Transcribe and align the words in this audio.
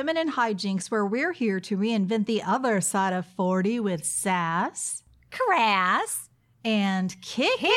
Feminine 0.00 0.32
Hijinks, 0.32 0.90
where 0.90 1.04
we're 1.04 1.32
here 1.32 1.60
to 1.60 1.76
reinvent 1.76 2.24
the 2.24 2.42
other 2.42 2.80
side 2.80 3.12
of 3.12 3.26
40 3.36 3.80
with 3.80 4.02
sass 4.02 5.02
Crass. 5.30 6.30
and 6.64 7.10
kick 7.20 7.52
Kicking 7.58 7.70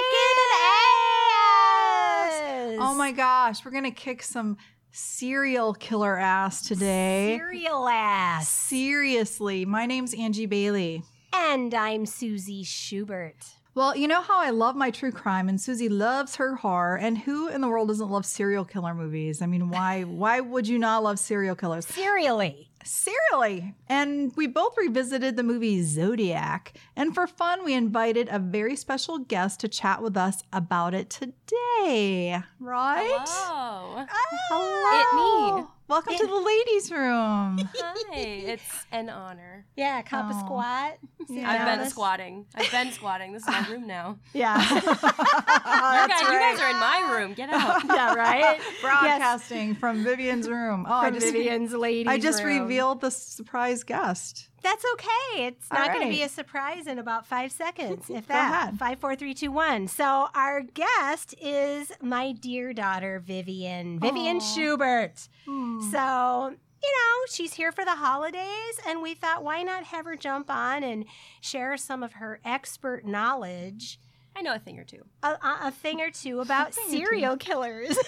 ass. 0.64 2.32
Oh 2.80 2.96
my 2.98 3.12
gosh, 3.12 3.66
we're 3.66 3.72
going 3.72 3.84
to 3.84 3.92
kick 3.92 4.24
some 4.24 4.56
serial 4.94 5.74
killer 5.74 6.18
ass 6.18 6.66
today. 6.66 7.36
Serial 7.38 7.90
ass. 7.90 8.48
Seriously, 8.48 9.66
my 9.66 9.86
name's 9.86 10.14
Angie 10.14 10.46
Bailey. 10.46 11.04
And 11.34 11.74
I'm 11.74 12.06
Susie 12.06 12.64
Schubert. 12.64 13.36
Well, 13.76 13.98
you 13.98 14.08
know 14.08 14.22
how 14.22 14.40
I 14.40 14.52
love 14.52 14.76
my 14.76 14.92
true 14.92 15.12
crime 15.12 15.50
and 15.50 15.60
Susie 15.60 15.90
loves 15.90 16.36
her 16.36 16.56
horror 16.56 16.96
and 16.96 17.18
who 17.18 17.48
in 17.48 17.62
the 17.62 17.68
world 17.68 17.88
doesn't 17.88 18.10
love 18.10 18.24
serial 18.24 18.66
killer 18.66 18.94
movies? 18.94 19.42
I 19.42 19.48
mean, 19.48 19.70
why 19.70 20.04
why 20.04 20.42
would 20.42 20.68
you 20.68 20.78
not 20.78 21.04
love 21.04 21.18
serial 21.18 21.56
killers? 21.56 21.88
Serially. 21.88 22.70
Serially. 22.84 23.74
And 23.88 24.32
we 24.36 24.46
both 24.46 24.78
revisited 24.78 25.38
the 25.38 25.44
movie 25.44 25.82
Zodiac. 25.84 26.78
And 26.96 27.16
for 27.16 27.26
fun, 27.26 27.64
we 27.64 27.74
invited 27.74 28.28
a 28.30 28.40
very 28.40 28.76
special 28.76 29.20
guest 29.20 29.62
to 29.62 29.68
chat 29.68 30.04
with 30.04 30.18
us 30.18 30.44
about 30.52 30.94
it 30.94 31.10
today. 31.10 32.42
Right? 32.60 33.26
Hello. 33.26 34.06
Hello. 34.50 35.56
It 35.56 35.62
me. 35.62 35.68
Welcome 35.88 36.16
to 36.18 36.26
the 36.26 36.40
ladies' 36.40 36.92
room. 36.92 37.60
Hi. 37.78 38.16
It's 38.16 38.86
an 38.92 39.10
honor. 39.10 39.66
Yeah, 39.76 40.02
cup 40.02 40.26
Oh. 40.28 40.30
of 40.34 40.40
squat. 40.40 40.94
Sit 41.28 41.38
Yeah. 41.38 41.52
I've 41.52 41.58
down. 41.68 41.78
been 41.80 41.90
squatting. 41.90 42.46
I've 42.56 42.72
been 42.72 42.92
squatting. 42.94 43.34
This 43.34 43.44
is 43.44 43.50
my 43.50 43.68
room 43.68 43.86
now. 43.86 44.18
Yeah. 44.34 44.58
You 44.74 46.08
guys, 46.10 46.22
you 46.22 46.28
guys 46.40 46.60
are 46.60 46.70
in 46.72 46.80
my 46.80 47.16
room. 47.16 47.34
Get 47.34 47.50
out. 47.50 47.84
yeah, 47.86 48.14
right? 48.14 48.60
Broadcasting 48.82 49.76
from 49.76 50.04
Vivian's 50.04 50.48
room. 50.50 50.86
Oh, 50.88 50.94
I 50.94 51.06
From 51.10 51.20
just 51.20 51.32
Vivian's 51.34 51.74
ladies. 51.74 52.08
I 52.08 52.18
just 52.20 52.44
room. 52.44 52.62
revealed 52.64 53.02
the 53.02 53.12
surprise 53.12 53.84
guest. 53.84 54.50
That's 54.64 54.84
okay. 54.94 55.46
It's 55.48 55.68
All 55.72 55.78
not 55.80 55.94
going 55.94 56.08
to 56.08 56.14
be 56.14 56.24
a 56.24 56.30
surprise 56.30 56.88
in 56.88 56.98
about 57.00 57.28
five 57.28 57.52
seconds, 57.52 58.10
if 58.10 58.28
Go 58.28 58.34
that. 58.34 58.64
ahead. 58.64 58.80
Five, 58.80 59.00
four, 59.00 59.16
three, 59.16 59.34
two, 59.34 59.52
one. 59.52 59.88
So 59.88 60.30
our 60.34 60.62
guest 60.62 61.36
is 61.42 61.92
my 62.02 62.32
dear 62.32 62.74
daughter, 62.74 63.20
Vivian. 63.20 64.00
Vivian 64.00 64.38
Aw. 64.38 64.40
Schubert. 64.40 65.28
Hmm. 65.46 65.82
So, 65.92 66.50
you 66.82 66.90
know, 66.90 67.26
she's 67.30 67.54
here 67.54 67.72
for 67.72 67.84
the 67.86 67.96
holidays, 67.96 68.80
and 68.88 69.02
we 69.02 69.14
thought, 69.14 69.44
why 69.44 69.64
not 69.64 69.84
have 69.86 70.06
her 70.06 70.16
jump 70.16 70.50
on 70.50 70.84
and 70.84 71.06
share 71.42 71.76
some 71.78 72.02
of 72.02 72.14
her 72.14 72.40
expert 72.46 73.06
knowledge, 73.06 74.00
I 74.36 74.42
know 74.42 74.56
a 74.56 74.60
thing 74.60 74.80
or 74.80 74.84
two. 74.84 75.04
a, 75.22 75.28
a, 75.28 75.58
a 75.66 75.72
thing 75.72 76.02
or 76.02 76.10
two 76.10 76.40
about 76.40 76.74
thing 76.74 76.86
or 76.86 76.90
two. 76.92 76.98
serial 77.06 77.38
killers. 77.38 77.98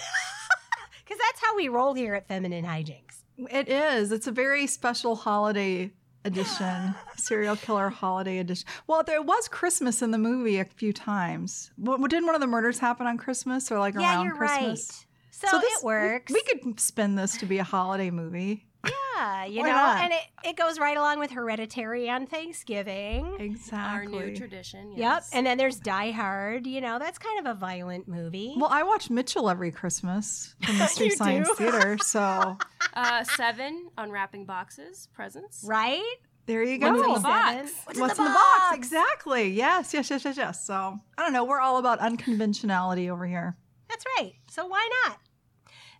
Because 1.04 1.20
that's 1.20 1.40
how 1.44 1.54
we 1.54 1.68
roll 1.68 1.94
here 1.94 2.14
at 2.16 2.26
Feminine 2.26 2.64
Hijinks. 2.64 3.22
It 3.38 3.68
is. 3.68 4.10
It's 4.10 4.26
a 4.26 4.32
very 4.32 4.66
special 4.66 5.14
holiday 5.14 5.92
edition, 6.26 6.94
serial 7.16 7.56
killer 7.56 7.88
holiday 7.88 8.38
edition. 8.38 8.66
Well, 8.86 9.02
there 9.02 9.22
was 9.22 9.48
Christmas 9.48 10.02
in 10.02 10.10
the 10.10 10.18
movie 10.18 10.58
a 10.58 10.64
few 10.64 10.92
times. 10.92 11.70
Well, 11.78 11.98
didn't 11.98 12.26
one 12.26 12.34
of 12.34 12.40
the 12.40 12.46
murders 12.46 12.78
happen 12.78 13.06
on 13.06 13.16
Christmas 13.18 13.70
or 13.70 13.78
like 13.78 13.94
yeah, 13.94 14.14
around 14.16 14.24
you're 14.26 14.36
Christmas? 14.36 15.06
right. 15.40 15.50
So, 15.50 15.58
this- 15.60 15.78
it 15.80 15.84
works. 15.84 16.32
We 16.32 16.42
could 16.42 16.80
spin 16.80 17.14
this 17.14 17.36
to 17.38 17.46
be 17.46 17.58
a 17.58 17.64
holiday 17.64 18.10
movie. 18.10 18.66
Yeah, 18.88 19.44
you 19.46 19.60
Why 19.62 19.66
know, 19.68 19.74
not? 19.74 20.02
and 20.02 20.12
it, 20.12 20.20
it 20.44 20.56
goes 20.56 20.78
right 20.78 20.96
along 20.96 21.18
with 21.18 21.30
Hereditary 21.30 22.08
on 22.10 22.26
Thanksgiving. 22.26 23.36
Exactly. 23.38 23.78
Our 24.18 24.26
new 24.26 24.36
tradition. 24.36 24.92
Yep. 24.96 25.24
And 25.32 25.46
then 25.46 25.58
there's 25.58 25.76
Die 25.80 26.10
Hard. 26.10 26.66
You 26.66 26.80
know, 26.80 26.98
that's 26.98 27.18
kind 27.18 27.38
of 27.40 27.46
a 27.46 27.58
violent 27.58 28.08
movie. 28.08 28.54
well, 28.56 28.70
I 28.70 28.82
watch 28.82 29.10
Mitchell 29.10 29.48
every 29.48 29.70
Christmas 29.70 30.54
from 30.62 30.78
Mystery 30.78 31.10
Science? 31.10 31.48
Theater. 31.56 31.96
So 32.06 32.56
uh, 32.94 33.24
seven 33.24 33.88
unwrapping 33.98 34.44
boxes, 34.44 35.08
presents. 35.14 35.64
right? 35.66 36.02
there 36.46 36.62
you 36.62 36.78
go. 36.78 36.92
What's 36.92 37.06
in 37.06 37.12
the 37.14 37.20
box? 37.20 37.72
What's, 37.84 37.98
What's 38.00 38.18
in 38.18 38.24
the 38.24 38.30
box? 38.30 38.76
Exactly. 38.76 39.50
Yes, 39.50 39.92
yes, 39.92 40.08
yes, 40.10 40.24
yes, 40.24 40.36
yes. 40.36 40.64
So 40.64 40.98
I 41.18 41.22
don't 41.22 41.32
know. 41.32 41.44
We're 41.44 41.58
all 41.60 41.78
about 41.78 41.98
unconventionality 41.98 43.10
over 43.10 43.26
here. 43.26 43.56
That's 43.88 44.04
right. 44.18 44.34
So 44.48 44.66
why 44.66 44.88
not? 45.06 45.18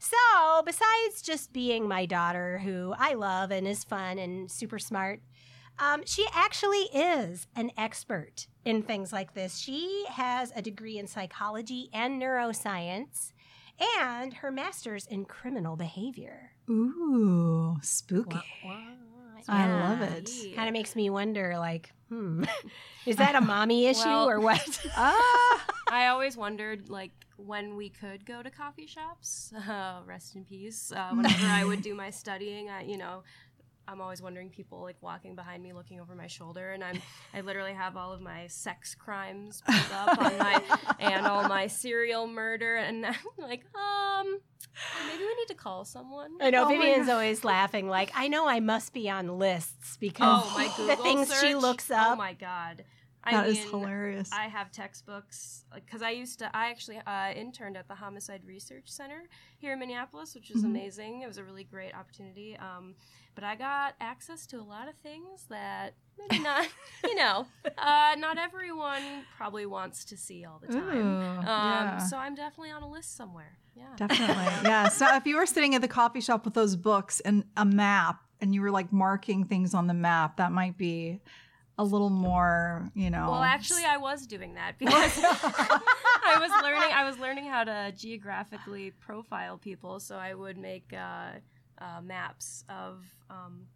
So, 0.06 0.62
besides 0.64 1.20
just 1.20 1.52
being 1.52 1.88
my 1.88 2.06
daughter, 2.06 2.58
who 2.58 2.94
I 2.96 3.14
love 3.14 3.50
and 3.50 3.66
is 3.66 3.82
fun 3.82 4.18
and 4.18 4.48
super 4.48 4.78
smart, 4.78 5.20
um, 5.80 6.02
she 6.06 6.24
actually 6.32 6.84
is 6.94 7.48
an 7.56 7.72
expert 7.76 8.46
in 8.64 8.82
things 8.82 9.12
like 9.12 9.34
this. 9.34 9.58
She 9.58 10.04
has 10.10 10.52
a 10.54 10.62
degree 10.62 10.98
in 10.98 11.08
psychology 11.08 11.90
and 11.92 12.22
neuroscience 12.22 13.32
and 14.00 14.32
her 14.34 14.52
master's 14.52 15.06
in 15.06 15.24
criminal 15.24 15.74
behavior. 15.74 16.52
Ooh, 16.70 17.76
spooky. 17.82 18.38
I 19.48 19.66
love 19.68 20.02
it. 20.02 20.30
Kind 20.54 20.68
of 20.68 20.72
makes 20.72 20.94
me 20.94 21.10
wonder, 21.10 21.58
like, 21.58 21.92
hmm, 22.08 22.44
is 23.06 23.16
that 23.16 23.34
a 23.34 23.40
mommy 23.52 23.86
issue 23.86 24.04
Well- 24.04 24.28
or 24.30 24.38
what? 24.38 24.86
Ah, 24.96 25.66
I 25.90 26.06
always 26.06 26.36
wondered, 26.36 26.88
like, 26.88 27.10
when 27.36 27.76
we 27.76 27.88
could 27.90 28.24
go 28.24 28.42
to 28.42 28.50
coffee 28.50 28.86
shops. 28.86 29.52
Uh, 29.68 30.00
rest 30.06 30.36
in 30.36 30.44
peace. 30.44 30.92
Uh, 30.92 31.10
whenever 31.12 31.44
I 31.46 31.64
would 31.64 31.82
do 31.82 31.94
my 31.94 32.10
studying, 32.22 32.70
I, 32.70 32.82
you 32.84 32.96
know, 32.96 33.24
I'm 33.88 34.00
always 34.00 34.20
wondering 34.22 34.48
people 34.48 34.82
like 34.82 34.96
walking 35.00 35.34
behind 35.34 35.62
me, 35.62 35.72
looking 35.72 36.00
over 36.00 36.14
my 36.14 36.26
shoulder, 36.26 36.72
and 36.72 36.82
I'm 36.82 37.00
I 37.34 37.40
literally 37.40 37.72
have 37.74 37.96
all 37.96 38.12
of 38.12 38.20
my 38.20 38.46
sex 38.48 38.94
crimes 38.94 39.62
pulled 39.66 39.92
up 39.92 40.18
on 40.18 40.38
my 40.38 40.62
and 41.00 41.26
all 41.26 41.48
my 41.48 41.66
serial 41.68 42.26
murder, 42.26 42.76
and 42.76 43.06
I'm 43.06 43.14
like, 43.38 43.64
um, 43.74 44.38
maybe 45.08 45.22
we 45.22 45.34
need 45.34 45.48
to 45.48 45.54
call 45.54 45.84
someone. 45.84 46.30
I 46.40 46.50
know 46.50 46.64
Oh 46.64 46.68
Vivian's 46.68 47.08
always 47.08 47.44
laughing, 47.44 47.88
like, 47.88 48.10
I 48.14 48.28
know 48.28 48.48
I 48.48 48.60
must 48.60 48.92
be 48.92 49.08
on 49.08 49.38
lists 49.38 49.96
because 49.98 50.42
Oh 50.46 50.86
the 50.86 50.96
things 50.96 51.32
she 51.40 51.54
looks 51.54 51.88
looks 51.88 51.90
Oh 51.92 52.16
my 52.16 52.32
god. 52.32 52.84
I 53.26 53.32
that 53.32 53.48
is 53.48 53.58
mean, 53.58 53.68
hilarious. 53.68 54.30
I 54.32 54.44
have 54.44 54.70
textbooks 54.72 55.64
because 55.74 56.00
I 56.02 56.10
used 56.10 56.38
to. 56.38 56.56
I 56.56 56.70
actually 56.70 56.98
uh, 56.98 57.32
interned 57.34 57.76
at 57.76 57.88
the 57.88 57.94
Homicide 57.94 58.42
Research 58.46 58.84
Center 58.86 59.24
here 59.58 59.72
in 59.72 59.78
Minneapolis, 59.80 60.34
which 60.34 60.50
was 60.50 60.62
Mhm. 60.62 60.66
amazing. 60.66 61.22
It 61.22 61.26
was 61.26 61.36
a 61.38 61.44
really 61.44 61.64
great 61.64 61.94
opportunity. 61.94 62.56
Um, 62.56 62.94
but 63.34 63.44
I 63.44 63.54
got 63.56 63.94
access 64.00 64.46
to 64.46 64.56
a 64.56 64.62
lot 64.62 64.88
of 64.88 64.94
things 65.02 65.44
that 65.50 65.94
maybe 66.18 66.42
not, 66.42 66.66
you 67.04 67.14
know, 67.16 67.46
uh, 67.76 68.14
not 68.18 68.38
everyone 68.38 69.02
probably 69.36 69.66
wants 69.66 70.04
to 70.06 70.16
see 70.16 70.44
all 70.44 70.58
the 70.58 70.68
time. 70.72 70.96
Ooh, 70.96 71.38
Um, 71.40 71.44
yeah. 71.44 71.98
So 71.98 72.16
I'm 72.16 72.34
definitely 72.34 72.70
on 72.70 72.82
a 72.82 72.88
list 72.88 73.14
somewhere. 73.16 73.58
Yeah. 73.74 73.94
Definitely. 73.96 74.34
yeah. 74.70 74.88
So 74.88 75.06
if 75.16 75.26
you 75.26 75.36
were 75.36 75.44
sitting 75.46 75.74
at 75.74 75.82
the 75.82 75.88
coffee 75.88 76.20
shop 76.22 76.44
with 76.46 76.54
those 76.54 76.76
books 76.76 77.20
and 77.20 77.44
a 77.58 77.64
map 77.66 78.22
and 78.40 78.54
you 78.54 78.62
were 78.62 78.70
like 78.70 78.90
marking 78.92 79.44
things 79.44 79.74
on 79.74 79.86
the 79.86 79.94
map, 79.94 80.38
that 80.38 80.50
might 80.52 80.78
be 80.78 81.20
a 81.78 81.84
little 81.84 82.10
more, 82.10 82.90
you 82.94 83.10
know. 83.10 83.30
Well, 83.30 83.42
actually, 83.42 83.84
I 83.84 83.96
was 83.98 84.26
doing 84.26 84.54
that 84.54 84.78
because 84.78 85.18
I 85.22 86.38
was 86.40 86.50
learning. 86.62 86.90
I 86.94 87.04
was 87.06 87.18
learning 87.18 87.46
how 87.46 87.64
to 87.64 87.92
geographically 87.96 88.92
profile 89.00 89.58
people. 89.58 90.00
So 90.00 90.16
I 90.16 90.34
would 90.34 90.56
make 90.58 90.92
uh, 90.92 91.32
uh, 91.78 92.00
maps 92.02 92.64
of 92.68 93.04
um, 93.30 93.66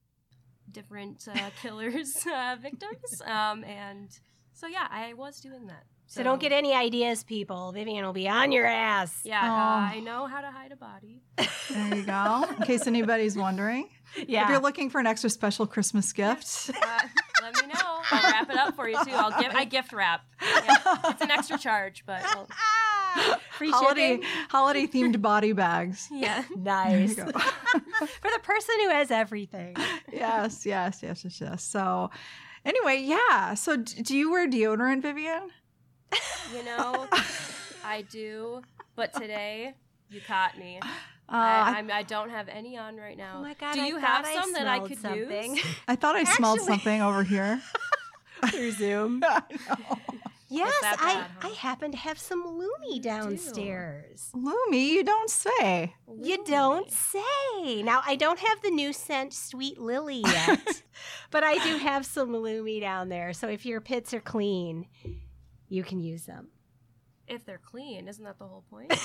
different 0.70 1.26
uh, 1.28 1.50
killers' 1.62 2.24
uh, 2.26 2.56
victims, 2.60 3.20
um, 3.26 3.64
and 3.64 4.08
so 4.52 4.66
yeah, 4.66 4.86
I 4.90 5.14
was 5.14 5.40
doing 5.40 5.66
that. 5.66 5.84
so 6.06 6.22
don't 6.22 6.40
get 6.40 6.52
any 6.52 6.72
ideas, 6.74 7.22
people. 7.24 7.72
Vivian 7.72 8.04
will 8.04 8.12
be 8.12 8.28
on 8.28 8.50
your 8.52 8.66
ass. 8.66 9.20
Yeah, 9.24 9.40
Oh. 9.42 9.46
uh, 9.46 9.96
I 9.96 10.00
know 10.00 10.26
how 10.26 10.40
to 10.40 10.50
hide 10.50 10.72
a 10.72 10.76
body. 10.76 11.22
there 11.70 11.94
you 11.96 12.02
go. 12.04 12.44
In 12.58 12.66
case 12.66 12.86
anybody's 12.86 13.36
wondering. 13.36 13.88
Yeah. 14.26 14.42
If 14.42 14.50
you're 14.50 14.58
looking 14.58 14.90
for 14.90 14.98
an 14.98 15.06
extra 15.06 15.30
special 15.30 15.68
Christmas 15.68 16.12
gift. 16.12 16.72
Let 17.54 17.66
me 17.66 17.72
know. 17.72 18.00
I'll 18.10 18.30
wrap 18.30 18.50
it 18.50 18.56
up 18.56 18.76
for 18.76 18.88
you 18.88 18.96
too. 19.04 19.12
I'll 19.12 19.40
give. 19.40 19.52
I 19.54 19.64
gift 19.64 19.92
wrap. 19.92 20.24
Yeah, 20.42 20.76
it's 21.04 21.22
an 21.22 21.30
extra 21.30 21.58
charge, 21.58 22.04
but 22.06 22.22
I'll, 22.24 22.48
free 23.52 23.70
holiday 23.74 24.16
shipping. 24.16 24.28
holiday 24.48 24.86
themed 24.86 25.20
body 25.20 25.52
bags. 25.52 26.08
yeah. 26.12 26.44
Nice. 26.56 27.14
There 27.16 27.26
you 27.26 27.32
go. 27.32 27.38
For 27.40 28.30
the 28.32 28.40
person 28.42 28.74
who 28.82 28.90
has 28.90 29.10
everything. 29.10 29.76
yes, 30.12 30.64
yes, 30.66 31.00
yes, 31.02 31.24
yes, 31.24 31.40
yes. 31.40 31.62
So 31.62 32.10
anyway, 32.64 33.02
yeah. 33.02 33.54
So 33.54 33.76
d- 33.76 34.02
do 34.02 34.16
you 34.16 34.30
wear 34.30 34.48
deodorant, 34.48 35.02
Vivian? 35.02 35.50
You 36.54 36.64
know, 36.64 37.06
I 37.84 38.02
do, 38.10 38.62
but 38.96 39.12
today 39.12 39.74
you 40.10 40.20
caught 40.20 40.58
me. 40.58 40.80
Uh, 41.30 41.36
I, 41.36 41.38
I, 41.74 41.78
I'm, 41.78 41.90
I 41.90 42.02
don't 42.02 42.30
have 42.30 42.48
any 42.48 42.76
on 42.76 42.96
right 42.96 43.16
now. 43.16 43.36
Oh 43.38 43.42
my 43.42 43.54
God, 43.54 43.74
Do 43.74 43.82
you 43.82 44.00
thought 44.00 44.24
have 44.24 44.26
I 44.26 44.34
some 44.34 44.52
that 44.54 44.66
I 44.66 44.80
could 44.80 44.98
something. 44.98 45.54
use? 45.56 45.64
I 45.88 45.94
thought 45.96 46.16
I 46.16 46.24
smelled 46.24 46.60
something 46.60 47.00
over 47.00 47.22
here. 47.22 47.60
Through 48.50 48.72
Zoom. 48.72 49.22
I 49.22 49.42
know. 49.68 49.98
Yes, 50.52 50.74
that 50.80 50.96
I, 50.98 51.12
huh? 51.46 51.48
I 51.52 51.54
happen 51.56 51.92
to 51.92 51.96
have 51.98 52.18
some 52.18 52.42
Lumi 52.44 52.94
You 52.94 52.94
do. 52.96 53.00
downstairs. 53.02 54.30
Lumi, 54.34 54.88
you 54.88 55.04
don't 55.04 55.30
say. 55.30 55.94
You 56.20 56.42
don't 56.44 56.90
say. 56.90 57.82
Now, 57.84 58.02
I 58.04 58.16
don't 58.16 58.38
have 58.40 58.60
the 58.62 58.70
new 58.70 58.92
scent 58.92 59.32
Sweet 59.32 59.78
Lily 59.78 60.22
yet, 60.26 60.82
but 61.30 61.44
I 61.44 61.58
do 61.62 61.76
have 61.76 62.04
some 62.04 62.30
Lumi 62.30 62.80
down 62.80 63.10
there. 63.10 63.32
So 63.32 63.46
if 63.48 63.64
your 63.64 63.80
pits 63.80 64.12
are 64.12 64.20
clean, 64.20 64.86
you 65.68 65.84
can 65.84 66.00
use 66.00 66.24
them. 66.24 66.48
If 67.30 67.44
they're 67.46 67.60
clean, 67.64 68.08
isn't 68.08 68.24
that 68.24 68.38
the 68.38 68.46
whole 68.46 68.64
point? 68.70 68.92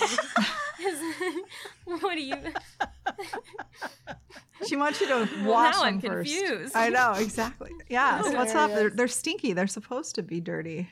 What 2.01 2.15
do 2.15 2.21
you? 2.21 2.35
She 4.67 4.75
wants 4.77 4.99
you 5.01 5.07
to 5.07 5.29
Well, 5.43 5.51
wash 5.51 5.75
now 5.75 5.83
them 5.83 5.93
I'm 5.95 6.01
first. 6.01 6.33
confused. 6.33 6.75
I 6.75 6.89
know 6.89 7.11
exactly. 7.13 7.69
Yes. 7.89 8.33
What's 8.33 8.55
up? 8.55 8.71
They're, 8.71 8.89
they're 8.89 9.07
stinky. 9.09 9.51
They're 9.53 9.67
supposed 9.67 10.15
to 10.15 10.23
be 10.23 10.39
dirty. 10.39 10.89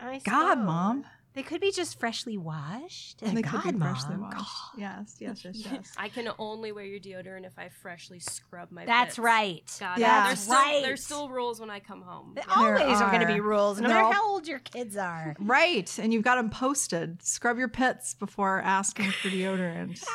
I 0.00 0.18
God, 0.24 0.54
suppose. 0.54 0.66
mom. 0.66 1.04
They 1.38 1.44
could 1.44 1.60
be 1.60 1.70
just 1.70 2.00
freshly 2.00 2.36
washed. 2.36 3.22
And 3.22 3.36
they 3.36 3.42
God, 3.42 3.62
could 3.62 3.74
be 3.74 3.78
freshly 3.80 4.16
Mom. 4.16 4.32
washed. 4.32 4.56
Yes. 4.76 5.14
Yes. 5.20 5.44
Yes. 5.44 5.54
Yes. 5.72 5.92
I 5.96 6.08
can 6.08 6.28
only 6.36 6.72
wear 6.72 6.84
your 6.84 6.98
deodorant 6.98 7.46
if 7.46 7.56
I 7.56 7.68
freshly 7.68 8.18
scrub 8.18 8.72
my. 8.72 8.84
That's 8.84 9.10
pits. 9.10 9.18
right. 9.20 9.76
God, 9.78 9.98
Yeah. 10.00 10.26
there's 10.26 10.40
still, 10.40 10.54
Right. 10.56 10.82
There's 10.82 11.04
still 11.04 11.28
rules 11.28 11.60
when 11.60 11.70
I 11.70 11.78
come 11.78 12.02
home. 12.02 12.32
There 12.34 12.42
Yeah. 12.48 12.54
always 12.82 13.00
are, 13.00 13.08
going 13.12 13.20
to 13.24 13.32
be 13.32 13.38
rules, 13.38 13.80
no 13.80 13.86
They're 13.86 14.02
matter 14.02 14.14
how 14.14 14.32
old 14.32 14.48
your 14.48 14.58
kids 14.58 14.96
are. 14.96 15.36
Right. 15.38 15.96
And 16.00 16.12
you've 16.12 16.24
got 16.24 16.34
them 16.38 16.50
posted. 16.50 17.22
Scrub 17.22 17.56
your 17.56 17.68
pits 17.68 18.14
before 18.14 18.60
asking 18.60 19.12
for 19.12 19.28
deodorant. 19.28 20.02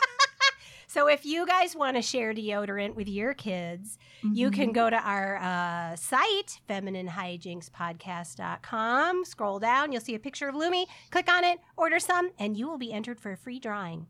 So 0.93 1.07
if 1.07 1.25
you 1.25 1.47
guys 1.47 1.75
want 1.75 1.95
to 1.95 2.03
share 2.03 2.35
deodorant 2.35 2.93
with 2.93 3.07
your 3.09 3.33
kids, 3.33 3.97
you 4.21 4.51
Mhm. 4.51 4.53
can 4.53 4.71
go 4.73 4.91
to 4.91 4.95
our 4.95 5.37
uh, 5.37 5.95
site, 5.95 6.59
femininehijinkspodcast.com. 6.69 9.25
Scroll 9.25 9.57
down, 9.57 9.91
you'll 9.91 10.01
see 10.01 10.13
a 10.13 10.19
picture 10.19 10.47
of 10.47 10.53
Lumi. 10.53 10.85
Click 11.09 11.27
on 11.31 11.43
it, 11.43 11.59
order 11.77 11.97
some, 11.99 12.29
and 12.37 12.55
you 12.55 12.67
will 12.69 12.77
be 12.77 12.93
entered 12.93 13.19
for 13.19 13.31
a 13.31 13.37
free 13.37 13.57
drawing. 13.57 14.05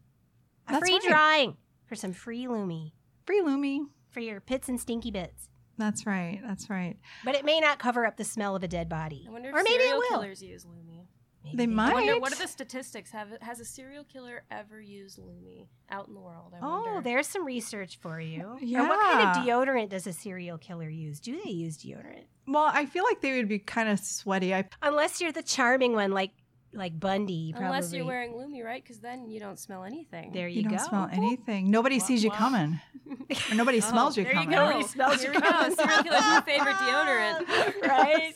A 0.68 0.74
That's 0.74 0.84
free 0.84 0.96
right. 1.00 1.08
drawing 1.08 1.56
for 1.86 1.96
some 1.96 2.12
free 2.12 2.44
Lumi 2.48 2.92
free 3.26 3.40
Lumi. 3.42 3.88
for 4.10 4.20
your 4.20 4.42
pits 4.42 4.68
and 4.68 4.78
stinky 4.78 5.10
bits. 5.12 5.48
That's 5.78 6.06
right. 6.06 6.42
That's 6.46 6.70
right. 6.70 6.98
But 7.24 7.36
it 7.36 7.46
may 7.46 7.62
not 7.62 7.80
cover 7.80 8.06
up 8.06 8.18
the 8.18 8.26
smell 8.26 8.58
of 8.58 8.64
a 8.64 8.68
dead 8.68 8.90
body. 8.90 9.24
I 9.28 9.32
wonder 9.32 9.48
if 9.50 9.56
or 9.56 9.64
maybe 9.64 9.76
it 9.76 9.82
serial 9.84 10.00
will. 10.00 10.10
killers 10.10 10.44
use 10.44 10.66
Lumi. 10.66 11.03
Maybe 11.44 11.58
They 11.58 11.68
might. 11.68 11.92
I 11.92 11.94
wonder 11.94 12.20
what 12.20 12.32
are 12.34 12.38
the 12.42 12.48
statistics? 12.48 13.12
Have 13.12 13.30
has 13.42 13.60
a 13.60 13.66
serial 13.66 14.04
killer 14.04 14.44
ever 14.50 14.82
used 14.82 15.20
Lumi 15.20 15.68
out 15.90 16.08
in 16.08 16.14
the 16.14 16.20
world? 16.22 16.54
I 16.56 16.60
Oh, 16.62 17.02
there's 17.04 17.28
some 17.28 17.46
research 17.46 17.98
for 18.00 18.20
you. 18.20 18.42
Or 18.76 18.88
what 18.88 19.00
kind 19.00 19.28
of 19.30 19.44
deodorant 19.46 19.90
does 19.90 20.08
a 20.08 20.14
serial 20.14 20.58
killer 20.58 20.90
use? 20.90 21.20
Do 21.20 21.40
they 21.44 21.52
use 21.52 21.78
deodorant? 21.78 22.24
Well, 22.48 22.70
I 22.74 22.86
feel 22.86 23.04
like 23.04 23.22
they 23.22 23.38
would 23.38 23.48
be 23.50 23.60
kind 23.60 23.90
of 23.90 24.00
sweaty. 24.00 24.54
I 24.54 24.66
Unless 24.82 25.22
you're 25.22 25.32
the 25.32 25.44
charming 25.44 25.94
one, 25.94 26.12
like 26.12 26.32
like 26.76 27.00
Bundy. 27.00 27.52
Probably. 27.52 27.68
Unless 27.68 27.94
you're 27.94 28.04
wearing 28.06 28.34
Lumi, 28.34 28.64
right? 28.64 28.82
Because 28.82 29.00
then 29.00 29.30
you 29.30 29.40
don't 29.40 29.60
smell 29.60 29.84
anything. 29.84 30.32
There 30.34 30.48
you 30.48 30.64
go. 30.64 30.70
you, 30.70 30.76
don't 30.78 30.84
go. 30.84 30.90
smell 30.90 31.10
anything. 31.12 31.70
Nobody 31.70 32.00
Wah, 32.00 32.06
sees 32.06 32.24
you 32.24 32.32
coming. 32.32 32.80
Or 33.52 33.56
nobody 33.56 33.78
Oh, 33.78 33.82
smells 33.82 34.18
you 34.18 34.24
there 34.24 34.32
you 34.34 34.40
coming. 34.40 34.56
go. 34.58 34.66
Nobody 34.70 34.88
smells 34.88 35.22
Here 35.22 35.32
you 35.34 35.40
we 35.40 35.42
go. 35.42 35.50
coming. 35.52 35.76
Serial 35.76 36.04
killer's 36.04 36.22
my 36.22 36.42
favorite 36.42 36.74
deodorant. 36.88 37.82
right? 37.88 38.34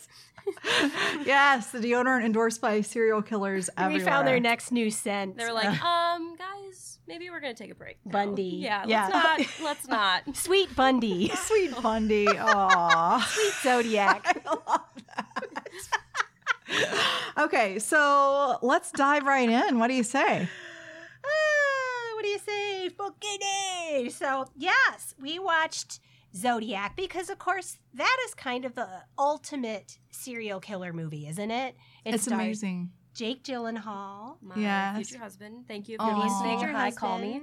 Yes, 1.26 1.72
the 1.72 1.80
deodorant 1.80 2.26
endorsed 2.26 2.62
by 2.62 2.82
serial 2.82 3.22
killers 3.22 3.70
everywhere. 3.78 4.00
We 4.06 4.10
found 4.10 4.28
their 4.28 4.40
next 4.40 4.72
new 4.72 4.90
scent. 4.92 5.38
They 5.38 5.46
were 5.46 5.52
like, 5.54 5.82
um, 5.84 6.36
guys, 6.38 7.00
maybe 7.08 7.30
we're 7.30 7.40
gonna 7.40 7.54
take 7.54 7.72
a 7.72 7.76
break. 7.76 7.98
now." 8.06 8.12
Bundy. 8.12 8.44
Yeah, 8.44 8.84
Yeah. 8.88 9.08
let's 9.08 9.14
not. 9.14 9.48
Let's 9.64 9.88
not. 9.88 10.36
Sweet 10.38 10.76
Bundy. 10.76 11.30
Sweet 11.36 11.82
Bundy. 11.82 12.28
Aw. 12.28 13.20
Sweet 13.30 13.54
Zodiac. 13.64 14.44
I 14.46 14.50
love 14.50 14.82
that. 15.16 15.34
okay, 17.38 17.80
so 17.80 18.58
let's 18.62 18.92
dive 18.92 19.24
right 19.24 19.50
in. 19.50 19.80
What 19.80 19.88
do 19.88 19.94
you 19.94 20.04
say? 20.04 20.48
Ah, 21.26 22.16
what 22.16 22.24
do 22.24 22.30
you 22.30 22.40
say? 22.40 22.90
Spooky 22.90 24.10
So, 24.10 24.46
yes, 24.58 25.14
we 25.22 25.40
watched 25.40 26.00
Zodiac 26.38 26.96
because, 26.96 27.30
of 27.30 27.40
course, 27.40 27.78
that 27.94 28.18
is 28.28 28.34
kind 28.36 28.66
of 28.66 28.76
the 28.76 28.88
ultimate 29.18 29.98
serial 30.12 30.60
killer 30.60 30.94
movie, 30.94 31.28
isn't 31.28 31.52
it? 31.52 31.76
It 32.06 32.14
it's 32.16 32.28
amazing. 32.28 32.92
Jake 33.14 33.44
Gyllenhaal. 33.44 34.36
My 34.42 34.56
Yes. 34.56 34.96
future 34.98 35.20
husband. 35.22 35.66
Thank 35.68 35.90
you 35.90 35.96
if 35.96 36.02
Aw. 36.02 36.08
you're 36.08 36.24
listening. 36.24 36.60
Future 36.60 36.74
Hi, 36.74 36.92
call 36.92 37.18
me. 37.18 37.42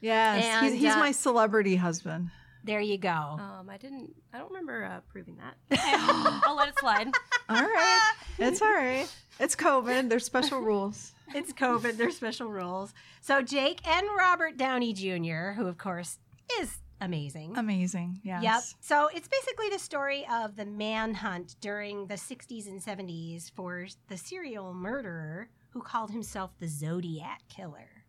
Yes, 0.00 0.44
And, 0.44 0.72
he's, 0.72 0.82
he's 0.82 0.92
uh, 0.92 0.98
my 0.98 1.10
celebrity 1.12 1.76
husband. 1.76 2.30
There 2.64 2.80
you 2.80 2.98
go. 2.98 3.08
Um, 3.08 3.70
I 3.70 3.76
didn't. 3.78 4.10
I 4.34 4.38
don't 4.38 4.48
remember 4.48 4.84
uh, 4.84 5.00
proving 5.08 5.36
that. 5.36 5.54
Okay, 5.72 5.82
I'll 6.44 6.56
let 6.56 6.68
it 6.68 6.78
slide. 6.78 7.08
All 7.48 7.62
right, 7.62 8.12
it's 8.38 8.60
all 8.60 8.72
right. 8.72 9.06
It's 9.38 9.54
COVID. 9.56 10.08
There's 10.08 10.24
special 10.24 10.60
rules. 10.60 11.12
It's 11.34 11.52
COVID. 11.52 11.96
There's 11.96 12.14
special 12.16 12.48
rules. 12.48 12.94
So 13.20 13.42
Jake 13.42 13.80
and 13.86 14.06
Robert 14.16 14.56
Downey 14.56 14.92
Jr., 14.92 15.52
who 15.56 15.66
of 15.66 15.76
course 15.76 16.18
is 16.60 16.78
amazing. 17.00 17.56
Amazing. 17.56 18.20
Yes. 18.22 18.42
Yep. 18.42 18.62
So 18.80 19.08
it's 19.14 19.28
basically 19.28 19.68
the 19.70 19.78
story 19.78 20.26
of 20.32 20.56
the 20.56 20.64
manhunt 20.64 21.56
during 21.60 22.06
the 22.06 22.14
60s 22.14 22.66
and 22.66 22.80
70s 22.80 23.50
for 23.52 23.86
the 24.08 24.16
serial 24.16 24.72
murderer 24.72 25.48
who 25.70 25.82
called 25.82 26.10
himself 26.10 26.52
the 26.58 26.68
Zodiac 26.68 27.42
Killer. 27.48 28.04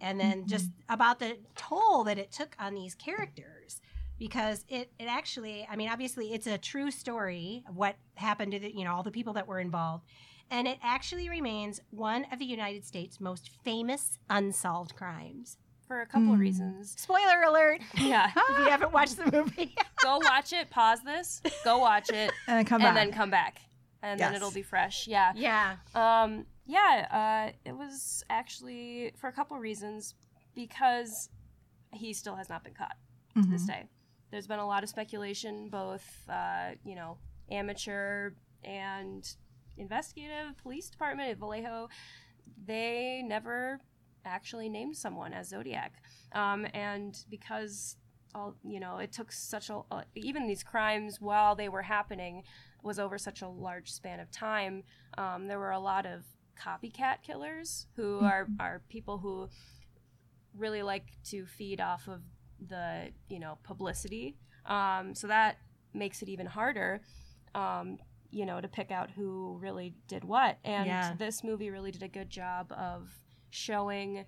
And 0.00 0.20
then 0.20 0.40
mm-hmm. 0.40 0.48
just 0.48 0.70
about 0.88 1.18
the 1.18 1.38
toll 1.56 2.04
that 2.04 2.18
it 2.18 2.30
took 2.30 2.54
on 2.58 2.74
these 2.74 2.94
characters 2.94 3.80
because 4.18 4.64
it, 4.68 4.90
it 4.98 5.06
actually, 5.06 5.66
I 5.70 5.76
mean, 5.76 5.88
obviously 5.88 6.32
it's 6.32 6.46
a 6.46 6.58
true 6.58 6.90
story 6.90 7.64
of 7.68 7.76
what 7.76 7.96
happened 8.14 8.52
to 8.52 8.58
the, 8.58 8.76
you 8.76 8.84
know, 8.84 8.92
all 8.92 9.02
the 9.02 9.10
people 9.10 9.32
that 9.34 9.46
were 9.46 9.60
involved. 9.60 10.04
And 10.50 10.66
it 10.66 10.78
actually 10.82 11.28
remains 11.28 11.80
one 11.90 12.26
of 12.32 12.38
the 12.38 12.44
United 12.44 12.84
States' 12.84 13.20
most 13.20 13.50
famous 13.64 14.18
unsolved 14.30 14.96
crimes. 14.96 15.58
For 15.88 16.02
a 16.02 16.06
couple 16.06 16.28
of 16.28 16.34
Hmm. 16.36 16.40
reasons. 16.40 16.94
Spoiler 16.98 17.42
alert 17.46 17.80
Yeah. 17.98 18.30
if 18.36 18.58
you 18.58 18.64
haven't 18.68 18.92
watched 18.92 19.16
the 19.16 19.30
movie. 19.32 19.74
Go 20.02 20.18
watch 20.18 20.52
it. 20.52 20.68
Pause 20.70 21.00
this. 21.04 21.42
Go 21.64 21.78
watch 21.78 22.10
it, 22.10 22.30
And 22.46 22.58
then 22.58 22.64
come 22.66 22.80
back. 22.80 22.88
and 22.88 22.94
back. 22.94 23.04
then 23.06 23.12
come 23.12 23.30
back, 23.30 23.60
and 24.02 24.20
then 24.20 24.34
it'll 24.34 24.50
be 24.52 24.62
fresh. 24.62 25.08
Yeah. 25.08 25.32
yeah. 25.34 25.76
Um, 25.94 26.44
yeah, 26.66 27.48
uh, 27.50 27.52
it 27.64 27.72
was 27.74 28.22
actually 28.28 29.12
for 29.16 29.28
a 29.28 29.32
couple 29.32 29.56
of 29.56 29.62
reasons 29.62 30.14
because 30.54 31.30
he 31.92 32.12
still 32.12 32.36
has 32.36 32.48
not 32.50 32.62
been 32.64 32.74
caught 32.74 32.96
to 33.34 33.42
this 33.48 33.64
Mhm. 33.64 33.66
day. 33.68 33.84
There's 34.30 34.46
been 34.46 34.58
a 34.58 34.66
lot 34.66 34.82
of 34.82 34.90
speculation, 34.90 35.70
both 35.70 36.28
uh, 36.28 36.72
you 36.84 36.94
know, 36.94 37.16
amateur 37.50 38.32
and 38.62 39.26
investigative 39.78 40.54
police 40.58 40.90
department 40.90 41.30
at 41.30 41.38
Vallejo. 41.38 41.88
They 42.66 43.22
never 43.24 43.80
actually 44.24 44.68
named 44.68 44.96
someone 44.96 45.32
as 45.32 45.48
Zodiac, 45.48 45.92
um, 46.32 46.66
and 46.74 47.18
because 47.30 47.96
all 48.34 48.56
you 48.62 48.78
know, 48.80 48.98
it 48.98 49.12
took 49.12 49.32
such 49.32 49.70
a 49.70 49.80
uh, 49.90 50.02
even 50.14 50.46
these 50.46 50.62
crimes 50.62 51.20
while 51.20 51.54
they 51.54 51.68
were 51.68 51.82
happening 51.82 52.42
was 52.82 52.98
over 52.98 53.18
such 53.18 53.42
a 53.42 53.48
large 53.48 53.90
span 53.90 54.20
of 54.20 54.30
time. 54.30 54.82
Um, 55.16 55.48
there 55.48 55.58
were 55.58 55.70
a 55.72 55.80
lot 55.80 56.06
of 56.06 56.24
copycat 56.60 57.22
killers 57.22 57.86
who 57.96 58.18
are 58.20 58.48
are 58.60 58.82
people 58.88 59.18
who 59.18 59.48
really 60.56 60.82
like 60.82 61.06
to 61.24 61.46
feed 61.46 61.80
off 61.80 62.08
of 62.08 62.20
the 62.68 63.10
you 63.28 63.38
know 63.38 63.58
publicity. 63.62 64.36
Um, 64.66 65.14
so 65.14 65.26
that 65.28 65.58
makes 65.94 66.22
it 66.22 66.28
even 66.28 66.46
harder. 66.46 67.00
Um, 67.54 67.98
you 68.30 68.44
know, 68.44 68.60
to 68.60 68.68
pick 68.68 68.90
out 68.90 69.10
who 69.10 69.56
really 69.58 69.94
did 70.06 70.22
what. 70.22 70.58
And 70.62 70.86
Yeah. 70.86 71.14
this 71.18 71.42
movie 71.42 71.70
really 71.70 71.90
did 71.90 72.02
a 72.02 72.08
good 72.08 72.28
job 72.28 72.70
of 72.72 73.10
showing 73.50 74.24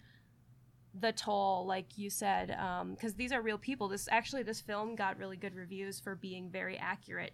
the 0.98 1.12
toll, 1.12 1.66
like 1.66 1.96
you 1.96 2.10
said, 2.10 2.48
because 2.90 3.14
these 3.14 3.32
are 3.32 3.40
real 3.42 3.58
people. 3.58 3.88
This 3.88 4.08
actually, 4.10 4.42
this 4.42 4.60
film 4.60 4.96
got 4.96 5.18
really 5.18 5.36
good 5.36 5.54
reviews 5.54 6.00
for 6.00 6.14
being 6.16 6.50
very 6.50 6.76
accurate 6.76 7.32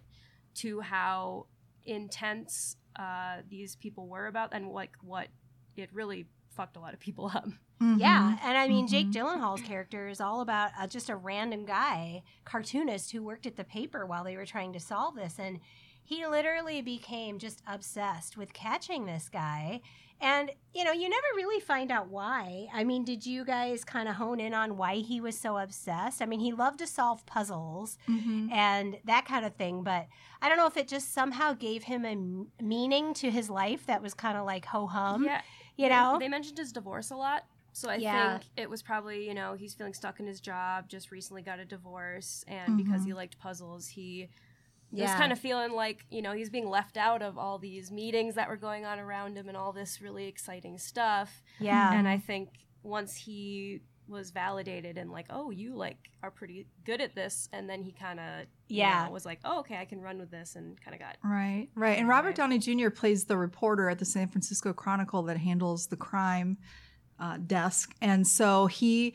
to 0.55 0.79
how 0.81 1.47
intense 1.85 2.77
uh, 2.97 3.37
these 3.49 3.75
people 3.75 4.07
were 4.07 4.27
about 4.27 4.49
and 4.53 4.69
like 4.69 4.91
what 5.01 5.27
it 5.75 5.89
really 5.93 6.27
fucked 6.55 6.75
a 6.77 6.79
lot 6.79 6.93
of 6.93 6.99
people 6.99 7.31
up. 7.33 7.47
Mhm. 7.81 7.99
Yeah, 7.99 8.37
and 8.43 8.57
I 8.57 8.67
mean, 8.67 8.87
Jake 8.87 9.07
Mhm. 9.07 9.13
Gyllenhaal's 9.13 9.61
character 9.61 10.07
is 10.07 10.19
all 10.19 10.41
about 10.41 10.71
uh, 10.79 10.87
just 10.87 11.09
a 11.09 11.15
random 11.15 11.63
guy, 11.65 12.23
cartoonist 12.43 13.11
who 13.11 13.21
worked 13.23 13.45
at 13.45 13.55
the 13.55 13.63
paper 13.63 14.03
while 14.05 14.23
they 14.23 14.35
were 14.35 14.47
trying 14.47 14.73
to 14.73 14.79
solve 14.79 15.15
this, 15.15 15.37
and 15.39 15.59
he 16.07 16.25
literally 16.25 16.81
became 16.81 17.37
just 17.37 17.61
obsessed 17.67 18.37
with 18.37 18.53
catching 18.53 19.05
this 19.05 19.27
guy. 19.27 19.81
And 20.21 20.49
you 20.73 20.83
know, 20.85 20.93
you 20.93 21.09
never 21.09 21.27
really 21.35 21.59
find 21.59 21.91
out 21.91 22.07
why. 22.07 22.67
I 22.73 22.83
mean, 22.85 23.03
did 23.03 23.25
you 23.25 23.43
guys 23.43 23.83
kind 23.83 24.07
of 24.07 24.15
hone 24.15 24.39
in 24.39 24.53
on 24.53 24.77
why 24.77 24.95
he 24.95 25.19
was 25.19 25.37
so 25.37 25.57
obsessed? 25.57 26.21
I 26.21 26.25
mean, 26.25 26.39
he 26.39 26.53
loved 26.53 26.79
to 26.79 26.87
solve 26.87 27.25
puzzles 27.25 27.97
Mhm. 28.07 28.49
and 28.51 28.97
that 29.03 29.25
kind 29.25 29.45
of 29.45 29.55
thing, 29.55 29.83
but 29.83 30.07
I 30.41 30.47
don't 30.47 30.57
know 30.57 30.65
if 30.65 30.77
it 30.77 30.87
just 30.87 31.13
somehow 31.13 31.53
gave 31.53 31.83
him 31.83 32.05
a 32.05 32.11
m- 32.11 32.51
meaning 32.61 33.13
to 33.15 33.29
his 33.29 33.49
life 33.49 33.85
that 33.87 34.01
was 34.01 34.13
kind 34.13 34.37
of 34.37 34.45
like 34.45 34.65
ho 34.65 34.87
hum. 34.87 35.25
yeah, 35.25 35.41
you 35.75 35.89
know, 35.89 36.17
they 36.19 36.29
mentioned 36.29 36.57
his 36.57 36.71
divorce 36.71 37.11
a 37.11 37.15
lot. 37.17 37.43
So 37.73 37.89
I 37.89 37.97
Yeah. 37.97 38.37
think 38.39 38.49
it 38.55 38.69
was 38.69 38.81
probably, 38.81 39.27
you 39.27 39.35
know, 39.35 39.53
he's 39.53 39.75
feeling 39.75 39.93
stuck 39.93 40.19
in 40.19 40.25
his 40.25 40.39
job, 40.39 40.87
just 40.87 41.11
recently 41.11 41.43
got 41.43 41.59
a 41.59 41.65
divorce, 41.65 42.43
and 42.47 42.75
because 42.77 43.03
he 43.03 43.13
liked 43.13 43.37
puzzles, 43.37 43.87
he 43.89 44.29
was 44.91 45.11
kind 45.11 45.31
of 45.31 45.39
feeling 45.39 45.73
like, 45.73 46.05
you 46.09 46.21
know, 46.21 46.31
he's 46.33 46.49
being 46.49 46.69
left 46.69 46.97
out 46.97 47.21
of 47.21 47.37
all 47.37 47.57
these 47.59 47.91
meetings 47.91 48.35
that 48.35 48.47
were 48.49 48.57
going 48.57 48.85
on 48.85 48.99
around 48.99 49.37
him 49.37 49.47
and 49.47 49.57
all 49.57 49.73
this 49.73 50.01
really 50.01 50.27
exciting 50.27 50.77
stuff. 50.77 51.43
yeah. 51.59 51.93
And 51.93 52.07
I 52.07 52.17
think 52.17 52.49
once 52.83 53.15
he 53.15 53.81
was 54.07 54.31
validated 54.31 54.97
and 54.97 55.11
like, 55.11 55.25
oh, 55.29 55.49
you 55.51 55.75
like 55.75 55.97
are 56.23 56.31
pretty 56.31 56.65
good 56.85 57.01
at 57.01 57.13
this, 57.13 57.49
and 57.51 57.69
then 57.69 57.83
he 57.83 57.91
kind 57.91 58.19
of 58.21 58.45
Yeah. 58.69 59.09
was 59.09 59.25
like, 59.25 59.39
oh, 59.43 59.59
okay, 59.59 59.77
I 59.77 59.83
can 59.83 59.99
run 59.99 60.17
with 60.17 60.31
this, 60.31 60.55
and 60.55 60.79
kind 60.81 60.95
of 60.95 61.01
got 61.01 61.17
Right, 61.21 61.67
right. 61.75 61.97
And 61.97 62.07
Robert 62.07 62.35
Downey 62.35 62.57
Jr. 62.57 62.89
plays 62.89 63.25
the 63.25 63.35
reporter 63.37 63.89
at 63.89 63.99
the 63.99 64.05
San 64.05 64.29
Francisco 64.29 64.71
Chronicle 64.71 65.23
that 65.23 65.35
handles 65.37 65.87
the 65.87 65.97
crime 65.97 66.57
uh, 67.19 67.37
desk. 67.45 67.93
And 68.01 68.25
so 68.25 68.67
he 68.67 69.13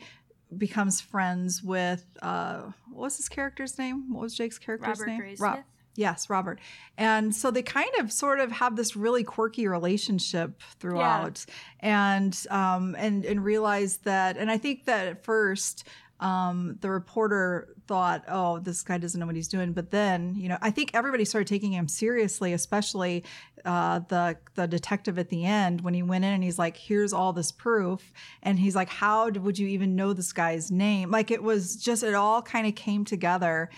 becomes 0.57 1.01
friends 1.01 1.61
with, 1.63 2.05
uh, 2.21 2.61
what 2.91 3.03
was 3.03 3.17
his 3.17 3.29
character's 3.29 3.77
name? 3.77 4.13
What 4.13 4.21
was 4.21 4.35
Jake's 4.35 4.59
character's 4.59 4.99
Robert 4.99 5.07
name? 5.07 5.21
Graysmith. 5.21 5.39
Rob- 5.39 5.63
Yes, 5.95 6.27
Robert. 6.27 6.59
And 6.97 7.35
so 7.35 7.51
they 7.51 7.61
kind 7.61 7.91
of 7.99 8.11
sort 8.11 8.39
of 8.39 8.51
have 8.51 8.75
this 8.75 8.95
really 8.95 9.23
quirky 9.23 9.67
relationship 9.67 10.59
throughout 10.79 11.45
and 11.81 12.35
um 12.49 12.95
and 12.97 13.23
and 13.25 13.43
realize 13.45 13.97
that 13.97 14.35
and 14.37 14.49
I 14.49 14.57
think 14.57 14.85
that 14.85 15.07
at 15.07 15.23
first 15.23 15.87
um 16.23 16.77
the 16.81 16.89
reporter 16.89 17.75
thought, 17.85 18.23
"Oh, 18.27 18.59
this 18.59 18.81
guy 18.81 18.97
doesn't 18.97 19.19
know 19.19 19.25
what 19.25 19.35
he's 19.35 19.47
doing." 19.47 19.73
But 19.73 19.91
then, 19.91 20.35
you 20.35 20.49
know, 20.49 20.57
I 20.61 20.71
think 20.71 20.91
everybody 20.93 21.25
started 21.25 21.47
taking 21.47 21.73
him 21.73 21.87
seriously, 21.87 22.53
especially 22.53 23.23
uh 23.65 23.99
the 24.07 24.37
the 24.55 24.67
detective 24.67 25.19
at 25.19 25.29
the 25.29 25.45
end 25.45 25.81
when 25.81 25.93
he 25.93 26.01
went 26.01 26.25
in 26.25 26.33
and 26.33 26.43
he's 26.43 26.57
like, 26.57 26.77
"Here's 26.77 27.13
all 27.13 27.33
this 27.33 27.51
proof." 27.51 28.13
And 28.41 28.57
he's 28.57 28.75
like, 28.75 28.89
"How 28.89 29.29
would 29.29 29.59
you 29.59 29.67
even 29.67 29.95
know 29.95 30.13
this 30.13 30.33
guy's 30.33 30.71
name?" 30.71 31.11
Like 31.11 31.29
it 31.29 31.43
was 31.43 31.75
just 31.75 32.03
it 32.03 32.13
all 32.13 32.41
kind 32.41 32.65
of 32.65 32.75
came 32.75 33.05
together 33.05 33.69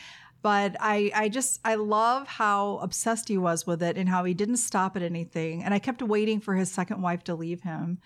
but 0.45 0.75
I, 0.79 1.11
I 1.15 1.29
just 1.29 1.59
I 1.65 1.73
love 1.73 2.27
how 2.27 2.77
obsessed 2.77 3.29
he 3.29 3.35
was 3.39 3.65
with 3.65 3.81
it 3.81 3.97
and 3.97 4.07
how 4.07 4.23
he 4.25 4.35
didn't 4.35 4.57
stop 4.57 4.95
at 4.95 5.01
anything. 5.01 5.63
And 5.63 5.73
I 5.73 5.79
kept 5.79 6.03
waiting 6.03 6.39
for 6.39 6.53
his 6.53 6.71
second 6.71 7.01
wife 7.01 7.23
to 7.23 7.33
leave 7.33 7.61
him, 7.61 7.97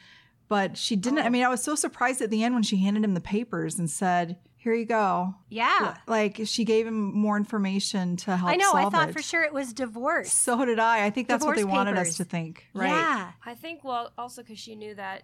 but 0.50 0.78
she 0.78 0.96
didn't. 0.98 1.20
I 1.20 1.28
Oh. 1.28 1.30
mean, 1.30 1.44
I 1.44 1.48
was 1.50 1.64
so 1.64 1.76
surprised 1.76 2.22
at 2.22 2.30
the 2.30 2.44
end 2.44 2.54
when 2.54 2.64
she 2.64 2.78
handed 2.78 3.04
him 3.06 3.14
the 3.14 3.22
papers 3.22 3.80
and 3.80 3.90
said, 3.90 4.38
"Here 4.58 4.74
you 4.74 4.86
go." 4.86 5.36
Yeah. 5.50 5.96
Like 6.08 6.42
she 6.46 6.66
gave 6.66 6.86
him 6.86 7.16
more 7.18 7.38
information 7.38 8.18
to 8.18 8.36
help. 8.36 8.52
I 8.52 8.56
know. 8.58 8.74
I 8.74 8.90
thought 8.90 9.10
it. 9.10 9.14
for 9.14 9.22
sure 9.22 9.44
it 9.44 9.54
was 9.54 9.72
divorce. 9.74 10.32
So 10.34 10.66
did 10.66 10.80
I. 10.80 11.06
I 11.06 11.10
think 11.12 11.28
that's 11.30 11.46
what 11.46 11.56
they 11.56 11.62
Divorce 11.62 11.78
wanted 11.78 11.98
us 11.98 12.18
to 12.18 12.26
think. 12.26 12.66
Right. 12.74 12.90
Yeah. 12.90 13.32
I 13.46 13.56
think 13.56 13.84
well 13.86 14.12
also 14.18 14.42
because 14.42 14.60
she 14.60 14.76
knew 14.76 14.96
that 14.96 15.24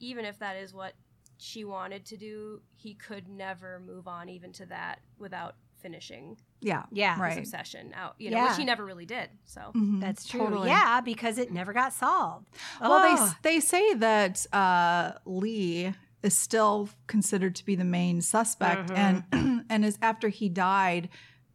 even 0.00 0.24
if 0.24 0.38
that 0.40 0.56
is 0.56 0.74
what 0.74 0.92
she 1.38 1.64
wanted 1.64 2.04
to 2.06 2.16
do, 2.16 2.60
he 2.74 2.94
could 2.94 3.28
never 3.28 3.80
move 3.80 4.06
on 4.08 4.28
even 4.28 4.52
to 4.54 4.66
that 4.66 5.00
without 5.18 5.54
finishing 5.80 6.36
Yeah. 6.60 6.84
Yeah. 6.90 7.28
his 7.28 7.38
obsession 7.38 7.92
out. 7.94 8.14
You 8.18 8.30
know, 8.30 8.38
Yeah. 8.38 8.48
which 8.48 8.56
he 8.58 8.64
never 8.64 8.84
really 8.84 9.06
did. 9.06 9.30
So 9.44 9.70
Mhm. 9.74 10.00
That's 10.00 10.26
true. 10.26 10.40
Totally. 10.40 10.68
Yeah, 10.70 11.00
because 11.00 11.38
it 11.38 11.52
never 11.52 11.72
got 11.72 11.92
solved. 11.92 12.48
Well, 12.80 12.92
Oh. 12.92 13.34
they 13.42 13.52
they 13.54 13.60
say 13.60 13.94
that 13.94 14.44
uh, 14.52 15.12
Leigh 15.24 15.94
is 16.22 16.36
still 16.36 16.88
considered 17.06 17.54
to 17.56 17.64
be 17.64 17.76
the 17.76 17.84
main 17.84 18.20
suspect, 18.20 18.90
and 18.90 19.22
and 19.70 19.84
is 19.84 19.98
after 20.02 20.28
he 20.28 20.48
died, 20.48 21.08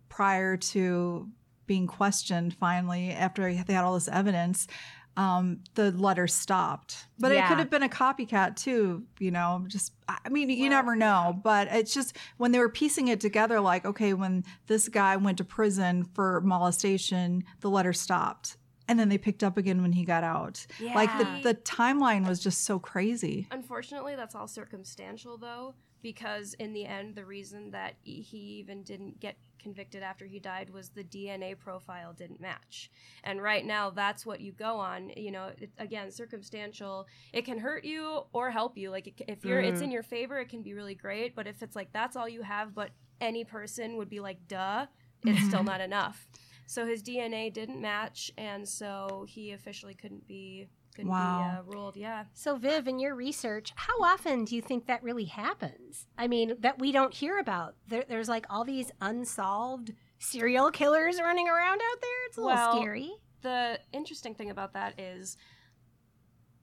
prior 0.10 0.55
to 0.57 1.29
being 1.65 1.88
questioned, 1.88 2.53
finally 2.53 3.12
after 3.12 3.43
they 3.63 3.74
had 3.74 3.83
all 3.83 3.93
this 3.95 4.07
evidence, 4.07 4.67
um, 5.15 5.60
the 5.75 5.91
letter 5.91 6.27
stopped. 6.27 7.08
But 7.20 7.32
it 7.32 7.46
could 7.48 7.60
have 7.60 7.70
been 7.70 7.84
a 7.84 7.89
copycat 7.89 8.55
too, 8.55 9.03
you 9.20 9.32
know. 9.32 9.63
Just 9.67 9.93
I 10.08 10.29
mean, 10.29 10.50
you 10.50 10.62
Well, 10.62 10.70
never 10.72 10.96
know. 10.96 11.39
But 11.43 11.67
it's 11.72 11.93
just 11.93 12.17
when 12.38 12.51
they 12.51 12.60
were 12.60 12.70
piecing 12.70 13.08
it 13.10 13.20
together, 13.20 13.60
like 13.60 13.86
okay, 13.86 14.13
when 14.13 14.43
this 14.67 14.89
guy 14.89 15.15
went 15.17 15.38
to 15.38 15.43
prison 15.43 16.03
for 16.13 16.41
molestation, 16.41 17.43
the 17.62 17.70
letter 17.70 17.93
stopped. 17.93 18.58
And 18.88 19.00
then 19.00 19.08
they 19.08 19.17
picked 19.17 19.43
up 19.43 19.55
again 19.58 19.82
when 19.82 19.93
he 19.93 20.03
got 20.03 20.25
out. 20.25 20.65
Yeah. 20.77 20.93
Like 20.93 21.10
the, 21.17 21.53
the 21.53 21.55
timeline 21.55 22.27
was 22.27 22.39
just 22.39 22.63
so 22.65 22.79
crazy. 22.79 23.48
unfortunately 23.51 24.15
that's 24.15 24.36
all 24.36 24.48
circumstantial 24.48 25.38
though 25.38 25.74
because 26.01 26.53
in 26.55 26.74
the 26.74 26.86
end 26.86 27.15
the 27.15 27.24
reason 27.24 27.72
that 27.72 27.96
he 28.03 28.38
even 28.60 28.84
didn't 28.84 29.22
get 29.22 29.38
convicted 29.63 30.03
after 30.03 30.25
he 30.25 30.39
died 30.39 30.70
was 30.70 30.89
the 30.89 31.03
DNA 31.03 31.58
profile 31.58 32.13
didn't 32.13 32.39
match. 32.39 32.91
And 33.24 33.41
right 33.41 33.65
now 33.65 33.89
that's 33.89 34.25
what 34.25 34.41
you 34.41 34.51
go 34.51 34.77
on, 34.77 35.12
you 35.17 35.32
know, 35.32 35.51
it, 35.58 35.72
again 35.79 36.12
circumstantial. 36.12 37.08
It 37.32 37.46
can 37.46 37.58
hurt 37.58 37.84
you 37.84 38.24
or 38.34 38.51
help 38.51 38.77
you. 38.77 38.91
Like 38.91 39.08
it, 39.08 39.22
if 39.27 39.43
you're 39.43 39.60
it's 39.60 39.75
mm-hmm. 39.75 39.86
in 39.86 39.91
your 39.91 40.03
favor 40.03 40.39
it 40.39 40.50
can 40.50 40.62
be 40.62 40.74
really 40.74 40.96
great, 40.96 41.36
but 41.36 41.48
if 41.48 41.63
it's 41.63 41.75
like 41.75 41.91
that's 41.91 42.15
all 42.15 42.29
you 42.29 42.43
have 42.43 42.75
but 42.75 42.91
any 43.22 43.43
person 43.43 43.98
would 43.98 44.10
be 44.10 44.20
like 44.20 44.48
duh, 44.48 44.86
it's 45.24 45.43
still 45.48 45.63
not 45.63 45.82
enough. 45.82 46.27
So 46.67 46.86
his 46.86 47.01
DNA 47.01 47.51
didn't 47.51 47.82
match 47.82 48.32
and 48.38 48.67
so 48.67 49.25
he 49.27 49.51
officially 49.51 49.96
couldn't 49.96 50.27
be 50.27 50.67
couldn't 50.95 51.12
Wow. 51.12 51.62
be 51.65 51.71
uh, 51.71 51.75
ruled, 51.75 51.97
yeah. 51.97 52.25
So, 52.33 52.55
Viv, 52.55 52.88
in 52.88 53.00
your 53.00 53.15
research, 53.15 53.71
how 53.75 53.93
often 54.03 54.45
do 54.45 54.55
you 54.55 54.62
think 54.62 54.88
that 54.88 55.03
really 55.03 55.25
happens? 55.25 56.05
I 56.17 56.27
mean, 56.27 56.55
that 56.59 56.79
we 56.79 56.91
don't 56.91 57.13
hear 57.13 57.38
about. 57.39 57.75
There, 57.88 58.03
there's 58.07 58.29
like 58.29 58.45
all 58.50 58.63
these 58.63 58.91
unsolved 59.01 59.93
serial 60.19 60.71
killers 60.71 61.19
running 61.19 61.47
around 61.50 61.81
out 61.81 62.01
there. 62.01 62.25
It's 62.27 62.38
a 62.38 62.41
little 62.41 62.55
Well- 62.55 62.77
scary. 62.77 63.12
the 63.41 63.79
interesting 63.91 64.35
thing 64.35 64.50
about 64.50 64.73
that 64.73 65.00
is 65.00 65.38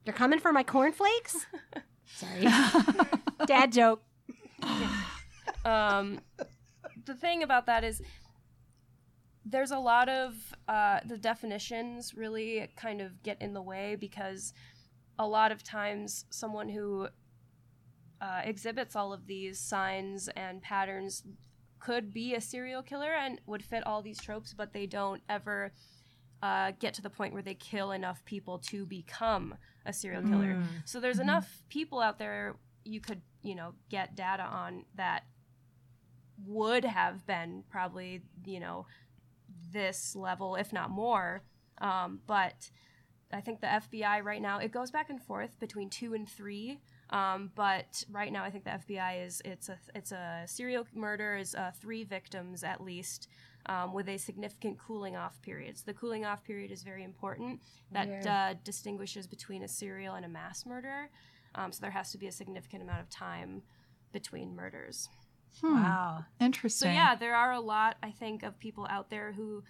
They're 0.04 0.14
coming 0.14 0.38
for 0.38 0.52
my 0.52 0.62
cornflakes. 0.62 1.46
Sorry, 2.06 2.40
dad 3.46 3.70
joke. 3.72 4.02
um, 5.64 6.20
the 7.04 7.14
thing 7.14 7.42
about 7.42 7.66
that 7.66 7.84
is 7.84 8.00
there's 9.44 9.70
a 9.70 9.78
lot 9.78 10.09
of 10.09 10.35
uh, 10.68 11.00
the 11.06 11.16
definitions 11.16 12.14
really 12.14 12.68
kind 12.76 13.00
of 13.00 13.23
get 13.23 13.40
in 13.40 13.54
the 13.54 13.62
way 13.62 13.97
because 13.99 14.52
a 15.18 15.26
lot 15.26 15.52
of 15.52 15.62
times 15.62 16.25
someone 16.30 16.68
who 16.68 17.09
uh, 18.20 18.42
exhibits 18.44 18.94
all 18.94 19.12
of 19.12 19.26
these 19.26 19.59
signs 19.59 20.28
and 20.37 20.62
patterns 20.62 21.23
could 21.78 22.12
be 22.12 22.35
a 22.35 22.40
serial 22.40 22.82
killer 22.82 23.12
and 23.14 23.40
would 23.47 23.64
fit 23.64 23.87
all 23.87 24.02
these 24.02 24.20
tropes, 24.20 24.52
but 24.52 24.73
they 24.73 24.87
don't 24.87 25.23
ever 25.28 25.73
uh, 26.42 26.73
get 26.78 26.92
to 26.94 27.02
the 27.02 27.11
point 27.11 27.32
where 27.32 27.42
they 27.42 27.54
kill 27.54 27.92
enough 27.92 28.25
people 28.25 28.59
to 28.59 28.85
become 28.85 29.54
a 29.87 29.92
serial 29.92 30.23
killer. 30.23 30.54
Mm. 30.54 30.64
So 30.85 31.00
there's 31.00 31.18
Mhm. 31.18 31.23
enough 31.23 31.62
people 31.68 32.00
out 32.00 32.18
there 32.18 32.56
you 32.85 33.00
could, 33.00 33.23
you 33.42 33.54
know, 33.54 33.75
get 33.88 34.14
data 34.14 34.42
on 34.42 34.85
that 34.94 35.25
would 36.47 36.85
have 36.85 37.26
been 37.26 37.64
probably, 37.70 38.23
you 38.44 38.61
know, 38.61 38.87
this 39.73 40.17
level, 40.17 40.57
if 40.57 40.73
not 40.73 40.91
more. 40.91 41.43
Um, 41.79 42.21
but 42.27 42.71
I 43.33 43.41
think 43.41 43.61
the 43.61 43.67
FBI 43.67 44.23
right 44.25 44.43
now 44.43 44.59
it 44.59 44.73
goes 44.73 44.91
back 44.91 45.11
and 45.11 45.23
forth 45.23 45.59
between 45.61 45.89
two 45.89 46.15
and 46.15 46.29
three. 46.29 46.79
Um, 47.11 47.50
but 47.57 48.05
right 48.11 48.33
now, 48.33 48.45
I 48.45 48.50
think 48.50 48.65
the 48.65 48.71
FBI 48.71 49.27
is 49.27 49.43
it's 49.45 49.69
a 49.69 49.79
it's 49.95 50.12
a 50.12 50.45
serial 50.47 50.87
murder 50.95 51.37
is 51.37 51.55
uh, 51.55 51.73
three 51.81 52.05
victims 52.05 52.65
at 52.65 52.83
least. 52.83 53.29
Um, 53.67 53.93
with 53.93 54.09
a 54.09 54.17
significant 54.17 54.79
cooling 54.79 55.17
off 55.17 55.41
period. 55.43 55.77
So 55.77 55.83
the 55.85 55.93
cooling 55.93 56.25
off 56.25 56.43
period 56.43 56.71
is 56.71 56.83
very 56.83 57.05
important. 57.05 57.61
That 57.93 58.27
uh, 58.27 58.55
distinguishes 58.65 59.27
between 59.27 59.62
a 59.62 59.69
serial 59.69 60.15
and 60.15 60.25
a 60.25 60.29
mass 60.29 60.65
murder. 60.65 61.11
Um, 61.55 61.71
so 61.71 61.83
there 61.83 61.91
has 61.91 62.11
to 62.12 62.19
be 62.19 62.27
a 62.27 62.33
significant 62.33 62.83
amount 62.83 63.00
of 63.00 63.11
time 63.11 63.61
between 64.12 64.57
murders. 64.57 65.11
Hmm. 65.61 65.75
Wow. 65.83 66.25
Interesting. 66.40 66.88
So 66.88 66.92
yeah, 66.92 67.14
there 67.14 67.35
are 67.35 67.52
a 67.52 67.61
lot 67.61 67.97
I 68.02 68.11
think 68.11 68.42
of 68.42 68.59
people 68.59 68.87
out 68.88 69.11
there 69.11 69.33
who 69.33 69.62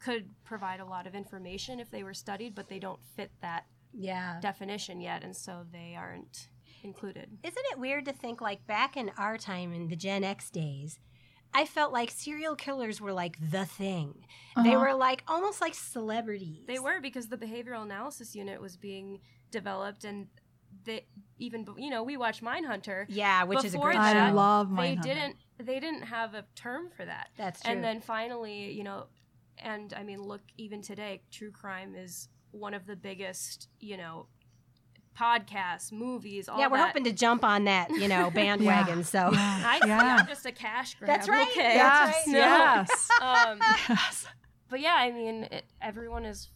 could 0.00 0.28
provide 0.44 0.80
a 0.80 0.84
lot 0.84 1.06
of 1.06 1.14
information 1.14 1.80
if 1.80 1.90
they 1.90 2.02
were 2.02 2.14
studied, 2.14 2.54
but 2.54 2.68
they 2.68 2.78
don't 2.78 3.00
fit 3.16 3.30
that 3.40 3.66
Yeah. 3.92 4.38
definition 4.40 5.00
yet, 5.00 5.22
and 5.24 5.36
so 5.36 5.64
they 5.72 5.94
aren't 5.96 6.48
included. 6.82 7.38
Isn't 7.42 7.64
it 7.72 7.78
weird 7.78 8.04
to 8.06 8.12
think 8.12 8.40
like 8.40 8.66
back 8.66 8.96
in 8.96 9.10
our 9.16 9.38
time 9.38 9.72
in 9.72 9.88
the 9.88 9.96
Gen 9.96 10.24
X 10.24 10.50
days, 10.50 10.98
I 11.54 11.64
felt 11.64 11.92
like 11.92 12.10
serial 12.10 12.56
killers 12.56 13.00
were 13.00 13.12
like 13.12 13.38
the 13.50 13.64
thing. 13.64 14.26
They 14.56 14.70
Uh-huh. 14.74 14.78
were 14.80 14.94
like 14.94 15.22
almost 15.28 15.60
like 15.60 15.74
celebrities. 15.74 16.66
They 16.66 16.80
were 16.80 17.00
because 17.00 17.28
the 17.28 17.38
behavioral 17.38 17.82
analysis 17.82 18.34
unit 18.34 18.60
was 18.60 18.76
being 18.76 19.20
developed, 19.50 20.04
and 20.04 20.28
they 20.84 21.06
even 21.38 21.66
you 21.76 21.90
know 21.90 22.02
we 22.02 22.16
watch 22.16 22.42
Mindhunter. 22.42 23.06
Yeah, 23.08 23.44
which 23.44 23.64
is 23.64 23.74
a 23.74 23.78
great 23.78 23.94
that, 23.94 24.16
I 24.16 24.30
show. 24.30 24.34
love 24.36 24.70
They 24.74 24.96
Mindhunter. 24.96 25.02
didn't 25.02 25.36
they 25.58 25.80
didn't 25.80 26.02
have 26.02 26.34
a 26.34 26.44
term 26.54 26.88
for 26.96 27.04
that. 27.04 27.28
That's 27.36 27.60
true. 27.62 27.72
And 27.72 27.84
then 27.84 28.00
finally, 28.00 28.72
you 28.72 28.82
know, 28.84 29.06
and 29.58 29.92
I 29.96 30.02
mean, 30.02 30.20
look, 30.22 30.42
even 30.58 30.82
today, 30.82 31.22
true 31.30 31.50
crime 31.52 31.94
is 31.94 32.28
one 32.50 32.74
of 32.74 32.86
the 32.86 32.96
biggest, 32.96 33.68
you 33.80 33.96
know, 33.96 34.26
podcasts, 35.18 35.92
movies, 35.92 36.48
all 36.48 36.58
yeah, 36.58 36.66
we're 36.66 36.76
that. 36.78 36.88
hoping 36.88 37.04
to 37.04 37.12
jump 37.12 37.44
on 37.44 37.64
that, 37.64 37.88
you 37.90 38.08
know, 38.08 38.30
bandwagon. 38.34 39.04
So 39.04 39.30
I 39.32 39.78
see, 39.82 39.88
yeah. 39.88 40.16
I'm 40.20 40.26
just 40.26 40.44
a 40.46 40.52
cash 40.52 40.94
grab. 40.96 41.06
That's 41.08 41.28
right. 41.28 41.48
Okay. 41.50 41.76
That's 41.76 42.26
Yes. 42.26 42.26
right. 42.26 42.34
Yes. 42.36 43.08
Um, 43.22 43.58
yes. 43.88 44.26
but 44.68 44.80
yeah, 44.80 44.94
I 44.94 45.10
mean, 45.12 45.44
it, 45.44 45.64
everyone 45.80 46.24
is 46.24 46.48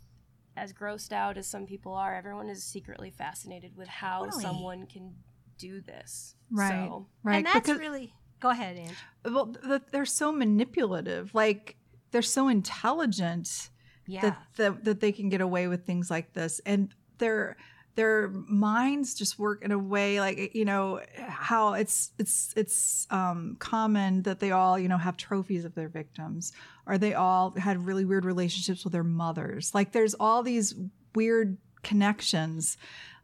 as 0.59 0.73
grossed 0.73 1.13
out 1.13 1.39
as 1.39 1.47
some 1.47 1.67
people 1.67 1.95
are. 1.95 2.15
Everyone 2.15 2.49
is 2.49 2.63
secretly 2.65 3.11
fascinated 3.11 3.77
with 3.77 3.89
how 3.89 4.25
Totally. 4.25 4.43
someone 4.43 4.87
can 4.87 5.15
do 5.57 5.81
this. 5.81 6.35
Right. 6.51 6.71
So, 6.89 7.07
Right. 7.23 7.37
and 7.39 7.47
that's 7.47 7.61
because 7.61 7.79
really 7.79 8.13
go 8.41 8.51
ahead, 8.51 8.77
Ange. 8.77 8.95
well, 9.25 9.47
th- 9.47 9.83
they're 9.91 10.05
so 10.07 10.31
manipulative. 10.33 11.35
Like 11.35 11.77
they're 12.11 12.23
so 12.23 12.49
intelligent 12.49 13.71
Yeah. 14.07 14.21
that, 14.23 14.43
that 14.57 14.85
that 14.85 15.01
they 15.01 15.13
can 15.13 15.29
get 15.29 15.41
away 15.41 15.69
with 15.69 15.85
things 15.85 16.11
like 16.11 16.33
this, 16.33 16.61
and 16.67 16.95
they're 17.19 17.57
their 17.99 18.29
minds 18.29 19.13
just 19.13 19.41
work 19.41 19.65
in 19.65 19.73
a 19.73 19.79
way 19.79 20.21
like 20.21 20.55
you 20.55 20.65
know 20.65 21.01
how 21.17 21.73
it's 21.73 22.13
it's 22.17 22.55
it's 22.57 23.09
um, 23.11 23.57
common 23.59 24.23
that 24.23 24.39
they 24.39 24.53
all 24.53 24.79
you 24.79 24.89
know 24.89 24.97
have 24.97 25.17
trophies 25.17 25.65
of 25.65 25.75
their 25.75 25.89
victims 25.89 26.53
or 26.87 26.97
they 26.97 27.13
all 27.13 27.51
had 27.59 27.85
really 27.85 28.05
weird 28.05 28.25
relationships 28.25 28.85
with 28.85 28.93
their 28.93 29.03
mothers 29.03 29.75
like 29.75 29.91
there's 29.91 30.15
all 30.15 30.45
these 30.45 30.77
weird 31.17 31.59
connections 31.83 32.77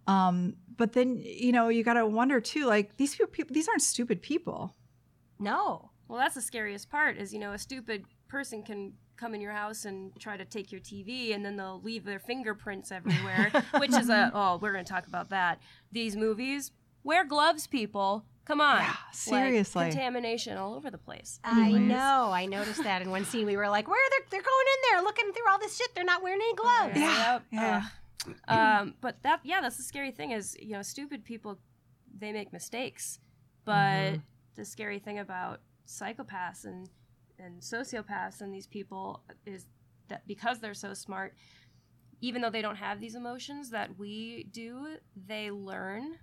um, 0.08 0.56
but 0.76 0.92
then 0.92 1.22
you 1.22 1.52
know 1.52 1.68
you 1.68 1.84
got 1.84 1.94
to 1.94 2.04
wonder 2.04 2.40
too 2.40 2.66
like 2.66 2.96
these 2.96 3.14
people 3.14 3.54
these 3.54 3.68
aren't 3.68 3.80
stupid 3.80 4.20
people 4.22 4.74
No. 5.38 5.90
Well, 6.08 6.18
that's 6.18 6.34
the 6.34 6.42
scariest 6.42 6.90
part. 6.90 7.16
Is 7.16 7.32
you 7.32 7.38
know 7.38 7.52
a 7.52 7.58
stupid 7.58 8.04
person 8.28 8.62
can 8.62 8.92
come 9.16 9.34
in 9.34 9.40
your 9.40 9.52
house 9.52 9.84
and 9.84 10.12
try 10.18 10.36
to 10.36 10.44
take 10.44 10.70
your 10.72 10.80
TV, 10.80 11.34
and 11.34 11.44
then 11.44 11.56
they'll 11.56 11.80
leave 11.82 12.04
their 12.04 12.18
fingerprints 12.18 12.90
everywhere. 12.92 13.50
which 13.78 13.92
is 13.94 14.08
a 14.08 14.30
oh, 14.34 14.58
we're 14.60 14.72
gonna 14.72 14.84
talk 14.84 15.06
about 15.06 15.30
that. 15.30 15.58
These 15.92 16.16
movies 16.16 16.72
wear 17.02 17.24
gloves, 17.24 17.66
people. 17.66 18.24
Come 18.44 18.60
on, 18.60 18.80
Yeah, 18.80 18.88
Like, 18.88 19.14
seriously. 19.14 19.84
contamination 19.90 20.58
all 20.58 20.74
over 20.74 20.90
the 20.90 20.98
place. 20.98 21.40
I 21.42 21.62
Anyways. 21.68 21.88
know. 21.88 22.30
I 22.30 22.44
noticed 22.44 22.82
that 22.82 23.00
in 23.00 23.10
one 23.10 23.24
scene. 23.24 23.46
We 23.46 23.56
were 23.56 23.70
like, 23.70 23.88
"Where 23.88 23.96
are 23.98 24.10
they? 24.10 24.26
They're 24.30 24.42
going 24.42 24.66
in 24.74 24.90
there, 24.90 25.02
looking 25.02 25.32
through 25.32 25.50
all 25.50 25.58
this 25.58 25.76
shit. 25.78 25.94
They're 25.94 26.04
not 26.04 26.22
wearing 26.22 26.40
any 26.42 26.54
gloves." 26.54 26.96
Yeah, 26.96 27.32
Yep. 27.32 27.42
yeah. 27.52 27.82
Ugh. 28.26 28.34
um, 28.82 28.94
but 29.00 29.22
that 29.22 29.40
yeah, 29.44 29.60
that's 29.62 29.76
the 29.78 29.82
scary 29.82 30.10
thing 30.10 30.30
is 30.32 30.56
you 30.60 30.72
know 30.72 30.82
stupid 30.82 31.24
people 31.24 31.58
they 32.18 32.32
make 32.32 32.52
mistakes, 32.52 33.18
but 33.64 34.14
the 34.56 34.64
scary 34.64 34.98
thing 34.98 35.18
about 35.18 35.60
psychopaths 35.86 36.64
and 36.64 36.88
and 37.38 37.60
sociopaths 37.60 38.40
and 38.40 38.52
these 38.52 38.66
people 38.66 39.22
is 39.46 39.66
that 40.08 40.26
because 40.26 40.60
they're 40.60 40.74
so 40.74 40.94
smart, 40.94 41.34
even 42.20 42.42
though 42.42 42.50
they 42.50 42.62
don't 42.62 42.76
have 42.76 43.00
these 43.00 43.14
emotions 43.14 43.70
that 43.70 43.98
we 43.98 44.44
do, 44.52 44.96
they 45.26 45.50
learn 45.50 46.14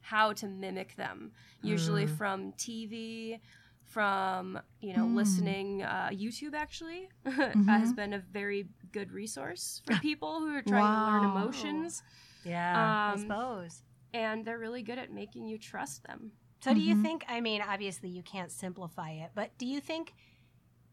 how 0.00 0.32
to 0.32 0.46
mimic 0.46 0.94
them. 0.96 1.32
Usually 1.62 2.06
Mm. 2.06 2.16
from 2.16 2.52
TV, 2.52 3.40
from 3.84 4.58
you 4.80 4.94
know 4.94 5.06
Mm. 5.06 5.14
listening. 5.14 5.82
Uh, 5.82 6.10
YouTube 6.12 6.54
actually 6.54 7.08
Mm-hmm. 7.24 7.68
has 7.68 7.92
been 7.92 8.12
a 8.12 8.18
very 8.18 8.68
good 8.92 9.10
resource 9.12 9.82
for 9.84 9.94
people 9.96 10.40
who 10.40 10.54
are 10.54 10.62
trying 10.62 10.92
to 10.92 11.04
learn 11.04 11.24
emotions, 11.24 12.02
Yeah, 12.44 12.94
I 13.06 13.12
Um, 13.12 13.18
suppose. 13.20 13.82
and 14.12 14.44
they're 14.44 14.58
really 14.58 14.82
good 14.82 14.98
at 14.98 15.12
making 15.12 15.46
you 15.48 15.58
trust 15.58 16.02
them. 16.04 16.32
So, 16.62 16.72
do 16.74 16.80
you 16.80 16.94
Mhm. 16.94 17.02
think? 17.02 17.24
I 17.28 17.40
mean, 17.40 17.60
obviously, 17.62 18.08
you 18.08 18.22
can't 18.22 18.50
simplify 18.50 19.10
it, 19.10 19.30
but 19.34 19.56
do 19.58 19.66
you 19.66 19.80
think 19.80 20.14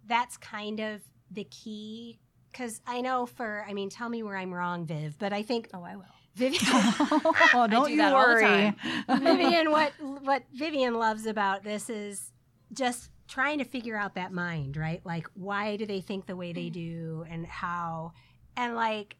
that's 0.07 0.38
kind 0.38 0.79
of 0.79 1.01
the 1.31 1.45
key? 1.45 2.19
Because 2.51 2.81
I 2.86 3.01
know 3.01 3.25
for, 3.25 3.65
I 3.67 3.74
mean, 3.74 3.89
tell 3.89 4.10
me 4.10 4.22
where 4.24 4.38
I'm 4.38 4.53
wrong, 4.53 4.86
Viv, 4.86 5.17
but 5.17 5.33
I 5.33 5.41
think 5.43 5.69
Oh, 5.74 5.83
I 5.83 5.95
will. 5.95 6.05
Vivian, 6.36 6.62
oh, 6.65 7.67
don't 7.69 7.86
do 7.86 7.91
you 7.91 7.98
that 7.98 8.13
all 8.13 8.27
the 8.27 8.33
worry. 8.33 8.74
Vivian, 9.19 9.72
what 9.72 9.93
what 10.00 10.43
Vivian 10.53 10.95
loves 10.95 11.25
about 11.25 11.63
this 11.63 11.89
is 11.89 12.31
just 12.72 13.12
trying 13.27 13.60
to 13.60 13.63
figure 13.63 13.95
out 13.95 14.15
that 14.15 14.31
mind, 14.31 14.75
right? 14.75 15.01
Like, 15.05 15.27
why 15.36 15.77
do 15.77 15.86
they 15.86 16.01
think 16.01 16.25
the 16.25 16.36
way 16.36 16.51
they 16.51 16.69
mm. 16.69 16.74
do, 16.74 17.25
and 17.29 17.45
how, 17.45 18.13
and 18.57 18.75
like. 18.75 19.17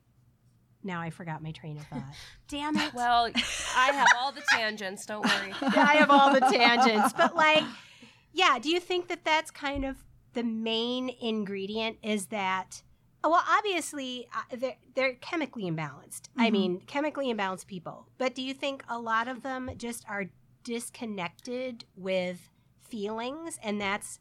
Now 0.86 1.00
I 1.00 1.12
forgot 1.12 1.42
my 1.42 1.52
train 1.52 1.78
of 1.78 1.86
thought. 1.86 2.04
Damn 2.50 2.76
it! 2.76 2.94
Well, 2.94 3.30
I 3.74 3.92
have 3.94 4.08
all 4.18 4.34
the 4.34 4.44
tangents. 4.52 5.06
Don't 5.06 5.24
worry. 5.24 5.54
Yeah, 5.62 5.86
I 5.88 5.94
have 5.96 6.10
all 6.10 6.34
the 6.34 6.42
tangents, 6.42 7.14
but 7.14 7.34
like, 7.38 7.64
yeah. 8.34 8.60
Do 8.60 8.70
you 8.70 8.82
think 8.82 9.08
that 9.08 9.24
that's 9.24 9.50
kind 9.50 9.86
of 9.86 10.04
the 10.34 10.44
main 10.44 11.10
ingredient? 11.22 11.98
Is 12.04 12.28
that 12.28 12.84
well, 13.24 13.44
obviously 13.50 14.28
uh, 14.36 14.56
they're 14.58 14.76
they're 14.96 15.14
chemically 15.16 15.64
imbalanced. 15.64 16.24
I 16.38 16.50
Mhm. 16.50 16.52
mean, 16.52 16.82
chemically 16.88 17.34
imbalanced 17.34 17.68
people. 17.68 18.08
But 18.18 18.36
do 18.36 18.42
you 18.42 18.54
think 18.54 18.84
a 18.90 19.00
lot 19.00 19.28
of 19.30 19.44
them 19.44 19.70
just 19.78 20.04
are 20.10 20.26
disconnected 20.64 21.86
with 21.96 22.50
feelings, 22.82 23.58
and 23.64 23.80
that's 23.80 24.20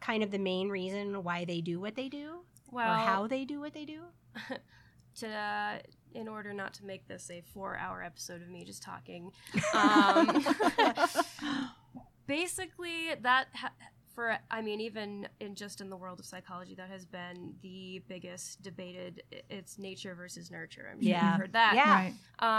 kind 0.00 0.22
of 0.22 0.30
the 0.30 0.38
main 0.38 0.68
reason 0.68 1.22
why 1.22 1.44
they 1.44 1.60
do 1.60 1.80
what 1.80 1.94
they 1.94 2.08
do, 2.08 2.44
Well, 2.70 2.92
or 2.92 2.96
how 2.96 3.26
they 3.26 3.44
do 3.44 3.58
what 3.60 3.72
they 3.72 3.84
do? 3.84 4.02
to 5.16 5.28
uh, 5.28 5.78
in 6.14 6.28
order 6.28 6.52
not 6.52 6.74
to 6.74 6.84
make 6.84 7.06
this 7.08 7.30
a 7.30 7.40
four-hour 7.54 8.02
episode 8.02 8.42
of 8.42 8.48
me 8.48 8.64
just 8.64 8.82
talking, 8.82 9.30
um, 9.74 10.44
basically 12.26 13.14
that 13.22 13.46
ha- 13.54 13.72
for 14.14 14.36
I 14.50 14.62
mean 14.62 14.80
even 14.80 15.28
in 15.40 15.54
just 15.54 15.80
in 15.80 15.90
the 15.90 15.96
world 15.96 16.20
of 16.20 16.26
psychology 16.26 16.74
that 16.76 16.88
has 16.90 17.04
been 17.04 17.54
the 17.62 18.02
biggest 18.08 18.62
debated. 18.62 19.22
It's 19.50 19.78
nature 19.78 20.14
versus 20.14 20.50
nurture. 20.50 20.88
I'm 20.90 21.00
sure 21.00 21.08
Yeah. 21.10 21.30
you've 21.32 21.40
heard 21.40 21.52
that. 21.54 21.72
Yeah. 21.74 21.94
Right. 21.94 22.14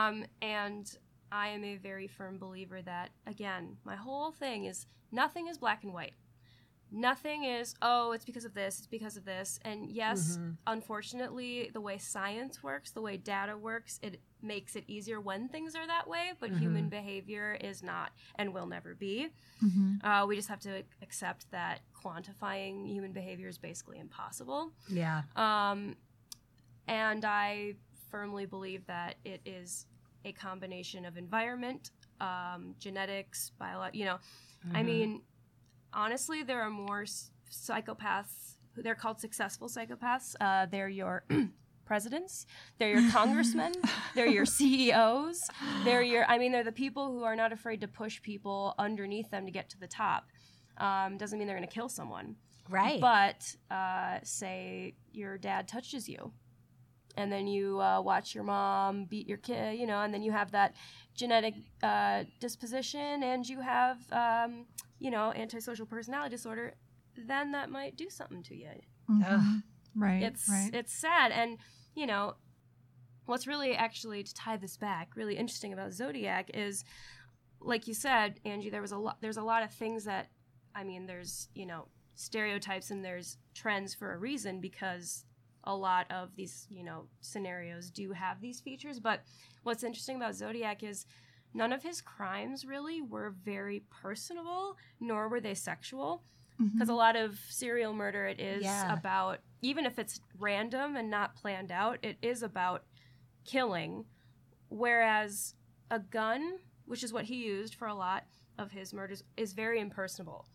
Um, 0.07 0.25
and 0.41 0.97
I 1.31 1.47
am 1.49 1.63
a 1.63 1.77
very 1.77 2.07
firm 2.07 2.37
believer 2.37 2.81
that, 2.83 3.09
again, 3.25 3.77
my 3.83 3.95
whole 3.95 4.31
thing 4.31 4.65
is 4.65 4.85
nothing 5.11 5.47
is 5.47 5.57
black 5.57 5.83
and 5.83 5.93
white. 5.93 6.13
Nothing 6.95 7.43
is, 7.43 7.73
oh, 7.81 8.11
it's 8.11 8.23
because 8.23 8.45
of 8.45 8.53
this, 8.53 8.77
it's 8.77 8.87
because 8.87 9.17
of 9.17 9.25
this. 9.25 9.59
And 9.63 9.89
yes, 9.89 10.37
Mhm. 10.37 10.57
unfortunately, 10.67 11.71
the 11.73 11.81
way 11.81 11.97
science 11.97 12.61
works, 12.61 12.91
the 12.91 13.01
way 13.01 13.17
data 13.17 13.57
works, 13.57 13.99
it 14.03 14.21
makes 14.43 14.75
it 14.75 14.83
easier 14.87 15.19
when 15.19 15.49
things 15.49 15.73
are 15.75 15.87
that 15.87 16.07
way, 16.07 16.33
but 16.39 16.51
Mhm. 16.51 16.59
human 16.59 16.89
behavior 16.89 17.55
is 17.59 17.81
not 17.81 18.11
and 18.35 18.53
will 18.53 18.67
never 18.67 18.93
be. 18.93 19.29
Mhm. 19.61 20.03
Uh, 20.03 20.25
we 20.27 20.35
just 20.35 20.49
have 20.49 20.59
to 20.59 20.83
accept 21.01 21.49
that 21.49 21.81
quantifying 21.95 22.85
human 22.87 23.11
behavior 23.11 23.47
is 23.47 23.57
basically 23.57 23.97
impossible. 23.97 24.71
Yeah. 24.87 25.23
Um, 25.35 25.97
and 26.87 27.25
I 27.25 27.75
firmly 28.11 28.45
believe 28.45 28.85
that 28.85 29.15
it 29.25 29.41
is 29.45 29.87
a 30.25 30.31
combination 30.33 31.05
of 31.05 31.17
environment, 31.17 31.89
um, 32.21 32.75
genetics, 32.77 33.49
biology. 33.57 33.97
You 33.97 34.05
know, 34.05 34.19
I 34.71 34.83
Mhm. 34.83 34.85
mean, 34.85 35.23
honestly, 35.93 36.43
there 36.43 36.61
are 36.61 36.69
more 36.69 37.05
psychopaths. 37.49 38.55
They're 38.75 38.95
called 38.95 39.19
successful 39.19 39.67
psychopaths. 39.67 40.35
Uh, 40.41 40.65
they're 40.65 40.89
your 40.89 41.25
presidents. 41.85 42.45
They're 42.79 42.99
your 42.99 43.11
congressmen. 43.11 43.73
they're 44.15 44.25
your 44.27 44.45
CEOs. 44.45 45.47
They're 45.83 46.01
your. 46.01 46.25
I 46.25 46.37
mean, 46.37 46.51
they're 46.51 46.63
the 46.63 46.71
people 46.71 47.11
who 47.11 47.23
are 47.23 47.35
not 47.35 47.51
afraid 47.53 47.81
to 47.81 47.87
push 47.87 48.21
people 48.21 48.73
underneath 48.79 49.29
them 49.29 49.45
to 49.45 49.51
get 49.51 49.69
to 49.69 49.79
the 49.79 49.87
top. 49.87 50.25
Um, 50.77 51.17
doesn't 51.17 51.37
mean 51.37 51.47
they're 51.47 51.57
going 51.57 51.67
to 51.67 51.73
kill 51.73 51.89
someone. 51.89 52.35
right. 52.69 52.99
But 52.99 53.55
uh, 53.69 54.19
say 54.23 54.95
your 55.11 55.37
dad 55.37 55.67
touches 55.67 56.09
you, 56.09 56.31
and 57.15 57.31
then 57.31 57.45
you 57.47 57.79
uh, 57.79 58.01
watch 58.01 58.33
your 58.33 58.43
mom 58.43 59.05
beat 59.05 59.27
your 59.27 59.37
kid, 59.37 59.77
you 59.77 59.85
know, 59.85 60.01
and 60.01 60.11
then 60.13 60.23
you 60.23 60.31
have 60.31 60.51
that 60.51 60.73
genetic 61.15 61.53
uh, 61.83 62.23
disposition, 62.39 63.21
and 63.21 63.47
you 63.47 63.61
have, 63.61 63.97
um, 64.11 64.65
you 65.03 65.11
know, 65.11 65.33
antisocial 65.33 65.85
personality 65.85 66.33
disorder. 66.33 66.73
Then 67.17 67.51
that 67.51 67.69
might 67.69 67.97
do 67.97 68.09
something 68.09 68.41
to 68.43 68.55
you. 68.55 68.69
Mhm. 69.09 69.61
Right. 69.93 70.23
It's 70.23 70.47
right. 70.49 70.73
it's 70.73 70.93
sad, 70.93 71.31
and 71.33 71.57
you 71.93 72.07
know, 72.07 72.35
what's 73.25 73.45
really 73.45 73.75
actually 73.75 74.23
to 74.23 74.33
tie 74.33 74.55
this 74.55 74.77
back, 74.77 75.15
really 75.17 75.35
interesting 75.35 75.73
about 75.73 75.91
Zodiac 75.91 76.49
is, 76.53 76.85
like 77.59 77.85
you 77.85 77.93
said, 77.93 78.39
Angie, 78.45 78.69
there 78.69 78.81
was 78.81 78.93
a 78.93 78.97
lot. 78.97 79.17
There's 79.19 79.35
a 79.37 79.43
lot 79.43 79.61
of 79.61 79.73
things 79.73 80.05
that, 80.05 80.29
I 80.73 80.85
mean, 80.85 81.05
there's 81.05 81.49
you 81.53 81.65
know 81.65 81.89
stereotypes 82.15 82.89
and 82.89 83.03
there's 83.03 83.37
trends 83.53 83.93
for 83.93 84.13
a 84.13 84.17
reason 84.17 84.61
because 84.61 85.25
a 85.65 85.75
lot 85.75 86.09
of 86.11 86.35
these 86.37 86.65
you 86.69 86.83
know 86.83 87.09
scenarios 87.19 87.91
do 87.91 88.13
have 88.13 88.39
these 88.39 88.61
features. 88.61 89.01
But 89.01 89.19
what's 89.63 89.83
interesting 89.83 90.15
about 90.15 90.35
Zodiac 90.35 90.81
is. 90.81 91.05
None 91.53 91.71
of 91.73 91.83
his 91.83 92.01
crimes 92.01 92.65
really 92.65 93.01
were 93.01 93.29
very 93.43 93.83
personable, 94.01 94.77
nor 94.99 95.29
were 95.29 95.39
they 95.41 95.53
sexual 95.53 96.23
because 96.73 96.87
a 96.89 96.93
lot 96.93 97.15
of 97.15 97.37
serial 97.49 97.93
murder 97.93 98.25
it 98.27 98.39
is 98.39 98.63
Yeah. 98.63 98.93
about 98.93 99.39
even 99.61 99.85
if 99.85 99.97
it's 99.99 100.19
random 100.39 100.95
and 100.95 101.09
not 101.09 101.35
planned 101.35 101.71
out 101.71 101.97
it 102.03 102.17
is 102.21 102.41
about 102.43 102.83
killing 103.43 104.05
whereas 104.69 105.55
a 105.91 105.99
gun 105.99 106.59
which 106.85 107.03
is 107.03 107.11
what 107.13 107.25
he 107.25 107.35
used 107.45 107.75
for 107.75 107.87
a 107.87 107.95
lot 107.95 108.23
of 108.57 108.71
his 108.71 108.93
murders 108.93 109.23
is 109.35 109.53
very 109.53 109.79
impersonable 109.79 110.45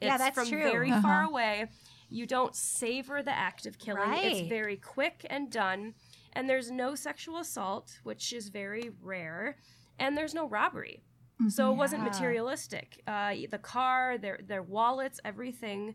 it's 0.00 0.06
Yeah, 0.08 0.18
that's 0.18 0.34
from 0.34 0.48
true. 0.48 0.62
very 0.62 0.90
far 0.90 1.22
Uh-huh. 1.22 1.30
away 1.30 1.66
you 2.08 2.26
don't 2.26 2.54
savor 2.54 3.22
the 3.22 3.36
act 3.36 3.66
of 3.66 3.78
killing 3.78 4.02
Right. 4.10 4.24
it's 4.24 4.48
very 4.48 4.76
quick 4.76 5.26
and 5.28 5.50
done 5.50 5.94
and 6.34 6.48
there's 6.48 6.70
no 6.70 6.94
sexual 6.94 7.38
assault 7.38 7.98
which 8.04 8.32
is 8.32 8.48
very 8.48 8.90
rare 9.00 9.56
and 9.98 10.16
there's 10.16 10.34
no 10.34 10.48
robbery 10.48 11.02
so 11.48 11.70
it 11.70 11.76
wasn't 11.76 12.02
Yeah. 12.02 12.08
materialistic. 12.08 13.00
Uh, 13.06 13.32
the 13.48 13.58
car, 13.58 14.18
their 14.18 14.40
their 14.42 14.60
wallets, 14.64 15.20
everything 15.24 15.94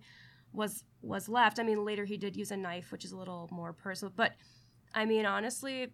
was 0.54 0.86
was 1.02 1.28
left. 1.28 1.60
I 1.60 1.63
mean, 1.63 1.84
later 1.84 2.06
he 2.06 2.16
did 2.16 2.38
use 2.38 2.50
a 2.52 2.56
knife, 2.56 2.94
which 2.94 3.04
is 3.04 3.12
a 3.12 3.18
little 3.18 3.50
more 3.52 3.74
personal. 3.74 4.13
But 4.16 4.36
I 4.94 5.04
mean, 5.04 5.26
honestly, 5.26 5.92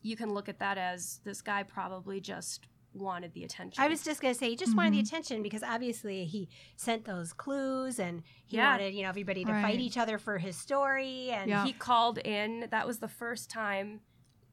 you 0.00 0.16
can 0.16 0.32
look 0.32 0.48
at 0.48 0.58
that 0.60 0.78
as 0.78 1.20
this 1.22 1.42
guy 1.42 1.64
probably 1.64 2.18
just 2.18 2.66
wanted 2.94 3.34
the 3.34 3.44
attention. 3.44 3.82
I 3.84 3.88
was 3.88 4.02
just 4.02 4.22
gonna 4.22 4.32
say 4.32 4.48
he 4.48 4.56
just 4.56 4.74
wanted 4.74 4.94
the 4.94 4.98
Mhm. 5.02 5.06
attention 5.06 5.42
because 5.42 5.62
obviously 5.62 6.24
he 6.24 6.48
sent 6.76 7.04
those 7.04 7.34
clues 7.34 7.98
and 7.98 8.22
he 8.46 8.56
Yeah. 8.56 8.70
wanted 8.70 8.94
you 8.94 9.02
know 9.02 9.10
everybody 9.10 9.44
to 9.44 9.52
Right. 9.52 9.62
fight 9.62 9.80
each 9.80 9.98
other 9.98 10.16
for 10.18 10.38
his 10.38 10.56
story 10.56 11.30
and 11.30 11.50
Yeah. 11.50 11.64
he 11.66 11.74
called 11.74 12.16
in. 12.18 12.68
That 12.70 12.86
was 12.86 13.00
the 13.00 13.08
first 13.08 13.50
time 13.50 14.00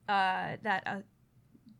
uh, 0.09 0.57
that 0.63 0.83
a 0.87 1.03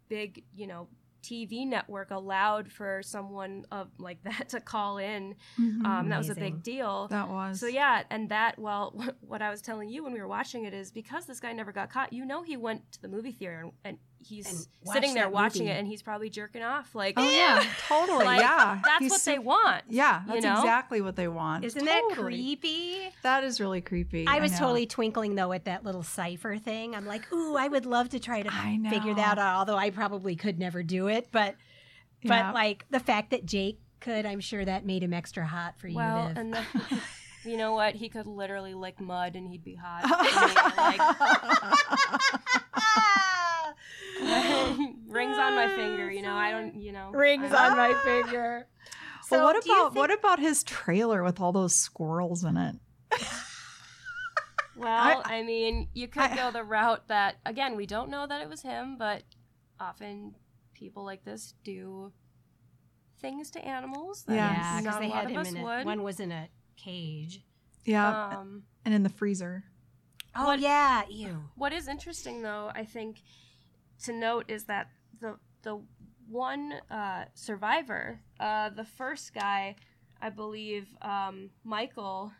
big, 0.10 0.44
you 0.54 0.68
know, 0.68 0.88
TV 1.22 1.68
network 1.68 2.12
allowed 2.12 2.72
for 2.72 3.02
someone 3.04 3.66
of 3.72 3.90
like 3.98 4.22
that 4.24 4.50
to 4.50 4.60
call 4.62 4.98
in. 4.98 5.36
Mhm. 5.60 5.86
Um, 5.86 6.10
that 6.10 6.18
was 6.18 6.30
a 6.30 6.36
big 6.36 6.64
deal. 6.64 7.08
that 7.10 7.30
was 7.30 7.60
So 7.60 7.68
yeah, 7.68 8.04
and 8.10 8.30
that 8.30 8.58
well, 8.58 8.94
what 9.22 9.42
I 9.42 9.50
was 9.50 9.62
telling 9.62 9.90
you 9.90 10.04
when 10.04 10.14
we 10.14 10.20
were 10.22 10.28
watching 10.28 10.66
it 10.66 10.74
is 10.74 10.92
because 10.92 11.26
this 11.26 11.40
guy 11.40 11.54
never 11.54 11.72
got 11.72 11.90
caught. 11.90 12.14
You 12.14 12.26
know, 12.26 12.42
he 12.44 12.58
went 12.58 12.92
to 12.94 13.02
the 13.02 13.08
movie 13.10 13.32
theater 13.32 13.60
and, 13.62 13.72
and 13.84 13.98
he's 14.20 14.48
And 14.48 14.94
sitting 14.94 15.14
there 15.14 15.30
watching 15.30 15.64
movie. 15.64 15.72
it, 15.76 15.80
and 15.80 15.88
he's 15.88 16.02
probably 16.02 16.30
jerking 16.30 16.62
off. 16.62 16.94
Like, 16.96 17.16
Oh 17.18 17.30
yeah, 17.30 17.64
totally. 17.88 18.26
like, 18.26 18.40
yeah, 18.42 18.80
that's 18.84 19.00
He's 19.00 19.12
what 19.12 19.22
su- 19.22 19.32
they 19.32 19.40
want. 19.40 19.84
Yeah, 19.90 20.22
you 20.26 20.34
that's 20.34 20.44
know? 20.46 20.60
exactly 20.60 21.02
what 21.02 21.16
they 21.16 21.28
want. 21.28 21.66
Isn't 21.66 21.84
that 21.86 22.02
creepy? 22.14 23.10
That 23.24 23.44
is 23.44 23.60
really 23.60 23.82
creepy. 23.82 24.28
I 24.28 24.40
was 24.40 24.52
know. 24.54 24.60
totally 24.60 24.86
twinkling 24.86 25.36
though 25.36 25.52
at 25.54 25.66
that 25.66 25.84
little 25.84 26.04
cipher 26.04 26.58
thing. 26.58 26.96
I'm 26.96 27.06
like, 27.06 27.32
ooh, 27.34 27.56
I 27.56 27.68
would 27.68 27.86
love 27.86 28.10
to 28.10 28.20
try 28.20 28.42
to 28.42 28.52
figure 28.90 29.14
that 29.16 29.40
out. 29.40 29.60
Although 29.60 29.78
I 29.78 29.90
probably 29.90 30.36
could 30.36 30.60
never 30.60 30.84
do 30.84 31.08
it, 31.08 31.30
but 31.32 31.56
Yeah. 32.22 32.48
but 32.48 32.54
like 32.56 32.86
the 32.90 33.00
fact 33.00 33.32
that 33.32 33.46
Jake 33.46 33.80
could, 34.00 34.26
I'm 34.26 34.40
sure 34.40 34.64
that 34.64 34.86
made 34.86 35.04
him 35.04 35.14
extra 35.14 35.46
hot 35.46 35.78
for 35.78 35.88
you. 35.88 35.96
Well, 35.98 36.28
Viv. 36.30 36.38
and 36.38 36.54
then, 36.54 36.66
you 37.46 37.58
know 37.58 37.74
what? 37.74 37.96
He 37.96 38.08
could 38.10 38.28
literally 38.28 38.74
lick 38.74 39.00
mud 39.02 39.36
and 39.36 39.48
he'd 39.48 39.64
be 39.64 39.76
hot. 39.76 40.04
I 44.22 44.76
mean, 44.78 44.88
like, 44.88 44.96
rings 45.16 45.38
on 45.38 45.56
my 45.56 45.68
finger. 45.76 46.12
You 46.12 46.22
know, 46.22 46.34
I 46.36 46.52
don't. 46.52 46.76
You 46.76 46.92
know, 46.92 47.12
rings 47.12 47.52
on 47.54 47.78
my 47.78 47.94
finger. 48.04 48.68
well, 49.32 49.44
what 49.46 49.64
do 49.64 49.70
you 49.72 49.82
about 49.82 49.96
what 49.96 50.12
about 50.12 50.40
his 50.40 50.64
trailer 50.64 51.24
with 51.24 51.40
all 51.40 51.52
those 51.52 51.76
squirrels 51.76 52.44
in 52.44 52.58
it? 52.58 52.76
Well, 54.76 55.22
I, 55.26 55.44
mean, 55.44 55.90
you 55.94 56.08
could 56.08 56.22
I- 56.24 56.36
go 56.36 56.52
the 56.52 56.64
route 56.64 57.08
that 57.10 57.36
again, 57.46 57.76
we 57.76 57.86
don't 57.86 58.10
know 58.10 58.26
that 58.26 58.42
it 58.42 58.48
was 58.50 58.62
him, 58.62 58.98
but 58.98 59.24
often 59.80 60.36
people 60.74 61.04
like 61.04 61.26
this 61.26 61.54
do 61.66 62.14
things 63.20 63.52
to 63.52 63.60
animals 63.66 64.24
that 64.24 64.36
Yeah, 64.36 64.80
because 64.82 65.00
they 65.00 65.06
a 65.08 65.10
lot 65.10 65.16
had 65.18 65.26
of 65.26 65.32
him 65.32 65.38
us 65.42 65.52
in 65.52 65.58
a, 65.58 65.64
would. 65.64 65.86
one 65.86 66.04
was 66.04 66.20
in 66.22 66.32
a 66.32 66.48
cage. 66.78 67.42
Yeah, 67.84 68.38
Um, 68.38 68.64
and 68.86 68.94
in 68.94 69.04
the 69.04 69.10
freezer. 69.10 69.66
Oh 70.36 70.46
What- 70.46 70.60
yeah, 70.60 71.04
ew. 71.10 71.44
what 71.56 71.74
is 71.74 71.90
interesting, 71.90 72.42
though, 72.42 72.72
I 72.74 72.86
think 72.86 73.22
to 74.04 74.14
note 74.14 74.46
is 74.48 74.66
that 74.66 74.88
the 75.20 75.38
the 75.62 75.82
one 76.30 76.76
uh, 76.92 77.26
survivor, 77.34 78.22
uh, 78.40 78.70
the 78.70 78.86
first 78.86 79.34
guy, 79.34 79.76
I 80.22 80.30
believe, 80.30 80.88
um, 81.02 81.50
Michael, 81.64 82.32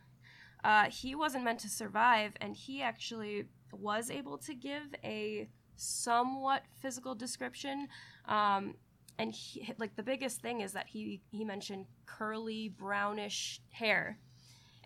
uh, 0.64 0.86
he 0.86 1.16
wasn't 1.16 1.44
meant 1.44 1.60
to 1.62 1.70
survive, 1.70 2.34
and 2.40 2.56
he 2.56 2.82
actually 2.82 3.46
was 3.72 4.10
able 4.12 4.38
to 4.38 4.54
give 4.54 4.84
a 5.04 5.50
somewhat 5.76 6.64
physical 6.82 7.16
description. 7.16 7.88
Um, 8.26 8.76
and 9.18 9.34
he, 9.34 9.74
like 9.78 9.96
the 9.96 10.04
biggest 10.04 10.42
thing 10.42 10.62
is 10.62 10.74
that 10.74 10.88
he 10.88 11.22
he 11.32 11.44
mentioned 11.44 11.86
curly 12.06 12.70
brownish 12.70 13.62
hair, 13.72 14.20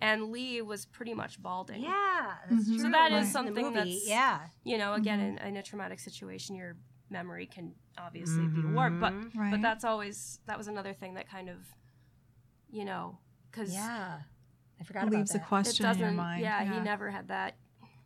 and 0.03 0.31
Leigh 0.31 0.61
was 0.61 0.85
pretty 0.85 1.13
much 1.13 1.41
balding. 1.41 1.81
Yeah, 1.81 2.35
that's 2.49 2.63
Mhm. 2.65 2.67
true. 2.67 2.79
So 2.79 2.89
that 2.91 3.11
is 3.11 3.17
In 3.19 3.23
the 3.23 3.29
something 3.31 3.65
movie, 3.65 3.75
that's- 3.75 4.07
yeah. 4.07 4.47
you 4.63 4.77
know 4.77 4.93
again 4.93 5.19
Mhm. 5.19 5.41
in, 5.41 5.47
in 5.49 5.57
a 5.57 5.63
traumatic 5.63 5.99
situation 5.99 6.55
your 6.55 6.75
memory 7.09 7.45
can 7.45 7.75
obviously 7.97 8.47
be 8.47 8.61
warped 8.65 8.99
but. 8.99 9.13
Right. 9.35 9.51
but 9.51 9.61
that's 9.61 9.83
always 9.83 10.39
that 10.47 10.57
was 10.57 10.67
another 10.67 10.93
thing 10.93 11.13
that 11.15 11.27
kind 11.29 11.49
of 11.49 11.57
you 12.69 12.85
know 12.85 13.17
because 13.49 13.73
yeah. 13.73 14.21
I 14.79 14.83
forgot 14.83 15.03
It 15.03 15.07
about 15.07 15.17
leaves 15.19 15.31
a 15.31 15.33
that. 15.37 15.43
it 15.43 15.47
question 15.47 15.85
in 15.85 15.89
your 15.99 16.07
doesn't 16.07 16.17
mind. 16.17 16.41
yeah, 16.41 16.63
he 16.73 16.79
never 16.81 17.09
had 17.11 17.27
that 17.29 17.55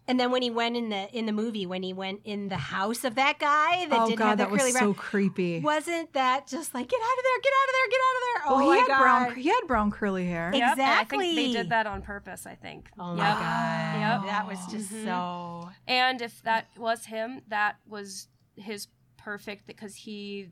And 0.10 0.17
then 0.20 0.32
when 0.32 0.41
he 0.41 0.50
went 0.50 0.78
in 0.78 0.89
the 0.89 1.10
in 1.17 1.26
the 1.26 1.32
movie, 1.34 1.65
when 1.65 1.84
he 1.84 1.91
went 1.93 2.22
in 2.24 2.48
the 2.48 2.56
house 2.58 3.04
of 3.04 3.15
that 3.15 3.39
guy 3.39 3.86
that 3.88 4.00
oh 4.02 4.06
didn't 4.08 4.20
god, 4.20 4.28
have 4.30 4.38
the 4.38 4.43
that 4.46 4.52
was 4.52 4.62
curly 4.62 4.72
so 4.72 4.93
creepy. 4.93 5.60
wasn't 5.60 6.13
that 6.13 6.48
just 6.48 6.74
like 6.74 6.88
get 6.88 7.00
out 7.00 7.17
of 7.17 7.24
there, 7.24 7.39
get 7.43 7.54
out 7.60 7.67
of 7.67 7.74
there, 7.74 7.89
get 7.89 8.00
out 8.00 8.15
of 8.15 8.22
there? 8.24 8.43
Well, 8.48 8.56
oh 8.56 8.62
he 8.62 8.67
my 8.70 8.78
had 8.78 8.88
god! 8.88 9.00
brown. 9.02 9.36
He 9.36 9.50
had 9.50 9.62
brown 9.67 9.91
curly 9.91 10.26
hair. 10.26 10.52
Yep. 10.54 10.62
Yep, 10.62 10.78
and 10.80 11.00
i 11.00 11.04
think 11.04 11.36
they 11.36 11.52
did 11.52 11.70
that 11.70 11.88
on 11.88 12.02
purpose 12.02 12.46
i 12.46 12.56
think 12.56 12.89
Oh 12.98 13.10
Yep. 13.10 13.17
my 13.17 13.30
god! 13.34 14.00
Yep. 14.00 14.22
That 14.32 14.48
was 14.48 14.65
just 14.67 14.91
Mhm. 14.93 15.04
so. 15.04 15.70
and 15.88 16.22
if 16.22 16.41
that 16.43 16.67
was 16.78 17.06
him 17.06 17.41
that 17.50 17.76
was 17.86 18.30
his 18.56 18.88
perfect 19.17 19.67
because 19.67 19.93
he 19.96 20.50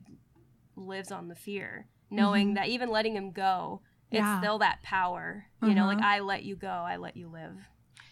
lives 0.76 1.10
on 1.10 1.28
the 1.28 1.34
fear 1.34 1.86
knowing 2.10 2.50
Mhm. 2.52 2.54
that 2.56 2.68
even 2.68 2.90
letting 2.90 3.16
him 3.16 3.30
go 3.32 3.80
it's 4.10 4.18
Yeah. 4.20 4.38
still 4.38 4.58
that 4.58 4.82
power 4.82 5.46
you 5.62 5.74
know 5.74 5.86
like 5.86 5.98
Mhm. 5.98 6.04
i 6.04 6.18
let 6.20 6.42
you 6.44 6.54
go 6.56 6.68
i 6.68 6.96
let 6.96 7.16
you 7.16 7.28
live 7.28 7.56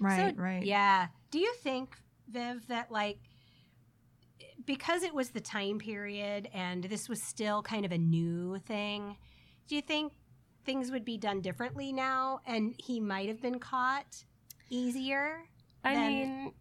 Right, 0.00 0.34
So, 0.34 0.42
right. 0.42 0.62
Yeah. 0.64 1.06
Do 1.34 1.40
you 1.40 1.52
think, 1.64 1.96
Viv, 2.28 2.64
that 2.68 2.92
like 2.92 3.18
because 4.64 5.02
it 5.02 5.12
was 5.12 5.30
the 5.30 5.40
time 5.40 5.80
period 5.80 6.48
and 6.54 6.84
this 6.84 7.08
was 7.08 7.20
still 7.20 7.60
kind 7.60 7.84
of 7.84 7.90
a 7.90 7.98
new 7.98 8.58
thing, 8.58 9.16
do 9.66 9.74
you 9.74 9.82
think 9.82 10.12
things 10.64 10.92
would 10.92 11.04
be 11.04 11.18
done 11.18 11.40
differently 11.40 11.92
now 11.92 12.38
and 12.46 12.72
he 12.78 13.00
might 13.00 13.26
have 13.26 13.42
been 13.42 13.58
caught 13.58 14.22
easier? 14.70 15.40
I 15.82 15.94
then- 15.94 16.12
mean, 16.12 16.52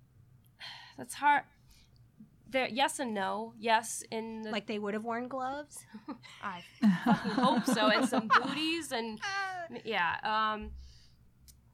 that's 0.97 1.13
hard. 1.13 1.43
There, 2.49 2.67
yes 2.67 2.97
and 2.97 3.13
no. 3.13 3.53
Yes, 3.59 4.03
in 4.09 4.41
the 4.41 4.49
Like 4.49 4.65
they 4.65 4.79
would 4.79 4.95
have 4.95 5.03
worn 5.03 5.27
gloves? 5.27 5.85
I 6.41 6.63
hope 6.81 7.67
so, 7.67 7.89
and 7.89 8.09
some 8.09 8.27
booties, 8.27 8.91
and 8.91 9.19
yeah. 9.85 10.15
Um, 10.23 10.71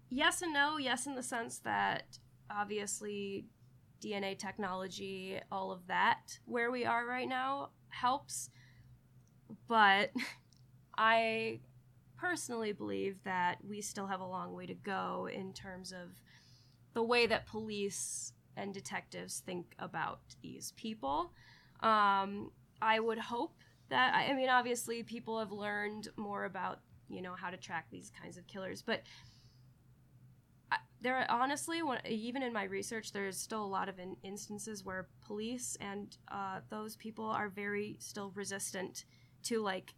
yes 0.09 0.41
and 0.41 0.51
no. 0.51 0.77
Yes, 0.77 1.07
in 1.07 1.15
the 1.15 1.23
sense 1.23 1.59
that 1.59 2.19
obviously 2.49 3.45
DNA 4.01 4.37
technology, 4.37 5.39
all 5.51 5.71
of 5.71 5.87
that, 5.87 6.39
where 6.45 6.71
we 6.71 6.85
are 6.85 7.05
right 7.05 7.27
now, 7.27 7.69
helps. 7.89 8.49
But 9.67 10.11
I 10.97 11.59
personally 12.17 12.73
believe 12.73 13.17
that 13.23 13.57
we 13.67 13.81
still 13.81 14.07
have 14.07 14.19
a 14.19 14.25
long 14.25 14.53
way 14.53 14.65
to 14.65 14.73
go 14.73 15.29
in 15.33 15.53
terms 15.53 15.91
of 15.91 16.09
the 16.93 17.03
way 17.03 17.27
that 17.27 17.47
police 17.47 18.33
and 18.57 18.73
detectives 18.73 19.41
think 19.45 19.73
about 19.79 20.19
these 20.41 20.73
people. 20.75 21.31
Um, 21.81 22.51
I 22.81 22.99
would 22.99 23.19
hope 23.19 23.55
that, 23.89 24.13
I 24.13 24.33
mean, 24.33 24.49
obviously, 24.49 25.03
people 25.03 25.39
have 25.39 25.51
learned 25.51 26.09
more 26.17 26.45
about, 26.45 26.79
you 27.07 27.21
know, 27.21 27.33
how 27.33 27.49
to 27.49 27.57
track 27.57 27.87
these 27.89 28.11
kinds 28.21 28.37
of 28.37 28.45
killers, 28.47 28.81
but 28.81 29.01
there 31.01 31.15
are 31.17 31.25
honestly 31.29 31.81
when, 31.81 31.99
even 32.07 32.43
in 32.43 32.51
my 32.53 32.63
research 32.63 33.11
there's 33.13 33.37
still 33.37 33.63
a 33.63 33.67
lot 33.77 33.87
of 33.89 33.99
in, 33.99 34.15
instances 34.23 34.83
where 34.83 35.07
police 35.25 35.77
and 35.79 36.17
uh, 36.31 36.59
those 36.69 36.95
people 36.95 37.25
are 37.25 37.49
very 37.49 37.95
still 37.99 38.31
resistant 38.35 39.05
to 39.43 39.61
like 39.61 39.93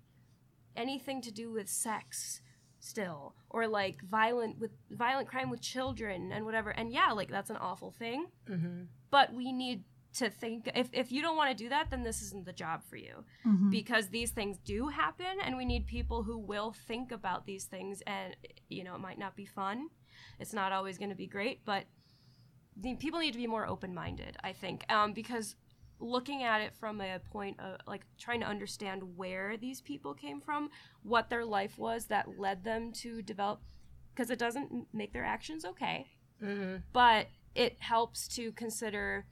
anything 0.76 1.22
to 1.22 1.32
do 1.32 1.52
with 1.52 1.68
sex 1.70 2.42
still 2.80 3.36
or 3.50 3.68
like 3.68 4.02
violent 4.04 4.58
with 4.60 4.72
violent 4.90 5.28
crime 5.28 5.50
with 5.50 5.62
children 5.62 6.32
and 6.32 6.46
whatever 6.46 6.72
and 6.72 6.92
yeah 6.92 7.12
like 7.12 7.30
that's 7.30 7.50
an 7.50 7.58
awful 7.58 7.92
thing 7.92 8.26
Mm-hmm. 8.50 8.84
but 9.12 9.34
we 9.34 9.52
need 9.52 9.84
to 10.14 10.30
think 10.30 10.70
if, 10.76 10.90
if 10.92 11.12
you 11.12 11.22
don't 11.22 11.38
want 11.38 11.56
to 11.56 11.64
do 11.64 11.70
that 11.70 11.90
then 11.90 12.04
this 12.04 12.22
isn't 12.22 12.46
the 12.46 12.54
job 12.54 12.82
for 12.84 12.96
you 12.96 13.24
Mhm. 13.46 13.70
because 13.70 14.10
these 14.10 14.32
things 14.32 14.58
do 14.58 14.88
happen 14.88 15.38
and 15.44 15.56
we 15.58 15.64
need 15.66 15.86
people 15.86 16.24
who 16.24 16.38
will 16.38 16.72
think 16.72 17.12
about 17.12 17.46
these 17.46 17.66
things 17.66 18.02
and 18.08 18.36
you 18.68 18.84
know 18.84 18.96
it 18.96 19.00
might 19.00 19.20
not 19.20 19.36
be 19.36 19.46
fun 19.46 19.90
it's 20.40 20.54
not 20.54 20.72
always 20.72 20.98
going 20.98 21.10
to 21.10 21.16
be 21.16 21.28
great 21.28 21.64
but 21.66 21.86
the 22.78 22.96
people 22.96 23.20
need 23.20 23.32
to 23.32 23.38
be 23.38 23.48
more 23.48 23.68
open-minded 23.68 24.38
i 24.44 24.52
think 24.52 24.86
um, 24.92 25.14
because 25.14 25.56
looking 26.00 26.42
at 26.44 26.62
it 26.62 26.74
from 26.74 27.00
a 27.00 27.20
point 27.32 27.60
of 27.60 27.78
like 27.86 28.02
trying 28.18 28.40
to 28.40 28.46
understand 28.48 29.04
where 29.16 29.56
these 29.58 29.82
people 29.82 30.14
came 30.14 30.42
from 30.42 30.70
what 31.04 31.30
their 31.30 31.46
life 31.46 31.78
was 31.78 32.06
that 32.06 32.40
led 32.40 32.64
them 32.64 32.92
to 32.92 33.22
develop 33.22 33.62
because 34.14 34.32
it 34.32 34.40
doesn't 34.40 34.88
make 34.94 35.14
their 35.14 35.26
actions 35.26 35.64
okay 35.66 36.08
Mm-hmm. 36.44 36.78
but 36.92 37.28
it 37.54 37.76
helps 37.80 38.28
to 38.30 38.52
consider 38.54 39.28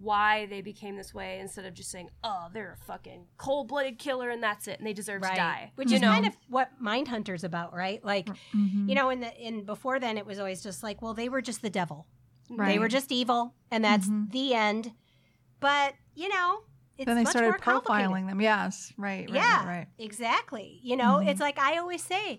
why 0.00 0.46
they 0.46 0.60
became 0.62 0.96
this 0.96 1.12
way 1.12 1.38
instead 1.40 1.64
of 1.66 1.74
just 1.74 1.90
saying, 1.90 2.08
"Oh, 2.24 2.46
they're 2.52 2.72
a 2.72 2.84
fucking 2.84 3.26
cold-blooded 3.36 3.98
killer 3.98 4.30
and 4.30 4.42
that's 4.42 4.66
it, 4.68 4.78
and 4.78 4.86
they 4.86 4.92
deserve 4.92 5.22
to 5.22 5.28
die." 5.28 5.72
Which 5.76 5.90
you 5.90 5.96
is 5.96 6.02
know? 6.02 6.08
kind 6.08 6.26
of 6.26 6.36
what 6.48 6.70
Mindhunter's 6.82 7.44
about, 7.44 7.74
right? 7.74 8.02
Like, 8.04 8.28
Mhm. 8.54 8.88
you 8.88 8.94
know, 8.94 9.10
in 9.10 9.20
the 9.20 9.34
in 9.36 9.64
before 9.64 9.98
then 10.00 10.16
it 10.18 10.26
was 10.26 10.38
always 10.38 10.62
just 10.62 10.82
like, 10.82 11.02
well, 11.02 11.14
they 11.14 11.28
were 11.28 11.42
just 11.42 11.62
the 11.62 11.70
devil. 11.70 12.06
Right. 12.48 12.68
They 12.72 12.78
were 12.78 12.88
just 12.88 13.12
evil, 13.12 13.54
and 13.70 13.84
that's 13.84 14.06
Mhm. 14.08 14.30
the 14.32 14.54
end. 14.54 14.92
But 15.60 15.94
you 16.14 16.28
know, 16.28 16.64
it's 16.98 17.06
then 17.06 17.16
they 17.16 17.22
much 17.22 17.30
started 17.32 17.50
more 17.50 17.58
profiling 17.80 18.26
them. 18.26 18.40
Yes, 18.40 18.92
right, 18.96 19.28
right, 19.30 19.34
yeah, 19.36 19.58
right, 19.58 19.66
right. 19.78 19.86
exactly. 19.98 20.80
You 20.82 20.96
know, 20.96 21.20
Mhm. 21.22 21.28
it's 21.28 21.40
like 21.40 21.58
I 21.58 21.78
always 21.78 22.02
say. 22.02 22.38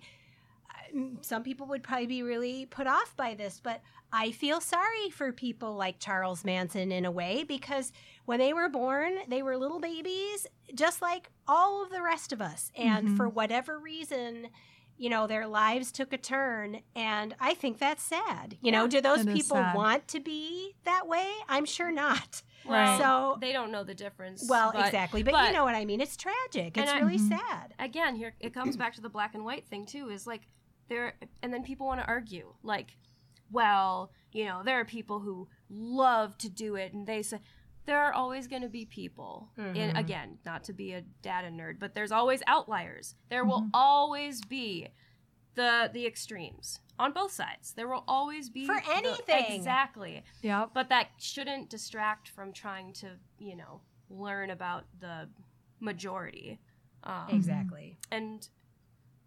Some 1.22 1.44
people 1.44 1.68
would 1.68 1.84
probably 1.84 2.08
be 2.08 2.22
really 2.22 2.66
put 2.66 2.86
off 2.86 3.16
by 3.16 3.34
this, 3.34 3.62
but 3.62 3.82
I 4.14 4.32
feel 4.32 4.60
sorry 4.62 5.10
for 5.10 5.32
people 5.32 5.76
like 5.76 6.00
Charles 6.00 6.44
Manson 6.44 6.92
in 6.92 7.06
a 7.06 7.12
way 7.12 7.44
because 7.48 7.92
when 8.26 8.40
they 8.40 8.54
were 8.54 8.70
born, 8.70 9.20
they 9.28 9.42
were 9.42 9.58
little 9.58 9.80
babies, 9.80 10.48
just 10.76 11.02
like 11.02 11.30
all 11.48 11.84
of 11.84 11.90
the 11.92 12.02
rest 12.02 12.34
of 12.34 12.42
us. 12.42 12.72
And 12.76 13.10
Mhm. 13.10 13.18
for 13.18 13.30
whatever 13.30 13.80
reason, 13.80 14.50
you 14.98 15.10
know, 15.10 15.28
their 15.28 15.48
lives 15.48 15.92
took 15.92 16.14
a 16.14 16.18
turn. 16.18 16.82
And 16.96 17.36
I 17.40 17.54
think 17.54 17.80
that's 17.80 18.04
sad. 18.04 18.58
You 18.62 18.72
know, 18.72 18.86
do 18.88 19.02
those 19.02 19.26
people 19.26 19.58
want 19.74 20.08
to 20.10 20.20
be 20.20 20.76
that 20.84 21.08
way? 21.08 21.32
I'm 21.48 21.66
sure 21.66 21.92
not. 21.92 22.44
Well, 22.66 23.00
So- 23.00 23.38
they 23.42 23.54
don't 23.54 23.72
know 23.72 23.84
the 23.84 23.96
difference. 23.96 24.46
Well, 24.48 24.72
but- 24.72 24.86
exactly. 24.86 25.24
But, 25.24 25.32
but- 25.32 25.48
you 25.48 25.54
know 25.54 25.64
what 25.64 25.74
I 25.74 25.84
mean. 25.86 26.00
It's 26.02 26.16
tragic. 26.16 26.78
It's 26.78 26.92
I- 26.92 27.00
really 27.00 27.18
Mhm. 27.18 27.30
sad. 27.40 27.74
again 27.80 28.16
here 28.16 28.36
it 28.40 28.54
comes 28.54 28.78
back 28.78 28.94
to 28.94 29.02
the 29.02 29.10
black 29.10 29.34
and 29.34 29.44
white 29.44 29.66
thing 29.66 29.86
too 29.88 30.10
is 30.10 30.28
like 30.28 30.44
there 30.90 31.16
and 31.42 31.52
then 31.52 31.64
people 31.64 31.88
want 31.88 32.00
to 32.00 32.06
argue 32.08 32.54
like 32.62 32.96
well 33.52 34.12
you 34.32 34.46
know 34.46 34.62
there 34.64 34.80
are 34.80 34.86
people 34.86 35.20
who 35.20 35.48
love 35.70 36.38
to 36.38 36.50
do 36.50 36.76
it 36.76 36.94
and 36.94 37.06
they 37.08 37.22
say 37.22 37.40
there 37.86 38.00
are 38.00 38.14
always 38.14 38.48
going 38.48 38.62
to 38.62 38.70
be 38.70 38.86
people 38.86 39.50
and 39.58 39.76
Mhm. 39.94 39.98
again 40.00 40.38
not 40.46 40.64
to 40.66 40.74
be 40.74 40.94
a 40.94 41.02
data 41.22 41.48
nerd 41.48 41.80
but 41.80 41.94
there's 41.96 42.12
always 42.12 42.42
outliers 42.48 43.16
there 43.30 43.44
will 43.44 43.62
Mhm. 43.64 43.70
always 43.74 44.42
be 44.46 44.88
the 45.56 45.90
the 45.94 46.06
extremes 46.06 46.80
on 46.98 47.12
both 47.12 47.32
sides 47.32 47.74
there 47.74 47.88
will 47.88 48.04
always 48.08 48.50
be 48.50 48.66
For 48.66 48.80
the- 48.80 48.92
anything. 48.96 49.58
exactly 49.58 50.24
yeah 50.42 50.68
but 50.74 50.88
that 50.90 51.10
shouldn't 51.18 51.70
distract 51.70 52.30
from 52.30 52.54
trying 52.54 52.94
to 52.94 53.18
you 53.40 53.56
know 53.56 53.82
learn 54.10 54.50
about 54.50 54.86
the 55.00 55.30
majority 55.80 56.60
um, 57.04 57.30
Exactly. 57.30 57.98
and 58.12 58.48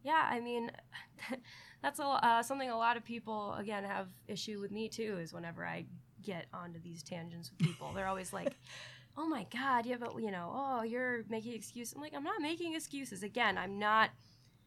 yeah 0.02 0.28
i 0.30 0.38
mean 0.40 0.70
that's 1.84 1.98
a, 2.00 2.04
uh, 2.04 2.42
something 2.42 2.70
a 2.70 2.76
lot 2.76 2.96
of 2.96 3.04
people 3.04 3.54
again 3.54 3.84
have 3.84 4.08
issue 4.26 4.60
with 4.60 4.70
me 4.72 4.88
too 4.88 5.18
is 5.20 5.32
whenever 5.32 5.64
i 5.64 5.84
get 6.22 6.46
onto 6.54 6.80
these 6.80 7.02
tangents 7.02 7.50
with 7.50 7.58
people 7.68 7.92
they're 7.94 8.06
always 8.08 8.32
like 8.32 8.56
oh 9.16 9.28
my 9.28 9.46
god 9.52 9.84
yeah 9.86 9.96
but 10.00 10.18
you 10.20 10.30
know 10.30 10.50
oh 10.54 10.82
you're 10.82 11.22
making 11.28 11.52
excuses 11.52 11.94
i'm 11.94 12.00
like 12.00 12.14
i'm 12.16 12.24
not 12.24 12.40
making 12.40 12.74
excuses 12.74 13.22
again 13.22 13.56
i'm 13.58 13.78
not 13.78 14.10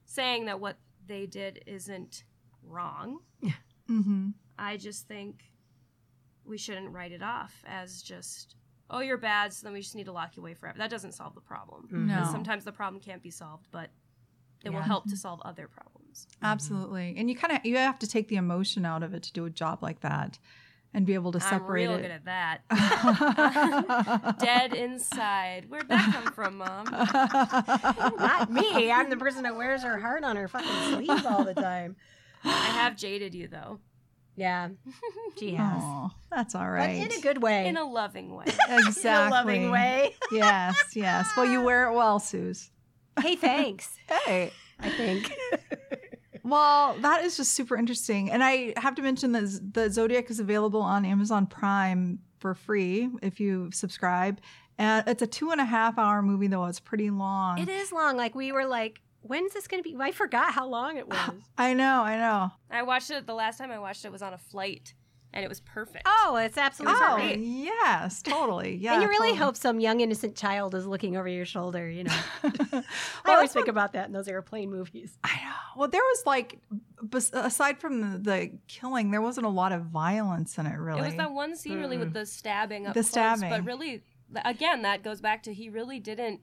saying 0.05 0.45
that 0.45 0.59
what 0.59 0.77
they 1.07 1.25
did 1.25 1.63
isn't 1.65 2.23
wrong 2.63 3.19
Mm-hmm. 3.89 4.29
i 4.59 4.75
just 4.77 5.07
think 5.07 5.45
we 6.45 6.57
shouldn't 6.57 6.91
write 6.93 7.11
it 7.13 7.23
off 7.23 7.53
as 7.65 8.01
just 8.01 8.55
oh 8.89 8.99
you're 8.99 9.17
bad 9.17 9.53
so 9.53 9.65
then 9.65 9.73
we 9.73 9.79
just 9.81 9.95
need 9.95 10.05
to 10.05 10.11
lock 10.11 10.35
you 10.35 10.41
away 10.43 10.53
forever 10.53 10.77
that 10.77 10.89
doesn't 10.89 11.13
solve 11.13 11.33
the 11.35 11.41
problem 11.41 11.83
Mm-hmm. 11.87 12.07
No. 12.07 12.27
sometimes 12.31 12.63
the 12.65 12.71
problem 12.73 13.01
can't 13.01 13.23
be 13.23 13.31
solved, 13.31 13.67
but 13.71 13.89
it 14.65 14.71
will 14.71 14.81
help 14.81 15.05
to 15.09 15.15
solve 15.15 15.39
other 15.45 15.67
problems. 15.67 16.06
Mm-hmm. 16.25 16.45
Absolutely. 16.45 17.15
And 17.17 17.29
you 17.29 17.35
kind 17.35 17.53
of 17.57 17.65
you 17.65 17.77
have 17.77 17.99
to 17.99 18.07
take 18.07 18.27
the 18.27 18.35
emotion 18.37 18.85
out 18.85 19.03
of 19.03 19.13
it 19.13 19.23
to 19.23 19.33
do 19.33 19.45
a 19.45 19.49
job 19.49 19.79
like 19.81 20.01
that, 20.01 20.39
and 20.93 21.05
be 21.05 21.13
able 21.13 21.31
to 21.33 21.39
separate 21.39 21.53
I'm 21.53 21.59
separate 21.61 21.73
real 21.73 21.91
it. 21.93 22.01
good 22.01 22.11
at 22.11 22.25
that. 22.25 24.37
Dead 24.39 24.73
inside. 24.73 25.69
Where'd 25.69 25.87
that 25.89 26.13
come 26.13 26.33
from, 26.33 26.57
Mom? 26.57 26.85
Not 28.19 28.51
me. 28.51 28.91
I'm 28.91 29.09
the 29.09 29.17
person 29.17 29.43
that 29.43 29.55
wears 29.55 29.83
her 29.83 29.97
heart 29.99 30.23
on 30.23 30.35
her 30.35 30.47
fucking 30.47 31.05
sleeve 31.05 31.25
all 31.25 31.43
the 31.43 31.53
time. 31.53 31.95
I 32.43 32.49
have 32.49 32.95
jaded 32.95 33.33
you 33.33 33.47
though, 33.47 33.79
Yeah, 34.35 34.69
she 35.39 35.55
has. 35.55 35.81
Aw, 35.83 36.09
that's 36.31 36.55
all 36.55 36.69
right. 36.69 37.01
But 37.01 37.11
in 37.13 37.19
a 37.19 37.21
good 37.21 37.41
way. 37.41 37.67
in 37.67 37.77
a 37.77 37.83
loving 37.83 38.33
way. 38.35 38.45
exactly. 38.69 39.09
In 39.09 39.27
a 39.27 39.29
loving 39.29 39.71
way. 39.71 40.15
yes, 40.31 40.77
yes. 40.95 41.29
Well, 41.35 41.47
you 41.47 41.63
wear 41.63 41.89
it 41.89 41.95
well, 41.95 42.19
Suze. 42.19 42.69
hey, 43.19 43.35
thanks. 43.35 43.97
Hey. 44.07 44.51
I 44.79 44.89
think. 44.91 45.33
Well, 46.47 46.95
that 47.01 47.23
is 47.23 47.35
just 47.37 47.53
super 47.53 47.75
interesting. 47.75 48.31
And 48.31 48.43
I 48.43 48.73
have 48.77 48.95
to 48.95 49.01
mention 49.01 49.33
that 49.33 49.73
the 49.73 49.89
Zodiac 49.89 50.29
is 50.29 50.39
available 50.39 50.81
on 50.81 51.05
Amazon 51.05 51.45
Prime 51.45 52.19
for 52.39 52.53
free 52.53 53.09
if 53.21 53.39
you 53.39 53.69
subscribe. 53.73 54.39
And 54.77 55.07
it's 55.07 55.21
a 55.21 55.27
two 55.27 55.51
and 55.51 55.59
a 55.59 55.65
half 55.65 55.97
hour 55.97 56.21
movie, 56.21 56.47
though. 56.47 56.65
It's 56.65 56.79
pretty 56.79 57.09
long. 57.09 57.57
It 57.57 57.67
is 57.67 57.91
long. 57.91 58.15
Like 58.15 58.33
we 58.35 58.51
were 58.51 58.65
like, 58.65 59.01
when's 59.21 59.53
this 59.53 59.67
going 59.67 59.83
to 59.83 59.89
be? 59.89 59.95
I 59.99 60.11
forgot 60.11 60.53
how 60.53 60.67
long 60.67 60.97
it 60.97 61.07
was. 61.09 61.31
I 61.57 61.73
know, 61.73 62.03
I 62.03 62.17
know. 62.17 62.51
I 62.71 62.83
watched 62.83 63.11
it 63.11 63.25
the 63.27 63.33
last 63.33 63.57
time 63.57 63.71
I 63.71 63.79
watched 63.79 64.05
it 64.05 64.11
was 64.11 64.21
on 64.21 64.33
a 64.33 64.37
flight 64.37 64.93
and 65.33 65.43
it 65.43 65.47
was 65.49 65.59
perfect. 65.61 66.03
Oh, 66.07 66.37
it's 66.41 66.57
absolutely 66.57 66.99
Oh, 67.01 67.15
great. 67.15 67.39
yes, 67.39 68.21
totally. 68.21 68.75
Yeah. 68.75 68.93
and 68.93 69.01
you 69.03 69.07
really 69.09 69.29
totally. 69.29 69.45
hope 69.45 69.55
some 69.57 69.79
young 69.79 69.99
innocent 70.01 70.35
child 70.35 70.73
is 70.75 70.85
looking 70.87 71.15
over 71.17 71.27
your 71.27 71.45
shoulder. 71.45 71.89
You 71.89 72.05
know, 72.05 72.15
I 72.43 72.83
always 73.25 73.49
that's 73.49 73.53
think 73.53 73.67
about 73.67 73.93
that 73.93 74.07
in 74.07 74.13
those 74.13 74.27
airplane 74.27 74.69
movies. 74.71 75.17
I 75.23 75.35
know. 75.35 75.53
Well, 75.75 75.87
there 75.89 76.01
was 76.01 76.23
like, 76.25 76.59
aside 77.33 77.79
from 77.79 78.01
the, 78.01 78.17
the 78.17 78.51
killing, 78.67 79.11
there 79.11 79.21
wasn't 79.21 79.45
a 79.45 79.49
lot 79.49 79.71
of 79.71 79.83
violence 79.83 80.57
in 80.57 80.65
it, 80.65 80.75
really. 80.77 81.01
It 81.01 81.05
was 81.05 81.15
that 81.15 81.31
one 81.31 81.55
scene 81.55 81.79
really 81.79 81.97
with 81.97 82.09
Mm. 82.09 82.13
the 82.13 82.25
stabbing 82.25 82.87
up 82.87 82.93
The 82.93 83.01
close, 83.01 83.09
stabbing. 83.11 83.49
but 83.49 83.63
really 83.65 84.03
again 84.43 84.81
that 84.81 85.03
goes 85.03 85.21
back 85.21 85.43
to 85.43 85.53
he 85.53 85.69
really 85.69 85.99
didn't 86.01 86.41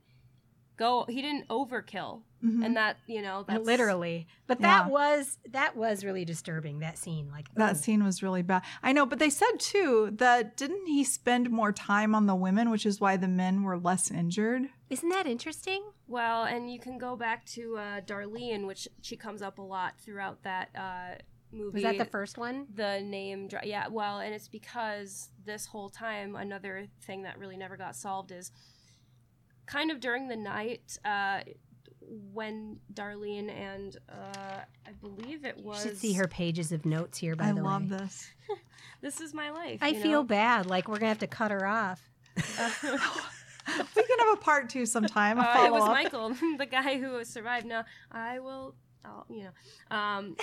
go 0.76 1.04
he 1.08 1.22
didn't 1.22 1.48
overkill. 1.48 2.22
Mhm. 2.44 2.62
And 2.64 2.76
that, 2.76 2.98
you 3.06 3.22
know, 3.22 3.42
that's 3.48 3.64
Literally, 3.64 4.26
but 4.46 4.60
Yeah. 4.60 4.66
that 4.84 4.90
was 4.90 5.38
that 5.50 5.76
was 5.76 6.04
really 6.04 6.24
disturbing. 6.26 6.80
That 6.80 6.98
scene, 6.98 7.30
like 7.30 7.52
That 7.54 7.72
ooh. 7.72 7.78
scene 7.78 8.04
was 8.04 8.22
really 8.22 8.42
bad. 8.42 8.62
I 8.82 8.92
know, 8.92 9.06
but 9.06 9.18
they 9.18 9.30
said 9.30 9.58
too 9.58 10.10
that 10.18 10.56
didn't 10.56 10.86
he 10.86 11.04
spend 11.04 11.50
more 11.50 11.72
time 11.72 12.14
on 12.14 12.26
the 12.26 12.34
women, 12.34 12.68
which 12.70 12.84
is 12.84 13.00
why 13.00 13.16
the 13.16 13.28
men 13.28 13.62
were 13.62 13.78
less 13.78 14.10
injured? 14.10 14.68
Isn't 14.90 15.08
that 15.08 15.26
interesting? 15.26 15.82
Well, 16.06 16.44
and 16.44 16.70
you 16.70 16.78
can 16.78 16.98
go 16.98 17.16
back 17.16 17.46
to 17.46 17.78
uh, 17.78 18.00
Darlene, 18.02 18.66
which 18.66 18.86
she 19.00 19.16
comes 19.16 19.40
up 19.40 19.58
a 19.58 19.62
lot 19.62 19.98
throughout 19.98 20.42
that 20.42 20.68
uh, 20.76 21.14
movie. 21.50 21.76
Was 21.76 21.82
that 21.84 21.96
the 21.98 22.04
first 22.04 22.36
one? 22.36 22.66
the 22.74 23.00
name? 23.00 23.48
Yeah, 23.62 23.88
well, 23.88 24.18
and 24.20 24.34
it's 24.34 24.48
because 24.48 25.30
this 25.46 25.64
whole 25.66 25.88
time, 25.88 26.36
another 26.36 26.88
thing 27.00 27.22
that 27.22 27.38
really 27.38 27.56
never 27.56 27.78
got 27.78 27.96
solved 27.96 28.32
is 28.32 28.52
kind 29.66 29.90
of 29.90 30.00
during 30.00 30.28
the 30.28 30.36
night 30.36 30.98
uh, 31.04 31.40
when 32.32 32.78
Darlene 32.92 33.50
and 33.50 33.96
uh, 34.08 34.60
I 34.86 34.92
believe 35.00 35.44
it 35.44 35.58
You 35.58 35.64
was. 35.64 35.82
should 35.82 35.98
see 35.98 36.12
her 36.14 36.28
pages 36.28 36.72
of 36.72 36.84
notes 36.84 37.18
here. 37.18 37.34
By 37.36 37.46
I 37.48 37.52
the 37.52 37.62
way, 37.62 37.68
I 37.68 37.72
love 37.72 37.88
this. 37.88 38.30
This 39.00 39.20
is 39.20 39.34
my 39.34 39.50
life. 39.50 39.80
I 39.82 39.88
you 39.88 40.00
feel 40.00 40.22
know? 40.22 40.24
bad. 40.24 40.64
Like 40.66 40.88
we're 40.88 40.96
gonna 40.96 41.08
have 41.10 41.18
to 41.18 41.26
cut 41.26 41.50
her 41.50 41.66
off. 41.66 42.00
we 42.36 42.42
can 42.82 44.18
have 44.18 44.32
a 44.32 44.36
part 44.40 44.70
two 44.70 44.86
sometime. 44.86 45.38
Uh, 45.38 45.42
it 45.66 45.72
was 45.72 45.80
follow-up. 45.80 45.90
Michael, 45.92 46.28
the 46.58 46.64
guy 46.66 46.98
who 46.98 47.22
survived. 47.24 47.66
No, 47.66 47.82
I 48.10 48.38
will. 48.38 48.74
I'll, 49.04 49.26
you 49.28 49.44
know, 49.44 49.96
um, 49.96 50.36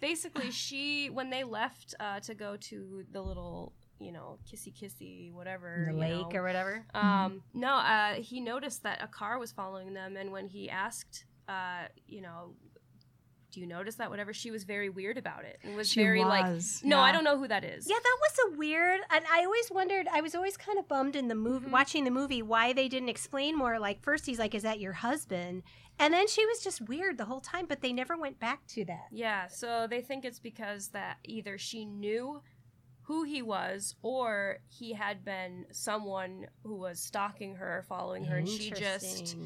basically, 0.00 0.50
she 0.50 1.10
when 1.10 1.28
they 1.28 1.44
left 1.44 1.94
uh, 2.00 2.20
to 2.20 2.34
go 2.34 2.56
to 2.56 3.04
the 3.12 3.20
little, 3.20 3.74
you 4.04 4.12
know, 4.12 4.38
kissy 4.46 4.72
kissy 4.74 5.32
whatever, 5.32 5.86
the 5.90 5.96
lake 5.96 6.32
know, 6.32 6.38
or 6.38 6.42
whatever. 6.42 6.84
Um, 6.94 7.42
no, 7.54 7.74
uh, 7.74 8.14
he 8.14 8.40
noticed 8.40 8.82
that 8.82 9.02
a 9.02 9.06
car 9.08 9.38
was 9.38 9.50
following 9.52 9.94
them, 9.94 10.16
and 10.16 10.30
when 10.30 10.46
he 10.48 10.68
asked, 10.70 11.24
uh, 11.48 11.84
you 12.06 12.20
know, 12.20 12.54
do 13.50 13.60
you 13.60 13.66
notice 13.68 13.94
that? 13.96 14.10
Whatever, 14.10 14.32
she 14.34 14.50
was 14.50 14.64
very 14.64 14.90
weird 14.90 15.16
about 15.16 15.44
it. 15.44 15.58
It 15.62 15.76
was 15.76 15.88
She 15.88 16.02
very 16.02 16.24
like, 16.24 16.44
no, 16.82 16.96
yeah. 16.96 17.02
I 17.02 17.12
don't 17.12 17.22
know 17.22 17.38
who 17.38 17.46
that 17.46 17.62
is. 17.62 17.88
Yeah, 17.88 17.94
that 18.02 18.16
was 18.20 18.38
a 18.52 18.58
weird. 18.58 19.00
And 19.10 19.24
I 19.32 19.44
always 19.44 19.70
wondered. 19.70 20.08
I 20.12 20.20
was 20.22 20.34
always 20.34 20.56
kind 20.56 20.76
of 20.76 20.88
bummed 20.88 21.14
in 21.14 21.28
the 21.28 21.36
movie, 21.36 21.68
Mhm. 21.68 21.70
watching 21.70 22.02
the 22.04 22.10
movie, 22.10 22.42
why 22.42 22.72
they 22.72 22.88
didn't 22.88 23.10
explain 23.10 23.56
more. 23.56 23.78
Like 23.78 24.02
first, 24.02 24.26
he's 24.26 24.40
like, 24.40 24.56
"Is 24.56 24.64
that 24.64 24.80
your 24.80 24.94
husband?" 24.94 25.62
And 26.00 26.12
then 26.12 26.26
she 26.26 26.44
was 26.44 26.64
just 26.64 26.80
weird 26.80 27.16
the 27.16 27.26
whole 27.26 27.40
time. 27.40 27.66
But 27.66 27.80
they 27.80 27.92
never 27.92 28.16
went 28.16 28.40
back 28.40 28.66
to 28.68 28.84
that. 28.86 29.06
Yeah, 29.12 29.46
so 29.46 29.86
they 29.86 30.00
think 30.00 30.24
it's 30.24 30.40
because 30.40 30.88
that 30.88 31.18
either 31.22 31.56
she 31.56 31.84
knew 31.84 32.42
who 33.04 33.22
he 33.22 33.42
was 33.42 33.94
or 34.02 34.58
he 34.66 34.92
had 34.92 35.24
been 35.24 35.66
someone 35.70 36.46
who 36.62 36.74
was 36.74 37.00
stalking 37.00 37.54
her, 37.56 37.84
following 37.88 38.24
her, 38.24 38.38
and 38.38 38.48
she 38.48 38.70
just. 38.70 39.36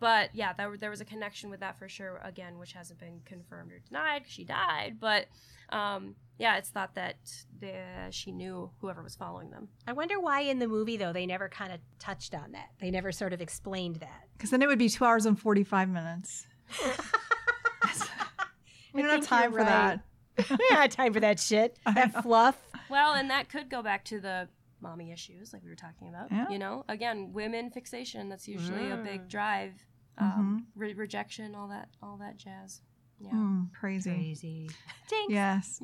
But 0.00 0.34
yeah, 0.34 0.52
there, 0.52 0.76
there 0.76 0.90
was 0.90 1.00
a 1.00 1.06
connection 1.06 1.48
with 1.48 1.60
that 1.60 1.78
for 1.78 1.88
sure, 1.88 2.20
again, 2.22 2.58
which 2.58 2.74
hasn't 2.74 3.00
been 3.00 3.20
confirmed 3.24 3.72
or 3.72 3.78
denied 3.78 4.24
she 4.26 4.44
died. 4.44 4.98
But 5.00 5.28
um, 5.70 6.14
yeah, 6.38 6.58
it's 6.58 6.68
thought 6.68 6.94
that 6.96 7.16
the, 7.58 7.72
she 8.10 8.30
knew 8.30 8.70
whoever 8.80 9.02
was 9.02 9.16
following 9.16 9.50
them. 9.50 9.68
I 9.86 9.94
wonder 9.94 10.20
why 10.20 10.40
in 10.42 10.58
the 10.58 10.68
movie 10.68 10.98
though 10.98 11.14
they 11.14 11.24
never 11.24 11.48
kind 11.48 11.72
of 11.72 11.80
touched 11.98 12.34
on 12.34 12.52
that. 12.52 12.68
They 12.80 12.90
never 12.90 13.12
sort 13.12 13.32
of 13.32 13.40
explained 13.40 13.96
that. 13.96 14.28
Because 14.36 14.50
then 14.50 14.60
it 14.60 14.68
would 14.68 14.78
be 14.78 14.90
two 14.90 15.06
hours 15.06 15.24
and 15.24 15.38
45 15.38 15.88
minutes. 15.88 16.46
we 18.92 19.00
don't 19.00 19.10
have 19.10 19.20
think 19.20 19.26
time 19.26 19.52
that 19.54 20.00
we 20.50 20.56
don't 20.68 20.80
have 20.80 20.90
time 20.90 21.12
for 21.12 21.20
that 21.20 21.40
shit. 21.40 21.78
That 21.94 22.22
fluff. 22.22 22.56
Well, 22.90 23.14
and 23.14 23.30
that 23.30 23.48
could 23.48 23.68
go 23.68 23.82
back 23.82 24.04
to 24.06 24.20
the 24.20 24.48
mommy 24.80 25.10
issues, 25.12 25.52
like 25.52 25.62
we 25.64 25.70
were 25.70 25.76
talking 25.76 26.08
about. 26.08 26.30
Yeah. 26.30 26.48
You 26.48 26.58
know, 26.58 26.84
again, 26.88 27.32
women 27.32 27.70
fixation. 27.70 28.28
That's 28.28 28.46
usually 28.48 28.90
a 28.90 28.96
big 28.96 29.22
Mm. 29.22 29.28
drive. 29.28 29.74
Um, 30.18 30.66
re- 30.74 30.94
rejection, 30.94 31.54
all 31.54 31.68
that, 31.68 31.88
all 32.02 32.16
that 32.18 32.36
jazz. 32.36 32.80
Yeah. 33.20 33.30
Mm, 33.32 33.72
crazy. 33.72 34.10
Crazy. 34.10 34.70
Thanks. 35.08 35.32
Yes. 35.32 35.82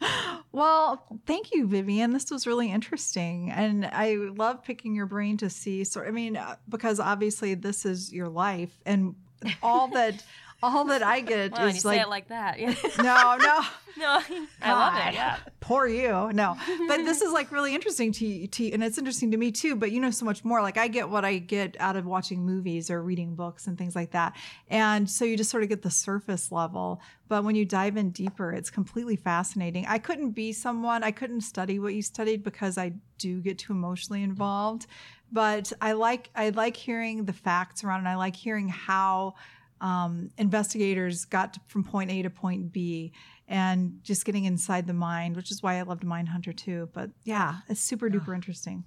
well, 0.52 1.04
thank 1.26 1.52
you, 1.52 1.66
Vivian. 1.66 2.12
This 2.12 2.30
was 2.30 2.46
really 2.46 2.70
interesting. 2.70 3.50
And 3.50 3.86
I 3.86 4.14
love 4.14 4.62
picking 4.64 4.94
your 4.94 5.06
brain 5.06 5.36
to 5.38 5.50
see 5.50 5.84
So, 5.84 6.02
I 6.02 6.10
mean, 6.10 6.36
uh, 6.36 6.56
because 6.68 6.98
obviously 7.00 7.54
this 7.54 7.84
is 7.84 8.12
your 8.12 8.28
life 8.28 8.78
and 8.86 9.14
all 9.62 9.88
that 9.88 10.22
all 10.62 10.84
that 10.86 11.02
I 11.02 11.20
get 11.20 11.58
you 11.58 11.66
is 11.66 11.82
say 11.82 11.88
like, 11.88 12.00
it 12.02 12.08
like 12.08 12.28
that. 12.28 12.58
Yeah. 12.58 12.74
no, 12.98 13.36
no. 13.38 13.60
no, 13.98 14.20
I 14.62 14.72
love 14.72 14.94
it. 15.08 15.14
Yeah. 15.14 15.36
Poor 15.60 15.86
you. 15.86 16.30
No, 16.32 16.56
but 16.86 16.98
this 17.04 17.22
is 17.22 17.32
like 17.32 17.50
really 17.50 17.74
interesting 17.74 18.12
to, 18.12 18.46
to, 18.46 18.72
and 18.72 18.82
it's 18.82 18.98
interesting 18.98 19.30
to 19.32 19.36
me 19.36 19.50
too. 19.50 19.76
But 19.76 19.92
you 19.92 20.00
know 20.00 20.10
so 20.10 20.24
much 20.24 20.44
more. 20.44 20.62
Like 20.62 20.78
I 20.78 20.88
get 20.88 21.08
what 21.08 21.24
I 21.24 21.38
get 21.38 21.76
out 21.80 21.96
of 21.96 22.06
watching 22.06 22.44
movies 22.44 22.90
or 22.90 23.02
reading 23.02 23.34
books 23.34 23.66
and 23.66 23.76
things 23.76 23.94
like 23.94 24.12
that, 24.12 24.36
and 24.68 25.08
so 25.08 25.24
you 25.24 25.36
just 25.36 25.50
sort 25.50 25.62
of 25.62 25.68
get 25.68 25.82
the 25.82 25.90
surface 25.90 26.52
level. 26.52 27.00
But 27.28 27.44
when 27.44 27.54
you 27.54 27.64
dive 27.64 27.96
in 27.96 28.10
deeper, 28.10 28.52
it's 28.52 28.70
completely 28.70 29.16
fascinating. 29.16 29.86
I 29.86 29.98
couldn't 29.98 30.30
be 30.30 30.52
someone. 30.52 31.02
I 31.02 31.10
couldn't 31.10 31.42
study 31.42 31.78
what 31.78 31.94
you 31.94 32.02
studied 32.02 32.42
because 32.42 32.78
I 32.78 32.92
do 33.18 33.40
get 33.40 33.58
too 33.58 33.72
emotionally 33.72 34.22
involved. 34.22 34.86
But 35.32 35.72
I 35.80 35.92
like 35.92 36.30
I 36.34 36.50
like 36.50 36.76
hearing 36.76 37.24
the 37.24 37.32
facts 37.32 37.84
around, 37.84 38.00
and 38.00 38.08
I 38.08 38.16
like 38.16 38.36
hearing 38.36 38.68
how 38.68 39.34
um, 39.80 40.30
investigators 40.38 41.24
got 41.24 41.54
to- 41.54 41.60
from 41.66 41.84
point 41.84 42.10
A 42.10 42.22
to 42.22 42.30
point 42.30 42.72
B 42.72 43.12
and 43.48 43.98
just 44.02 44.24
getting 44.24 44.44
inside 44.44 44.86
the 44.86 44.92
mind, 44.94 45.36
which 45.36 45.50
is 45.50 45.62
why 45.62 45.78
I 45.78 45.82
loved 45.82 46.02
Mindhunter 46.04 46.56
too. 46.56 46.88
But 46.92 47.10
yeah, 47.24 47.56
it's 47.68 47.80
super 47.80 48.08
duper 48.10 48.34
interesting. 48.34 48.84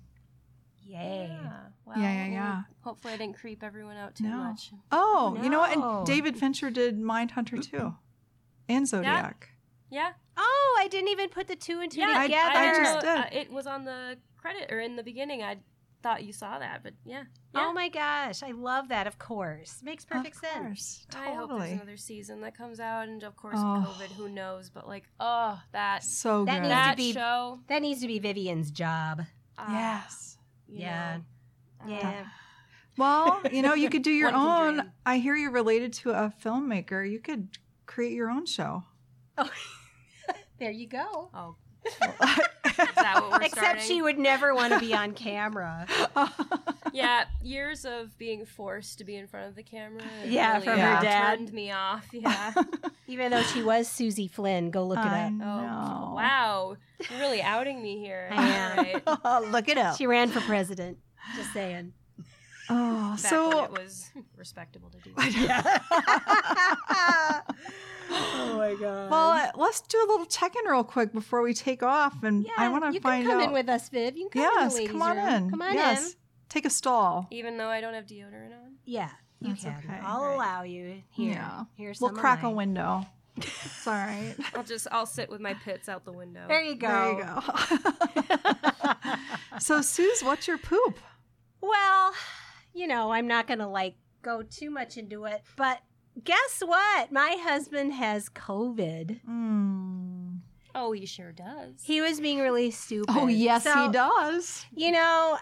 Yay. 0.85 1.35
Well, 1.85 1.97
Yeah, 1.97 2.13
yeah, 2.13 2.31
yeah. 2.31 2.61
Hopefully, 2.81 3.13
I 3.13 3.17
didn't 3.17 3.35
creep 3.37 3.63
everyone 3.63 3.97
out 3.97 4.15
too 4.15 4.25
No. 4.25 4.37
much. 4.37 4.71
Oh, 4.91 5.37
you 5.41 5.49
know 5.49 5.59
what? 5.59 5.75
And 5.75 6.05
David 6.05 6.37
Fincher 6.37 6.69
did 6.69 6.99
Mindhunter 6.99 7.61
too, 7.61 7.95
and 8.69 8.87
Zodiac. 8.87 9.49
Yeah. 9.89 10.13
Oh, 10.37 10.77
I 10.79 10.87
didn't 10.87 11.09
even 11.09 11.29
put 11.29 11.47
the 11.47 11.55
two 11.55 11.79
and 11.79 11.91
two 11.91 12.01
Yeah. 12.01 12.23
Together. 12.23 12.57
I 12.57 12.61
didn't 12.71 12.83
just 12.83 12.99
did. 13.01 13.09
uh, 13.09 13.25
it 13.31 13.51
was 13.51 13.67
on 13.67 13.85
the 13.85 14.17
credit 14.37 14.71
or 14.71 14.79
in 14.79 14.95
the 14.95 15.03
beginning. 15.03 15.41
I 15.43 15.57
thought 16.03 16.23
you 16.23 16.33
saw 16.33 16.59
that, 16.59 16.81
but 16.83 16.93
yeah. 17.05 17.23
Oh 17.55 17.71
my 17.73 17.87
gosh, 17.89 18.43
I 18.43 18.51
love 18.51 18.89
that. 18.89 19.07
Of 19.07 19.17
course, 19.17 19.79
makes 19.83 20.05
perfect 20.05 20.35
of 20.35 20.41
sense. 20.41 21.05
course, 21.11 21.23
I 21.23 21.33
hope 21.33 21.49
there's 21.57 21.71
another 21.71 21.97
season 21.97 22.41
that 22.41 22.55
comes 22.57 22.79
out, 22.79 23.07
and 23.07 23.23
of 23.23 23.35
course, 23.35 23.55
Oh. 23.57 23.95
COVID, 23.97 24.11
who 24.11 24.27
knows? 24.29 24.69
But 24.69 24.87
like, 24.87 25.05
oh, 25.19 25.59
that 25.71 26.03
So 26.03 26.45
That 26.45 26.55
good. 26.55 26.61
needs 26.63 26.69
to 26.69 26.75
that 26.75 26.97
be- 26.97 27.13
show. 27.13 27.59
That 27.69 27.81
needs 27.81 28.01
to 28.01 28.07
be 28.07 28.19
Vivian's 28.19 28.69
job. 28.69 29.21
uh, 29.57 29.65
yes. 29.69 30.37
Yeah. 30.67 31.17
know, 31.17 31.85
uh, 31.85 31.89
Yeah. 31.97 32.25
Well, 32.97 33.41
you 33.51 33.61
know, 33.63 33.73
you 33.73 33.89
could 33.89 34.03
do 34.03 34.11
your 34.23 34.31
own. 34.33 34.75
dream. 34.75 34.91
I 35.05 35.17
hear 35.17 35.35
you're 35.35 35.51
related 35.51 35.93
to 35.93 36.11
a 36.11 36.33
filmmaker. 36.43 37.09
You 37.09 37.19
could 37.19 37.57
create 37.87 38.13
your 38.13 38.29
own 38.29 38.45
show. 38.45 38.83
Oh, 39.37 39.49
there 40.59 40.71
you 40.71 40.87
go. 40.87 41.29
Oh, 41.33 41.55
is 42.89 42.95
that 42.95 43.29
we're 43.31 43.41
Except 43.45 43.81
she 43.81 44.01
would 44.01 44.17
never 44.17 44.53
want 44.53 44.73
to 44.73 44.79
be 44.79 44.93
on 44.93 45.13
camera. 45.13 45.87
Yeah, 46.93 47.25
years 47.41 47.85
of 47.85 48.15
being 48.19 48.45
forced 48.45 48.99
to 48.99 49.03
be 49.03 49.15
in 49.15 49.25
front 49.25 49.47
of 49.47 49.55
the 49.55 49.63
camera. 49.63 50.03
Yeah, 50.25 50.53
really, 50.53 50.65
from 50.65 50.77
her 50.77 51.01
dad. 51.01 51.37
turned 51.39 51.51
me 51.51 51.71
off. 51.71 52.07
Yeah. 52.13 52.53
Even 53.07 53.31
though 53.31 53.41
she 53.41 53.63
was 53.63 53.87
Susie 53.87 54.27
Flynn. 54.27 54.69
Go 54.69 54.85
look 54.85 54.99
it 54.99 55.05
I 55.05 55.25
up. 55.25 55.33
Oh, 55.41 56.13
wow. 56.13 56.77
You're 57.09 57.19
really 57.19 57.41
outing 57.41 57.81
me 57.81 57.97
here. 57.97 58.29
I 58.31 58.47
am. 58.47 58.77
Right. 58.77 59.03
Look 59.51 59.69
it 59.69 59.77
up. 59.79 59.97
She 59.97 60.05
ran 60.05 60.29
for 60.29 60.39
president. 60.41 60.99
Just 61.35 61.51
saying. 61.51 61.93
Oh, 62.69 63.11
Back 63.11 63.19
so 63.19 63.47
when 63.49 63.63
it 63.65 63.71
was 63.71 64.11
respectable 64.37 64.91
to 64.91 64.97
do 64.99 65.13
that. 65.15 65.81
Oh 68.13 68.55
my 68.57 68.75
god. 68.79 69.09
Well, 69.11 69.29
uh, 69.31 69.51
let's 69.55 69.81
do 69.81 69.97
a 69.97 70.07
little 70.07 70.25
check-in 70.25 70.65
real 70.69 70.83
quick 70.83 71.11
before 71.13 71.41
we 71.41 71.53
take 71.53 71.81
off, 71.83 72.23
and 72.23 72.43
yeah, 72.43 72.51
I 72.57 72.69
want 72.69 72.83
to 72.83 72.87
find 72.87 72.93
out. 72.93 72.93
you 72.93 73.01
find 73.01 73.23
can 73.23 73.31
come 73.31 73.41
out. 73.41 73.47
in 73.47 73.53
with 73.53 73.69
us, 73.69 73.89
Viv. 73.89 74.15
You 74.17 74.29
can 74.29 74.43
come 74.43 74.53
yes, 74.61 74.77
in 74.77 74.83
the 74.85 74.89
come 74.91 75.01
on 75.01 75.17
room. 75.17 75.27
in. 75.27 75.49
Come 75.51 75.61
on 75.61 75.73
yes, 75.73 76.05
in. 76.07 76.13
take 76.49 76.65
a 76.65 76.69
stall. 76.69 77.27
Even 77.31 77.57
though 77.57 77.67
I 77.69 77.81
don't 77.81 77.93
have 77.93 78.05
deodorant 78.05 78.53
on. 78.53 78.75
Yeah, 78.85 79.09
you 79.39 79.49
That's 79.49 79.63
can. 79.63 79.75
okay. 79.85 79.99
I'll 80.03 80.23
Right. 80.23 80.35
allow 80.35 80.63
you. 80.63 81.01
Here, 81.11 81.33
Yeah. 81.33 81.63
here's 81.75 81.99
We'll 82.01 82.11
crack 82.11 82.43
a 82.43 82.49
window. 82.49 83.05
It's 83.37 83.87
all 83.87 83.93
right. 83.93 84.35
I'll 84.55 84.63
just 84.63 84.85
I'll 84.91 85.07
sit 85.07 85.27
with 85.27 85.41
my 85.41 85.55
pits 85.55 85.89
out 85.89 86.05
the 86.05 86.11
window. 86.11 86.41
There 86.47 86.61
you 86.61 86.75
go. 86.75 86.87
There 87.67 87.73
you 88.15 88.23
go. 88.33 88.93
so, 89.59 89.81
Suze, 89.81 90.21
what's 90.21 90.47
your 90.47 90.59
poop? 90.59 90.99
Well, 91.59 92.13
you 92.75 92.85
know, 92.85 93.11
I'm 93.11 93.25
not 93.27 93.47
going 93.47 93.57
to 93.59 93.67
like 93.67 93.95
go 94.21 94.43
too 94.43 94.69
much 94.69 94.97
into 94.97 95.25
it, 95.25 95.41
but 95.57 95.79
guess 96.23 96.61
what? 96.65 97.11
My 97.11 97.37
husband 97.41 97.93
has 97.93 98.29
COVID. 98.29 99.21
Mm. 99.27 100.39
Oh, 100.75 100.91
he 100.91 101.05
sure 101.05 101.31
does. 101.31 101.75
He 101.83 102.01
was 102.01 102.19
being 102.19 102.39
really 102.39 102.71
stupid. 102.71 103.13
Oh, 103.15 103.27
yes, 103.27 103.63
So, 103.63 103.85
he 103.85 103.91
does. 103.91 104.65
You 104.75 104.91
know, 104.91 105.37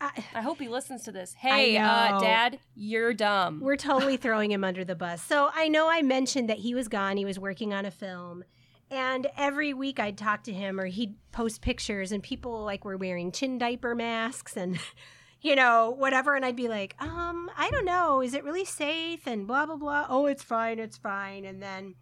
I, 0.00 0.24
I 0.34 0.40
hope 0.40 0.58
he 0.58 0.68
listens 0.68 1.02
to 1.04 1.12
this. 1.12 1.34
Hey, 1.34 1.76
uh, 1.76 2.18
Dad, 2.20 2.58
you're 2.74 3.12
dumb. 3.12 3.60
we're 3.60 3.76
totally 3.76 4.16
throwing 4.18 4.50
him 4.50 4.64
under 4.64 4.84
the 4.84 4.94
bus. 4.94 5.22
So 5.22 5.50
I 5.54 5.68
know 5.68 5.90
I 5.90 6.02
mentioned 6.02 6.48
that 6.48 6.58
he 6.58 6.74
was 6.74 6.88
gone. 6.88 7.16
He 7.16 7.24
was 7.24 7.38
working 7.38 7.74
on 7.74 7.84
a 7.84 7.90
film. 7.90 8.44
And 8.90 9.26
every 9.36 9.74
week 9.74 9.98
I'd 9.98 10.16
talk 10.16 10.44
to 10.44 10.52
him 10.52 10.78
or 10.78 10.86
he'd 10.86 11.14
post 11.32 11.60
pictures 11.60 12.12
and 12.12 12.22
people 12.22 12.64
like 12.64 12.84
were 12.84 12.96
wearing 12.96 13.32
chin 13.32 13.58
diaper 13.58 13.94
masks 13.94 14.56
and 14.56 14.78
you 15.44 15.54
know, 15.54 15.94
whatever. 15.98 16.34
And 16.34 16.44
I'd 16.44 16.56
be 16.56 16.68
like, 16.68 16.96
um, 17.00 17.50
I 17.56 17.70
don't 17.70 17.84
know. 17.84 18.22
Is 18.22 18.32
it 18.32 18.44
really 18.44 18.64
safe? 18.64 19.26
And 19.26 19.46
blah, 19.46 19.66
blah, 19.66 19.76
blah. 19.76 20.06
Oh, 20.08 20.24
it's 20.24 20.42
fine. 20.42 20.78
It's 20.78 20.96
fine. 20.96 21.44
And 21.44 21.62
then 21.62 21.94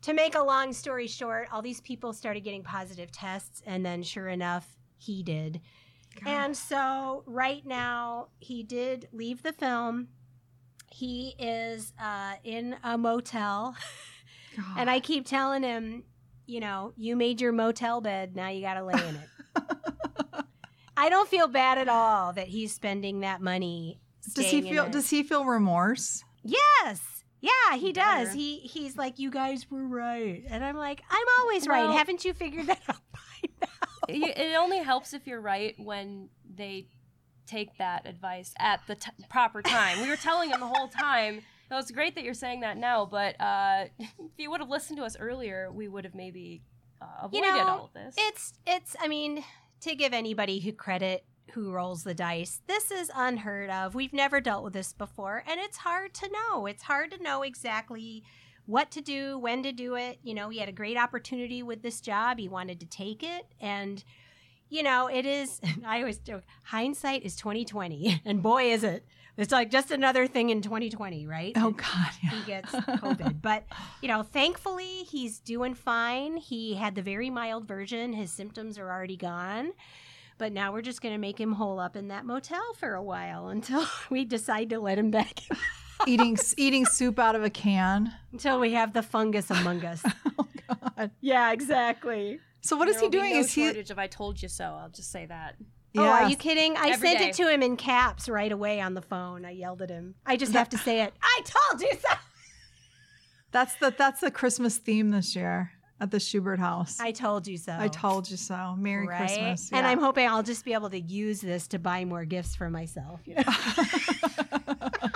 to 0.00 0.14
make 0.14 0.34
a 0.34 0.42
long 0.42 0.72
story 0.72 1.06
short, 1.06 1.48
all 1.52 1.60
these 1.60 1.82
people 1.82 2.14
started 2.14 2.40
getting 2.40 2.64
positive 2.64 3.12
tests. 3.12 3.62
And 3.66 3.84
then 3.84 4.02
sure 4.02 4.28
enough, 4.28 4.66
he 4.96 5.22
did. 5.22 5.60
And 6.24 6.56
so 6.56 7.22
right 7.26 7.64
now, 7.66 8.28
he 8.38 8.62
did 8.62 9.08
leave 9.12 9.42
the 9.42 9.52
film. 9.52 10.08
He 10.90 11.34
is 11.38 11.92
uh, 12.02 12.36
in 12.44 12.76
a 12.82 12.96
motel. 12.96 13.76
God. 14.56 14.64
And 14.78 14.88
I 14.88 15.00
keep 15.00 15.26
telling 15.26 15.62
him, 15.62 16.04
you 16.46 16.60
know, 16.60 16.94
you 16.96 17.14
made 17.14 17.42
your 17.42 17.52
motel 17.52 18.00
bed. 18.00 18.34
Now 18.34 18.48
you 18.48 18.62
got 18.62 18.74
to 18.74 18.84
lay 18.84 18.94
in 18.94 19.16
it. 19.16 19.28
I 20.96 21.08
don't 21.08 21.28
feel 21.28 21.48
bad 21.48 21.78
at 21.78 21.88
all 21.88 22.32
that 22.34 22.48
he's 22.48 22.74
spending 22.74 23.20
that 23.20 23.40
money. 23.40 24.00
does 24.34 24.46
he 24.50 24.62
feel? 24.62 24.88
Does 24.88 25.10
he 25.10 25.22
feel 25.22 25.44
remorse? 25.44 26.24
Yes. 26.42 27.02
Yeah, 27.40 27.76
he 27.76 27.92
does. 27.92 28.28
Better. 28.28 28.36
He 28.38 28.58
he's 28.60 28.96
like, 28.96 29.18
you 29.18 29.30
guys 29.30 29.70
were 29.70 29.86
right, 29.86 30.42
and 30.48 30.64
I'm 30.64 30.76
like, 30.76 31.02
I'm 31.10 31.26
always 31.40 31.68
Well- 31.68 31.88
right. 31.88 31.96
Haven't 31.98 32.24
you 32.24 32.32
figured 32.32 32.66
that 32.66 32.80
out 32.88 33.00
by 33.12 33.48
now? 33.62 33.68
it 34.08 34.38
it 34.38 34.56
only 34.56 34.78
helps 34.78 35.12
if 35.12 35.26
you're 35.26 35.40
right 35.40 35.74
when 35.78 36.28
they 36.54 36.88
take 37.46 37.76
that 37.78 38.06
advice 38.06 38.52
at 38.58 38.80
the 38.88 38.94
t- 38.96 39.10
proper 39.28 39.62
time. 39.62 40.00
We 40.02 40.08
were 40.08 40.16
telling 40.16 40.50
him 40.50 40.58
the 40.60 40.66
whole 40.66 40.88
time. 40.88 41.36
It 41.70 41.74
was 41.74 41.90
great 41.90 42.14
that 42.14 42.24
you're 42.24 42.34
saying 42.34 42.60
that 42.60 42.76
now, 42.76 43.04
but 43.06 43.40
uh, 43.40 43.84
if 43.98 44.08
you 44.38 44.50
would 44.50 44.60
have 44.60 44.68
listened 44.70 44.98
to 44.98 45.04
us 45.04 45.16
earlier, 45.18 45.70
we 45.72 45.86
would 45.88 46.04
have 46.04 46.14
maybe 46.14 46.62
uh, 47.02 47.28
You 47.32 47.40
avoided 47.40 47.56
know, 47.58 47.68
all 47.68 47.84
of 47.86 47.92
this. 47.92 48.14
It's 48.18 48.52
it's 48.66 48.96
I 49.00 49.08
mean, 49.08 49.44
to 49.80 49.94
give 49.94 50.12
anybody 50.12 50.60
who 50.60 50.72
credit 50.72 51.24
who 51.52 51.70
rolls 51.70 52.02
the 52.02 52.14
dice, 52.14 52.60
this 52.66 52.90
is 52.90 53.10
unheard 53.14 53.70
of. 53.70 53.94
We've 53.94 54.12
never 54.12 54.40
dealt 54.40 54.64
with 54.64 54.72
this 54.72 54.92
before 54.92 55.42
and 55.46 55.60
it's 55.60 55.78
hard 55.78 56.12
to 56.14 56.30
know. 56.30 56.66
It's 56.66 56.82
hard 56.82 57.10
to 57.12 57.22
know 57.22 57.42
exactly 57.42 58.24
what 58.66 58.90
to 58.90 59.00
do, 59.00 59.38
when 59.38 59.62
to 59.62 59.72
do 59.72 59.94
it. 59.94 60.18
You 60.22 60.34
know, 60.34 60.48
he 60.48 60.58
had 60.58 60.68
a 60.68 60.72
great 60.72 60.96
opportunity 60.96 61.62
with 61.62 61.82
this 61.82 62.00
job. 62.00 62.38
He 62.38 62.48
wanted 62.48 62.80
to 62.80 62.86
take 62.86 63.22
it 63.22 63.46
and 63.60 64.02
you 64.68 64.82
know, 64.82 65.08
it 65.08 65.26
is 65.26 65.60
I 65.86 65.98
always 66.00 66.18
joke, 66.18 66.42
hindsight 66.64 67.24
is 67.24 67.36
2020 67.36 68.22
and 68.24 68.42
boy 68.42 68.72
is 68.72 68.84
it. 68.84 69.04
It's 69.36 69.52
like 69.52 69.70
just 69.70 69.90
another 69.90 70.26
thing 70.26 70.48
in 70.48 70.62
2020, 70.62 71.26
right? 71.26 71.52
Oh 71.56 71.72
God, 71.72 72.08
yeah. 72.22 72.30
he 72.30 72.46
gets 72.46 72.72
COVID. 72.72 73.42
But, 73.42 73.64
you 74.00 74.08
know, 74.08 74.22
thankfully 74.22 75.04
he's 75.10 75.40
doing 75.40 75.74
fine. 75.74 76.38
He 76.38 76.74
had 76.74 76.94
the 76.94 77.02
very 77.02 77.28
mild 77.28 77.68
version. 77.68 78.14
His 78.14 78.30
symptoms 78.30 78.78
are 78.78 78.90
already 78.90 79.16
gone. 79.18 79.72
But 80.38 80.52
now 80.52 80.72
we're 80.72 80.82
just 80.82 81.02
going 81.02 81.14
to 81.14 81.18
make 81.18 81.38
him 81.38 81.52
hole 81.52 81.78
up 81.78 81.96
in 81.96 82.08
that 82.08 82.24
motel 82.24 82.74
for 82.78 82.94
a 82.94 83.02
while 83.02 83.48
until 83.48 83.86
we 84.10 84.24
decide 84.24 84.70
to 84.70 84.80
let 84.80 84.98
him 84.98 85.10
back, 85.10 85.40
eating 86.06 86.36
eating 86.58 86.84
soup 86.86 87.18
out 87.18 87.34
of 87.34 87.42
a 87.42 87.48
can. 87.50 88.12
until 88.32 88.60
we 88.60 88.72
have 88.72 88.92
the 88.92 89.02
fungus 89.02 89.50
among 89.50 89.82
us. 89.84 90.02
Oh 90.38 90.46
God. 90.68 91.10
yeah, 91.22 91.52
exactly. 91.52 92.40
So 92.66 92.76
what 92.76 92.88
is 92.88 92.96
There 92.96 93.02
he 93.02 93.06
will 93.06 93.10
be 93.12 93.18
doing? 93.18 93.32
No 93.34 93.40
is 93.40 93.54
he? 93.54 93.64
shortage 93.64 93.90
of 93.90 93.98
I 93.98 94.08
told 94.08 94.42
you 94.42 94.48
so. 94.48 94.64
I'll 94.64 94.88
just 94.90 95.10
say 95.12 95.26
that. 95.26 95.54
Oh, 95.96 96.02
are 96.02 96.28
you 96.28 96.36
kidding? 96.36 96.76
I 96.76 96.88
Every 96.90 97.08
sent 97.08 97.20
day. 97.20 97.28
it 97.28 97.34
to 97.36 97.48
him 97.48 97.62
in 97.62 97.76
caps 97.76 98.28
right 98.28 98.50
away 98.52 98.80
on 98.80 98.94
the 98.94 99.00
phone. 99.02 99.44
I 99.46 99.50
yelled 99.52 99.80
at 99.82 99.88
him. 99.88 100.14
I 100.26 100.36
just 100.36 100.52
have 100.52 100.68
to 100.70 100.78
say 100.78 101.00
it. 101.02 101.14
I 101.22 101.40
told 101.44 101.80
you 101.80 101.92
so. 101.92 102.14
That's 103.52 103.74
the 103.76 103.94
that's 103.96 104.20
the 104.20 104.30
Christmas 104.30 104.76
theme 104.76 105.10
this 105.10 105.34
year 105.36 105.70
at 106.00 106.10
the 106.10 106.20
Schubert 106.20 106.58
House. 106.58 106.98
I 107.00 107.12
told 107.12 107.46
you 107.46 107.56
so. 107.56 107.74
I 107.78 107.88
told 107.88 108.28
you 108.28 108.36
so. 108.36 108.74
Merry 108.76 109.06
right? 109.06 109.18
Christmas. 109.18 109.70
And. 109.72 109.86
I'm 109.86 110.00
hoping 110.00 110.28
I'll 110.28 110.42
just 110.42 110.64
be 110.64 110.74
able 110.74 110.90
to 110.90 111.00
use 111.00 111.40
this 111.40 111.68
to 111.68 111.78
buy 111.78 112.04
more 112.04 112.24
gifts 112.26 112.54
for 112.56 112.68
myself. 112.68 113.20
you 113.24 113.34
know? 113.36 113.44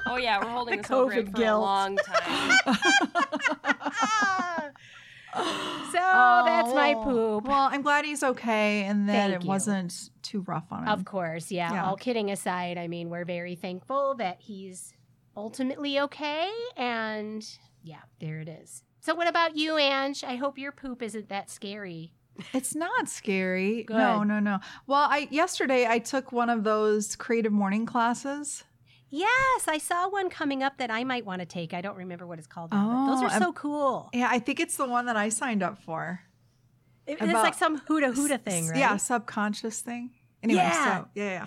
Oh 0.07 0.17
yeah, 0.17 0.39
we're 0.43 0.51
holding 0.51 0.77
The 0.77 0.83
this 0.83 0.91
over 0.91 1.13
him 1.13 1.27
for 1.27 1.33
guilt. 1.33 1.59
a 1.59 1.61
long 1.61 1.97
time. 1.99 2.59
so 5.35 6.43
that's 6.45 6.73
my 6.75 6.95
Oh, 6.97 7.03
poop. 7.05 7.45
Well, 7.49 7.69
I'm 7.71 7.83
glad 7.83 8.05
he's 8.05 8.23
okay 8.23 8.83
and 8.85 9.09
that 9.09 9.31
Thank 9.31 9.35
it 9.37 9.43
you. 9.45 9.49
wasn't 9.49 10.11
too 10.23 10.41
rough 10.43 10.67
on 10.71 10.83
him. 10.83 10.89
Of 10.89 11.05
course, 11.05 11.51
yeah, 11.51 11.73
Yeah. 11.73 11.87
All 11.87 11.97
kidding 11.97 12.31
aside, 12.31 12.79
I 12.79 12.89
mean, 12.89 13.11
we're 13.11 13.25
very 13.25 13.55
thankful 13.55 14.15
that 14.17 14.39
he's 14.41 14.93
ultimately 15.37 15.99
okay. 16.01 16.51
And 16.77 17.47
yeah, 17.83 18.01
there 18.21 18.41
it 18.41 18.49
is. 18.49 18.83
So, 19.01 19.15
what 19.15 19.29
about 19.29 19.57
you, 19.57 19.79
Ange? 19.79 20.25
I 20.25 20.37
hope 20.37 20.59
your 20.59 20.73
poop 20.73 21.03
isn't 21.03 21.29
that 21.31 21.49
scary. 21.51 22.13
It's 22.53 22.75
not 22.75 23.09
scary. 23.09 23.83
Good. 23.85 23.97
No, 23.97 24.23
no, 24.23 24.41
no. 24.41 24.59
Well, 24.87 25.07
I 25.11 25.29
yesterday 25.31 25.87
I 25.87 25.99
took 25.99 26.33
one 26.33 26.49
of 26.51 26.65
those 26.65 27.17
creative 27.17 27.53
morning 27.53 27.87
classes. 27.87 28.65
Yes, 29.11 29.67
I 29.67 29.79
saw 29.79 30.09
one 30.09 30.31
coming 30.31 30.63
up 30.63 30.79
that 30.79 30.91
I 30.91 31.03
might 31.05 31.27
want 31.27 31.41
to 31.41 31.47
take. 31.47 31.75
I 31.75 31.81
don't 31.81 31.97
remember 31.97 32.27
what 32.27 32.39
it's 32.39 32.47
called. 32.47 32.71
now, 32.71 32.87
but 33.07 33.13
those 33.13 33.23
Oh, 33.23 33.27
are 33.27 33.31
I'm- 33.31 33.43
so 33.43 33.53
cool. 33.53 34.09
Yeah, 34.13 34.29
I 34.31 34.39
think 34.39 34.61
it's 34.61 34.77
the 34.77 34.87
one 34.87 35.07
that 35.07 35.17
I 35.17 35.29
signed 35.31 35.63
up 35.63 35.83
for. 35.83 36.21
It- 37.07 37.19
it's 37.21 37.33
like 37.33 37.55
some 37.55 37.81
huda 37.81 38.15
huda 38.15 38.41
thing, 38.43 38.65
S- 38.65 38.71
right? 38.71 38.79
Yeah, 38.79 38.97
subconscious 38.97 39.81
thing. 39.81 40.11
Anyway, 40.43 40.61
Yeah. 40.61 40.85
so 41.01 41.09
yeah, 41.15 41.25
yeah. 41.31 41.47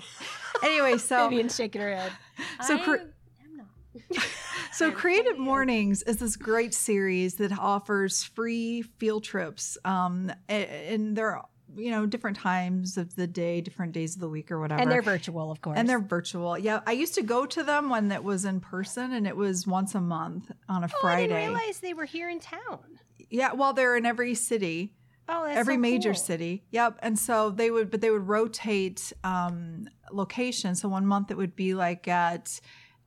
Anyway, 0.61 0.97
so 0.97 1.27
Vivian's 1.29 1.55
shaking 1.55 1.81
her 1.81 1.95
head. 1.95 2.11
So 2.67 2.75
I 2.75 2.79
cre- 2.83 2.95
am 3.43 3.57
not. 3.57 4.23
So 4.73 4.91
Creative 4.91 5.37
Mornings 5.37 6.01
is 6.03 6.17
this 6.17 6.35
great 6.35 6.73
series 6.73 7.35
that 7.35 7.57
offers 7.57 8.23
free 8.23 8.81
field 8.81 9.23
trips. 9.23 9.77
Um, 9.85 10.31
a- 10.49 10.91
and 10.93 11.15
they're 11.15 11.39
you 11.75 11.91
know 11.91 12.05
different 12.05 12.37
times 12.37 12.97
of 12.97 13.15
the 13.15 13.27
day, 13.27 13.61
different 13.61 13.93
days 13.93 14.15
of 14.15 14.21
the 14.21 14.29
week, 14.29 14.51
or 14.51 14.59
whatever. 14.59 14.81
And 14.81 14.91
they're 14.91 15.01
virtual, 15.01 15.51
of 15.51 15.61
course. 15.61 15.77
and 15.77 15.87
they're 15.87 15.99
virtual. 15.99 16.57
Yeah, 16.57 16.81
I 16.85 16.91
used 16.93 17.15
to 17.15 17.23
go 17.23 17.45
to 17.45 17.63
them 17.63 17.89
when 17.89 18.11
it 18.11 18.23
was 18.23 18.45
in 18.45 18.59
person, 18.59 19.13
and 19.13 19.27
it 19.27 19.35
was 19.35 19.67
once 19.67 19.95
a 19.95 20.01
month 20.01 20.51
on 20.69 20.83
a 20.83 20.87
oh, 20.87 20.97
I 20.97 21.01
Friday. 21.01 21.27
didn't 21.27 21.53
realize 21.53 21.79
they 21.79 21.93
were 21.93 22.05
here 22.05 22.29
in 22.29 22.39
town. 22.39 22.99
Yeah, 23.29 23.53
well, 23.53 23.73
they're 23.73 23.95
in 23.95 24.05
every 24.05 24.35
city. 24.35 24.93
Oh, 25.29 25.45
that's 25.45 25.57
every 25.57 25.75
so 25.75 25.79
major 25.79 26.11
cool. 26.11 26.19
city. 26.19 26.63
Yep. 26.71 26.99
And 27.01 27.17
so 27.17 27.49
they 27.49 27.71
would, 27.71 27.89
but 27.89 28.01
they 28.01 28.11
would 28.11 28.27
rotate 28.27 29.13
um, 29.23 29.87
location. 30.11 30.75
So 30.75 30.89
one 30.89 31.05
month 31.05 31.31
it 31.31 31.37
would 31.37 31.55
be 31.55 31.73
like 31.73 32.07
at 32.07 32.59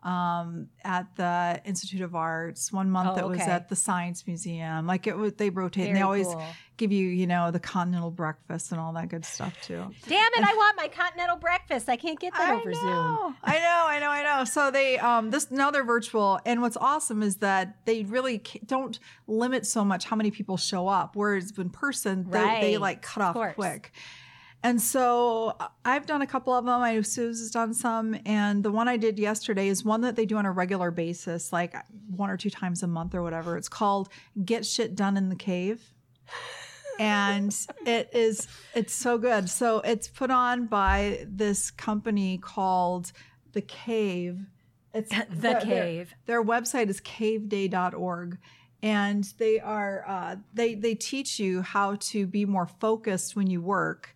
um, 0.02 0.68
at 0.84 1.14
the 1.16 1.60
Institute 1.64 2.00
of 2.00 2.14
Arts. 2.14 2.72
One 2.72 2.90
month 2.90 3.18
Oh, 3.18 3.26
it 3.26 3.28
was 3.28 3.40
okay. 3.40 3.50
at 3.50 3.68
the 3.68 3.76
Science 3.76 4.26
Museum. 4.26 4.86
Like 4.86 5.06
it 5.06 5.16
would, 5.18 5.38
they 5.38 5.50
rotate, 5.50 5.88
and 5.88 5.96
they 5.96 6.02
always 6.02 6.26
cool. 6.26 6.42
give 6.76 6.92
you, 6.92 7.08
you 7.08 7.26
know, 7.26 7.50
the 7.50 7.58
continental 7.58 8.10
breakfast 8.10 8.70
and 8.70 8.80
all 8.80 8.92
that 8.92 9.08
good 9.08 9.24
stuff 9.24 9.54
too. 9.62 9.84
Damn 10.08 10.32
it! 10.34 10.44
I 10.44 10.54
want 10.54 10.76
my 10.76 10.88
continental 10.88 11.36
breakfast. 11.36 11.88
I 11.88 11.96
can't 11.96 12.20
get 12.20 12.34
that 12.34 12.54
over 12.54 12.72
Zoom. 12.72 13.36
I 13.42 13.58
know, 13.58 13.84
I 13.86 13.98
know, 14.00 14.10
I 14.10 14.22
know. 14.22 14.44
So 14.44 14.70
they 14.70 14.98
um 14.98 15.30
this 15.30 15.50
now 15.50 15.70
they're 15.70 15.84
virtual, 15.84 16.38
and 16.46 16.62
what's 16.62 16.76
awesome 16.76 17.22
is 17.22 17.36
that 17.36 17.76
they 17.84 18.04
really 18.04 18.42
don't 18.66 18.98
limit 19.26 19.66
so 19.66 19.84
much 19.84 20.04
how 20.04 20.16
many 20.16 20.30
people 20.30 20.56
show 20.56 20.86
up. 20.88 21.16
Whereas 21.16 21.52
in 21.58 21.70
person, 21.70 22.26
they, 22.30 22.58
they 22.60 22.78
like 22.78 23.02
cut 23.02 23.22
off 23.22 23.34
course. 23.34 23.54
quick. 23.54 23.92
And 24.66 24.82
so 24.82 25.54
uh, 25.60 25.68
I've 25.84 26.06
done 26.06 26.22
a 26.22 26.26
couple 26.26 26.52
of 26.52 26.64
them. 26.64 26.82
I 26.82 26.94
know 26.94 27.02
Sue's 27.02 27.52
done 27.52 27.72
some, 27.72 28.16
and 28.26 28.64
the 28.64 28.72
one 28.72 28.88
I 28.88 28.96
did 28.96 29.16
yesterday 29.16 29.68
is 29.68 29.84
one 29.84 30.00
that 30.00 30.16
they 30.16 30.26
do 30.26 30.36
on 30.38 30.44
a 30.44 30.50
regular 30.50 30.90
basis, 30.90 31.52
like 31.52 31.74
one 32.10 32.30
or 32.30 32.36
two 32.36 32.50
times 32.50 32.82
a 32.82 32.88
month 32.88 33.14
or 33.14 33.22
whatever. 33.22 33.56
It's 33.56 33.68
called 33.68 34.08
"Get 34.44 34.66
Shit 34.66 34.96
Done 34.96 35.16
in 35.16 35.28
the 35.28 35.36
Cave." 35.36 35.80
and 36.98 37.54
it 37.86 38.08
is 38.14 38.48
it's 38.74 38.94
so 38.94 39.18
good 39.18 39.50
so 39.50 39.80
it's 39.80 40.08
put 40.08 40.30
on 40.30 40.66
by 40.66 41.24
this 41.28 41.70
company 41.70 42.38
called 42.38 43.12
the 43.52 43.60
cave 43.60 44.40
it's 44.94 45.10
The 45.10 45.26
their- 45.28 45.52
their- 45.52 45.60
cave. 45.60 46.14
their 46.24 46.42
website 46.42 46.88
is 46.88 47.00
caveday.org 47.02 48.38
and 48.82 49.24
they 49.38 49.60
are 49.60 50.04
uh, 50.08 50.36
they 50.54 50.74
they 50.74 50.94
teach 50.94 51.38
you 51.38 51.60
how 51.62 51.96
to 51.96 52.26
be 52.26 52.44
more 52.46 52.66
focused 52.66 53.36
when 53.36 53.48
you 53.50 53.60
work 53.60 54.14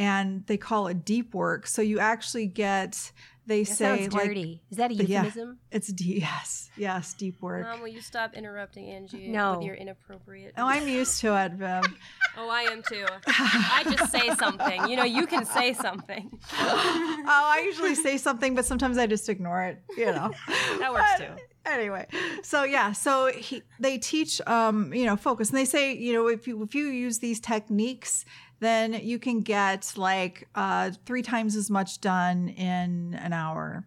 and 0.00 0.46
they 0.46 0.56
call 0.56 0.86
it 0.88 1.04
deep 1.04 1.34
work 1.34 1.66
so 1.66 1.82
you 1.82 1.98
actually 1.98 2.46
get 2.46 3.12
they 3.46 3.64
That 3.64 3.72
say 3.72 3.84
sounds 3.98 4.14
like 4.14 4.26
dirty. 4.28 4.62
Is 4.70 4.76
that 4.76 4.90
a 4.92 4.94
yeah. 4.94 5.24
euphemism? 5.24 5.58
it's 5.70 5.88
deep 5.92 6.20
yes 6.22 6.70
yes 6.76 7.14
deep 7.14 7.36
work 7.42 7.64
Mom, 7.66 7.80
will 7.80 7.88
you 7.88 8.00
stop 8.00 8.34
interrupting 8.34 8.88
Angie 8.88 9.28
No. 9.28 9.56
with 9.56 9.66
your 9.66 9.74
inappropriate? 9.74 10.54
oh 10.56 10.66
i'm 10.66 10.86
used 10.88 11.20
to 11.22 11.28
it 11.44 11.52
Viv. 11.52 11.84
Oh, 12.38 12.48
I 12.48 12.62
am 12.74 12.80
too. 12.88 13.04
I 13.26 13.82
just 13.90 14.12
say 14.12 14.26
something. 14.36 14.88
You 14.88 14.94
know, 14.94 15.02
you 15.18 15.26
can 15.26 15.44
say 15.44 15.72
something. 15.74 16.30
oh, 16.52 17.26
I 17.26 17.62
usually 17.66 17.96
say 17.96 18.18
something, 18.18 18.54
but 18.54 18.64
sometimes 18.64 18.98
I 18.98 19.06
just 19.08 19.28
ignore 19.28 19.64
it. 19.64 19.82
You 19.98 20.06
know, 20.06 20.30
That 20.78 20.92
works 20.92 21.10
But 21.18 21.26
too. 21.26 21.32
Anyway, 21.66 22.06
so 22.42 22.62
yeah, 22.62 22.92
so 22.92 23.26
he, 23.36 23.62
they 23.80 23.98
teach, 23.98 24.40
um, 24.46 24.94
you 24.94 25.04
know, 25.06 25.16
focus, 25.16 25.50
and 25.50 25.58
they 25.58 25.64
say, 25.64 25.92
you 25.92 26.12
know, 26.12 26.28
if 26.28 26.46
you 26.46 26.62
if 26.62 26.72
you 26.74 26.86
use 26.86 27.18
these 27.18 27.40
techniques, 27.40 28.24
then 28.60 28.94
you 28.94 29.18
can 29.18 29.40
get 29.40 29.92
like 29.96 30.48
uh, 30.54 30.92
three 31.06 31.22
times 31.22 31.56
as 31.56 31.70
much 31.70 32.00
done 32.00 32.48
in 32.50 33.14
an 33.14 33.32
hour. 33.32 33.86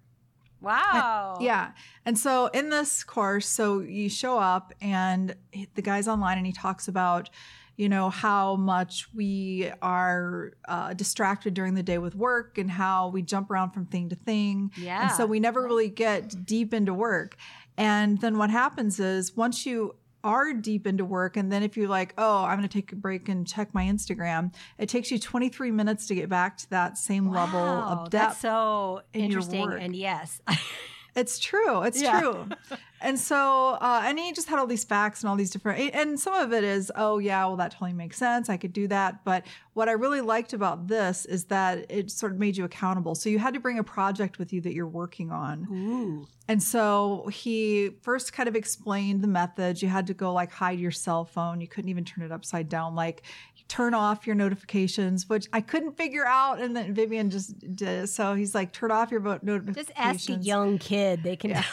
Wow. 0.61 1.37
Yeah. 1.41 1.71
And 2.05 2.17
so 2.17 2.47
in 2.47 2.69
this 2.69 3.03
course, 3.03 3.47
so 3.47 3.81
you 3.81 4.09
show 4.09 4.39
up 4.39 4.73
and 4.81 5.35
the 5.75 5.81
guy's 5.81 6.07
online 6.07 6.37
and 6.37 6.47
he 6.47 6.53
talks 6.53 6.87
about, 6.87 7.29
you 7.75 7.89
know, 7.89 8.09
how 8.09 8.55
much 8.55 9.07
we 9.13 9.71
are 9.81 10.53
uh, 10.67 10.93
distracted 10.93 11.53
during 11.53 11.73
the 11.73 11.83
day 11.83 11.97
with 11.97 12.15
work 12.15 12.57
and 12.57 12.71
how 12.71 13.09
we 13.09 13.21
jump 13.21 13.51
around 13.51 13.71
from 13.71 13.85
thing 13.85 14.09
to 14.09 14.15
thing. 14.15 14.71
Yeah. 14.77 15.01
And 15.01 15.11
so 15.11 15.25
we 15.25 15.39
never 15.39 15.61
really 15.61 15.89
get 15.89 16.45
deep 16.45 16.73
into 16.73 16.93
work. 16.93 17.35
And 17.77 18.21
then 18.21 18.37
what 18.37 18.49
happens 18.49 18.99
is 18.99 19.35
once 19.35 19.65
you 19.65 19.95
are 20.23 20.53
deep 20.53 20.87
into 20.87 21.05
work, 21.05 21.37
and 21.37 21.51
then 21.51 21.63
if 21.63 21.75
you're 21.77 21.87
like, 21.89 22.13
oh, 22.17 22.43
I'm 22.43 22.57
going 22.57 22.67
to 22.67 22.73
take 22.73 22.91
a 22.91 22.95
break 22.95 23.27
and 23.29 23.45
check 23.47 23.73
my 23.73 23.83
Instagram, 23.83 24.53
it 24.77 24.87
takes 24.89 25.11
you 25.11 25.19
23 25.19 25.71
minutes 25.71 26.07
to 26.07 26.15
get 26.15 26.29
back 26.29 26.57
to 26.57 26.69
that 26.71 26.97
same 26.97 27.31
level 27.31 27.59
Wow, 27.59 28.03
of 28.05 28.09
That's 28.11 28.39
so 28.39 29.01
in 29.13 29.21
your 29.21 29.25
interesting. 29.39 29.61
work. 29.61 29.81
And 29.81 29.95
yes, 29.95 30.41
It's 31.15 31.37
true. 31.37 31.83
It's 31.83 32.01
Yeah. 32.01 32.19
true. 32.19 32.49
And 33.03 33.19
so, 33.19 33.77
uh, 33.81 34.01
and 34.05 34.17
he 34.17 34.31
just 34.31 34.47
had 34.47 34.57
all 34.59 34.65
these 34.65 34.85
facts 34.85 35.21
and 35.21 35.29
all 35.29 35.35
these 35.35 35.49
different, 35.51 35.93
and 35.93 36.17
some 36.19 36.33
of 36.33 36.53
it 36.53 36.63
is, 36.63 36.91
oh, 36.95 37.17
yeah, 37.19 37.45
well, 37.45 37.57
that 37.57 37.71
totally 37.71 37.93
makes 37.93 38.17
sense. 38.17 38.49
I 38.49 38.57
could 38.57 38.71
do 38.73 38.87
that. 38.87 39.23
But 39.25 39.45
what 39.73 39.89
I 39.89 39.91
really 39.91 40.21
liked 40.21 40.53
about 40.53 40.87
this 40.87 41.25
is 41.25 41.43
that 41.45 41.85
it 41.91 42.09
sort 42.09 42.31
of 42.31 42.39
made 42.39 42.55
you 42.55 42.63
accountable. 42.63 43.13
So 43.13 43.27
you 43.29 43.39
had 43.39 43.53
to 43.55 43.59
bring 43.59 43.77
a 43.77 43.83
project 43.83 44.39
with 44.39 44.53
you 44.53 44.61
that 44.61 44.73
you're 44.73 44.87
working 44.87 45.31
on. 45.31 45.67
ooh, 45.69 46.27
And 46.47 46.63
so 46.63 47.27
he 47.31 47.91
first 48.01 48.31
kind 48.31 48.47
of 48.47 48.55
explained 48.55 49.21
the 49.21 49.27
methods. 49.27 49.81
You 49.83 49.89
had 49.89 50.07
to 50.07 50.13
go 50.13 50.31
like 50.31 50.51
hide 50.51 50.79
your 50.79 50.91
cell 50.91 51.25
phone. 51.25 51.59
You 51.59 51.67
couldn't 51.67 51.89
even 51.89 52.05
turn 52.05 52.23
it 52.23 52.31
upside 52.31 52.69
down. 52.69 52.95
Like 52.95 53.23
turn 53.67 53.93
off 53.93 54.27
your 54.27 54.35
notifications, 54.35 55.27
which 55.27 55.47
I 55.51 55.61
couldn't 55.61 55.97
figure 55.97 56.25
out. 56.25 56.61
And 56.61 56.75
then 56.75 56.93
Vivian 56.93 57.29
just 57.29 57.75
did. 57.75 58.07
So 58.09 58.35
he's 58.35 58.53
like, 58.53 58.71
turn 58.71 58.91
off 58.91 59.11
your 59.11 59.21
notifications. 59.21 59.87
just 59.87 59.91
ask 59.97 60.29
a 60.29 60.33
young 60.33 60.77
kid; 60.77 61.23
they 61.23 61.35
can. 61.35 61.51
Yeah. 61.51 61.63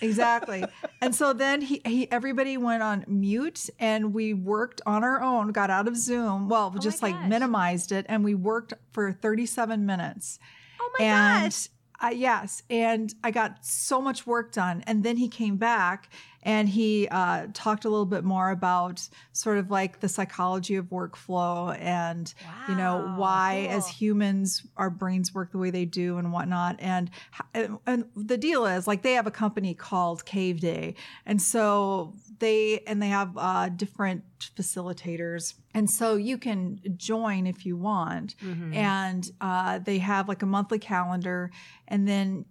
Exactly. 0.00 0.64
And 1.00 1.14
so 1.14 1.32
then 1.32 1.60
he, 1.60 1.80
he 1.84 2.10
everybody 2.10 2.56
went 2.56 2.82
on 2.82 3.04
mute 3.06 3.68
and 3.78 4.12
we 4.14 4.34
worked 4.34 4.80
on 4.86 5.04
our 5.04 5.20
own, 5.20 5.52
got 5.52 5.70
out 5.70 5.88
of 5.88 5.96
Zoom. 5.96 6.48
Well, 6.48 6.70
oh 6.72 6.76
my 6.76 6.80
just 6.80 7.02
like 7.02 7.20
minimized 7.26 7.92
it 7.92 8.06
and 8.08 8.24
we 8.24 8.34
worked 8.34 8.74
for 8.92 9.12
37 9.12 9.84
minutes. 9.84 10.38
Oh 10.80 10.90
my 10.98 11.04
and 11.04 11.44
gosh! 11.44 11.68
I, 12.00 12.10
yes, 12.10 12.62
and 12.68 13.14
I 13.24 13.30
got 13.30 13.64
so 13.64 14.00
much 14.00 14.26
work 14.26 14.52
done. 14.52 14.84
And 14.86 15.02
then 15.04 15.16
he 15.16 15.28
came 15.28 15.56
back 15.56 16.10
and 16.46 16.68
he 16.68 17.08
uh, 17.10 17.48
talked 17.52 17.84
a 17.84 17.90
little 17.90 18.06
bit 18.06 18.24
more 18.24 18.50
about 18.50 19.06
sort 19.32 19.58
of 19.58 19.70
like 19.70 20.00
the 20.00 20.08
psychology 20.08 20.76
of 20.76 20.86
workflow 20.86 21.76
and 21.80 22.32
you 22.68 22.74
know 22.76 22.96
Wow, 22.98 23.18
why 23.18 23.66
as 23.70 23.88
humans 23.88 24.64
our 24.76 24.88
brains 24.90 25.34
work 25.34 25.50
the 25.52 25.58
way 25.58 25.70
they 25.70 25.84
do 25.84 26.16
and 26.18 26.32
whatnot. 26.32 26.76
And 26.78 27.10
and- 27.52 27.78
and 27.86 28.04
the 28.14 28.38
deal 28.38 28.64
is 28.66 28.86
like 28.86 29.02
they 29.02 29.14
have 29.14 29.26
a 29.26 29.30
company 29.44 29.74
called 29.74 30.24
cave 30.24 30.60
day. 30.60 30.94
And 31.26 31.40
so 31.42 32.14
they 32.38 32.80
and 32.86 33.02
they 33.02 33.08
have 33.08 33.30
uh, 33.36 33.68
different 33.70 34.22
facilitators. 34.56 35.54
And 35.74 35.90
so 35.90 36.14
you 36.16 36.38
can 36.38 36.80
join 36.96 37.46
if 37.46 37.66
you 37.66 37.76
want. 37.76 38.36
Mhm. 38.42 38.74
and 38.74 39.30
uh, 39.40 39.78
they 39.80 39.98
have 39.98 40.28
like 40.28 40.42
a 40.42 40.46
monthly 40.46 40.78
calendar. 40.78 41.50
And 41.88 42.06
then 42.06 42.44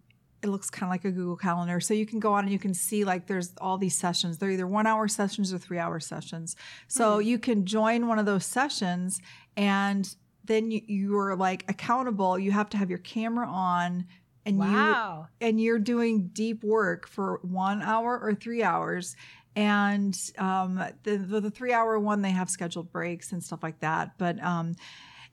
it 0.46 0.50
looks 0.50 0.70
kind 0.70 0.88
of 0.88 0.92
like 0.92 1.06
a 1.06 1.12
google 1.12 1.36
calendar. 1.36 1.80
So 1.80 1.94
you 1.94 2.06
can 2.06 2.20
go 2.20 2.34
on 2.34 2.44
and 2.44 2.54
you 2.54 2.60
can 2.60 2.74
see 2.74 3.04
like 3.04 3.28
there's 3.28 3.54
all 3.60 3.78
these 3.78 3.98
sessions. 3.98 4.38
They're 4.38 4.52
either 4.52 4.68
one 4.68 4.88
hour 4.88 5.08
sessions 5.08 5.54
or 5.54 5.58
three 5.58 5.80
hour 5.80 6.00
sessions. 6.00 6.56
So 6.88 7.20
you 7.20 7.40
can 7.40 7.66
join 7.66 8.08
one 8.08 8.20
of 8.20 8.26
those 8.26 8.46
sessions 8.46 9.20
and 9.58 10.16
then 10.46 10.70
you, 10.70 10.82
you're 10.86 11.36
like 11.36 11.66
accountable. 11.68 12.38
You 12.38 12.52
have 12.52 12.70
to 12.70 12.78
have 12.78 12.90
your 12.90 13.00
camera 13.00 13.48
on 13.48 14.06
and 14.46 14.60
wow. 14.60 15.28
you 15.42 15.48
and 15.48 15.60
you're 15.60 15.80
doing 15.80 16.30
deep 16.32 16.64
work 16.64 17.08
for 17.08 17.40
one 17.42 17.82
hour 17.82 18.20
or 18.20 18.36
three 18.36 18.62
hours. 18.62 19.16
And 19.56 20.16
um, 20.38 20.84
the, 21.04 21.18
the, 21.18 21.42
the 21.42 21.52
three 21.52 21.74
hour 21.74 21.98
one 22.00 22.22
they 22.22 22.32
have 22.32 22.50
scheduled 22.50 22.92
breaks 22.92 23.32
and 23.32 23.44
stuff 23.44 23.64
like 23.64 23.80
that. 23.80 24.12
But 24.20 24.42
um, 24.44 24.76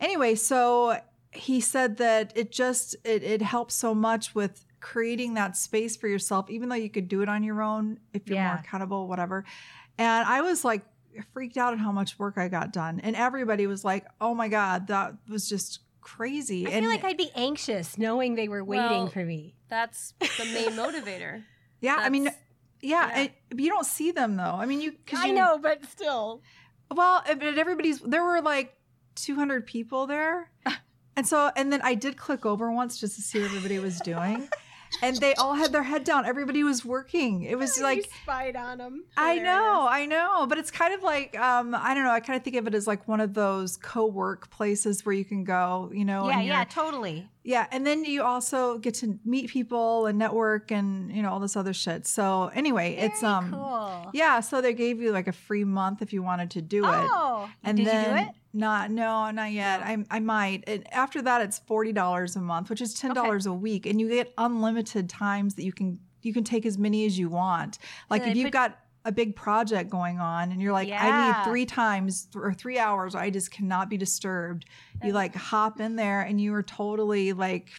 anyway 0.01 0.35
so 0.37 0.99
he 1.33 1.61
said 1.61 1.97
that 1.97 2.33
it 2.37 2.51
just 2.51 2.95
it, 3.05 3.23
it 3.23 3.43
helps 3.43 3.75
so 3.75 3.95
much 3.95 4.35
with 4.35 4.65
creating 4.83 5.35
that 5.35 5.57
space 5.57 5.97
for 5.97 6.09
yourself 6.09 6.51
even 6.51 6.69
though 6.69 6.75
you 6.75 6.91
could 6.91 7.07
do 7.09 7.23
it 7.23 7.29
on 7.29 7.43
your 7.43 7.63
own 7.63 7.99
if 8.13 8.27
you're 8.27 8.37
more 8.39 8.57
accountable 8.57 9.07
whatever 9.09 9.45
and 9.97 10.27
i 10.27 10.41
was 10.43 10.65
like 10.65 10.83
freaked 11.33 11.57
out 11.57 11.73
at 11.73 11.79
how 11.79 11.93
much 11.93 12.19
work 12.19 12.37
i 12.37 12.49
got 12.49 12.73
done 12.73 12.99
and 13.05 13.15
everybody 13.15 13.67
was 13.69 13.85
like 13.85 14.05
oh 14.21 14.35
my 14.35 14.49
god 14.49 14.89
that 14.89 15.15
was 15.29 15.49
just 15.49 15.79
crazy 16.01 16.67
I 16.67 16.71
and 16.71 16.83
feel 16.85 16.91
like 16.91 17.05
I'd 17.05 17.17
be 17.17 17.31
anxious 17.37 17.97
knowing 17.97 18.35
they 18.35 18.49
were 18.49 18.65
waiting 18.65 18.85
Well, 18.85 19.07
for 19.07 19.25
me. 19.25 19.55
That's 19.69 20.15
the 20.19 20.45
main 20.53 20.71
motivator. 20.73 21.45
Yeah, 21.81 21.97
I 21.99 22.09
mean, 22.11 22.25
yeah, 22.25 22.31
yeah. 22.81 23.11
I- 23.15 23.33
you 23.57 23.69
don't 23.69 23.87
see 23.87 24.11
them 24.11 24.37
though. 24.37 24.57
I 24.63 24.67
mean, 24.67 24.81
you. 24.81 24.93
'cause 25.07 25.21
I 25.21 25.27
you- 25.27 25.35
know, 25.35 25.59
but 25.63 25.85
still. 25.87 26.43
Well, 26.93 27.23
but 27.27 27.57
everybody's 27.59 28.01
there 28.01 28.25
were 28.25 28.41
like 28.41 28.77
200 29.15 29.65
people 29.67 30.07
there, 30.09 30.51
and 31.17 31.27
so 31.27 31.51
and 31.57 31.73
then 31.73 31.81
I 31.83 31.95
did 31.95 32.17
click 32.17 32.45
over 32.47 32.71
once 32.73 32.99
just 32.99 33.15
to 33.17 33.23
see 33.23 33.39
what 33.41 33.47
everybody 33.47 33.79
was 33.79 33.99
doing, 34.01 34.49
and 35.03 35.17
they 35.17 35.35
all 35.35 35.55
had 35.55 35.73
their 35.73 35.83
head 35.83 36.05
down. 36.05 36.25
Everybody 36.25 36.63
was 36.65 36.85
working. 36.85 37.43
It 37.43 37.59
was 37.59 37.77
you 37.79 37.83
like 37.83 38.11
spied 38.23 38.57
on 38.57 38.79
them. 38.79 39.05
I 39.17 39.39
know, 39.39 39.87
I 39.89 40.07
know, 40.07 40.47
but 40.49 40.59
it's 40.59 40.71
kind 40.71 40.95
of 40.95 41.03
like 41.03 41.39
um, 41.39 41.75
I 41.75 41.95
don't 41.95 42.05
know. 42.05 42.11
I 42.11 42.21
kind 42.21 42.37
of 42.37 42.45
think 42.45 42.57
of 42.57 42.67
it 42.67 42.75
as 42.75 42.87
like 42.87 43.07
one 43.09 43.21
of 43.21 43.35
those 43.35 43.77
co-work 43.77 44.51
places 44.51 45.05
where 45.05 45.15
you 45.15 45.25
can 45.25 45.45
go, 45.45 45.91
you 45.93 46.05
know. 46.05 46.29
Yeah, 46.29 46.41
yeah, 46.41 46.65
totally. 46.65 47.29
yeah, 47.43 47.67
and 47.71 47.87
then 47.87 48.05
you 48.05 48.23
also 48.23 48.79
get 48.79 48.95
to 48.95 49.19
meet 49.25 49.51
people 49.51 50.07
and 50.07 50.19
network 50.19 50.71
and 50.71 51.11
you 51.15 51.23
know 51.23 51.31
all 51.31 51.41
this 51.41 51.57
other 51.57 51.73
shit. 51.73 52.07
So 52.07 52.51
anyway, 52.55 52.95
it's 52.95 53.23
um, 53.23 53.53
cool. 53.53 54.11
yeah. 54.13 54.41
So 54.41 54.61
they 54.61 54.73
gave 54.75 55.01
you 55.01 55.13
like 55.13 55.29
a 55.29 55.33
free 55.33 55.65
month 55.65 56.03
if 56.03 56.13
you 56.13 56.23
wanted 56.23 56.51
to 56.53 56.63
do 56.63 56.85
it. 56.85 56.91
Oh, 57.11 57.49
And 57.65 57.77
did 57.77 57.87
then, 57.87 58.05
you 58.05 58.23
do 58.25 58.29
it? 58.31 58.35
Not 58.55 58.91
no, 58.91 59.31
not 59.31 59.53
yet. 59.53 59.81
I 59.83 60.05
I 60.11 60.21
might. 60.21 60.65
And 60.67 60.93
after 60.93 61.23
that, 61.23 61.41
it's 61.41 61.59
forty 61.61 61.93
dollars 61.93 62.37
a 62.37 62.41
month, 62.41 62.69
which 62.69 62.81
is 62.83 62.93
ten 62.95 63.15
dollars 63.15 63.47
a 63.47 63.53
week, 63.53 63.87
and 63.87 64.01
you 64.01 64.09
get 64.09 64.33
unlimited 64.37 65.09
times 65.09 65.55
that 65.55 65.65
you 65.65 65.73
can 65.73 65.99
you 66.21 66.35
can 66.35 66.45
take 66.45 66.67
as 66.67 66.77
many 66.77 67.07
as 67.07 67.19
you 67.19 67.29
want. 67.29 67.79
Like 68.11 68.27
if 68.27 68.37
you've 68.37 68.47
put- 68.47 68.53
got 68.53 68.79
a 69.05 69.13
big 69.13 69.35
project 69.35 69.91
going 69.91 70.21
on 70.21 70.53
and 70.53 70.63
you're 70.63 70.73
like, 70.73 70.89
I 70.89 71.27
need 71.27 71.51
three 71.51 71.67
times 71.67 72.27
th- 72.27 72.41
or 72.41 72.53
three 72.53 72.79
hours, 72.79 73.15
I 73.15 73.31
just 73.31 73.51
cannot 73.51 73.89
be 73.89 73.97
disturbed. 73.97 74.67
You 75.03 75.13
like 75.13 75.35
hop 75.35 75.81
in 75.81 75.97
there 75.97 76.21
and 76.21 76.41
you 76.41 76.55
are 76.55 76.63
totally 76.63 77.33
like 77.33 77.71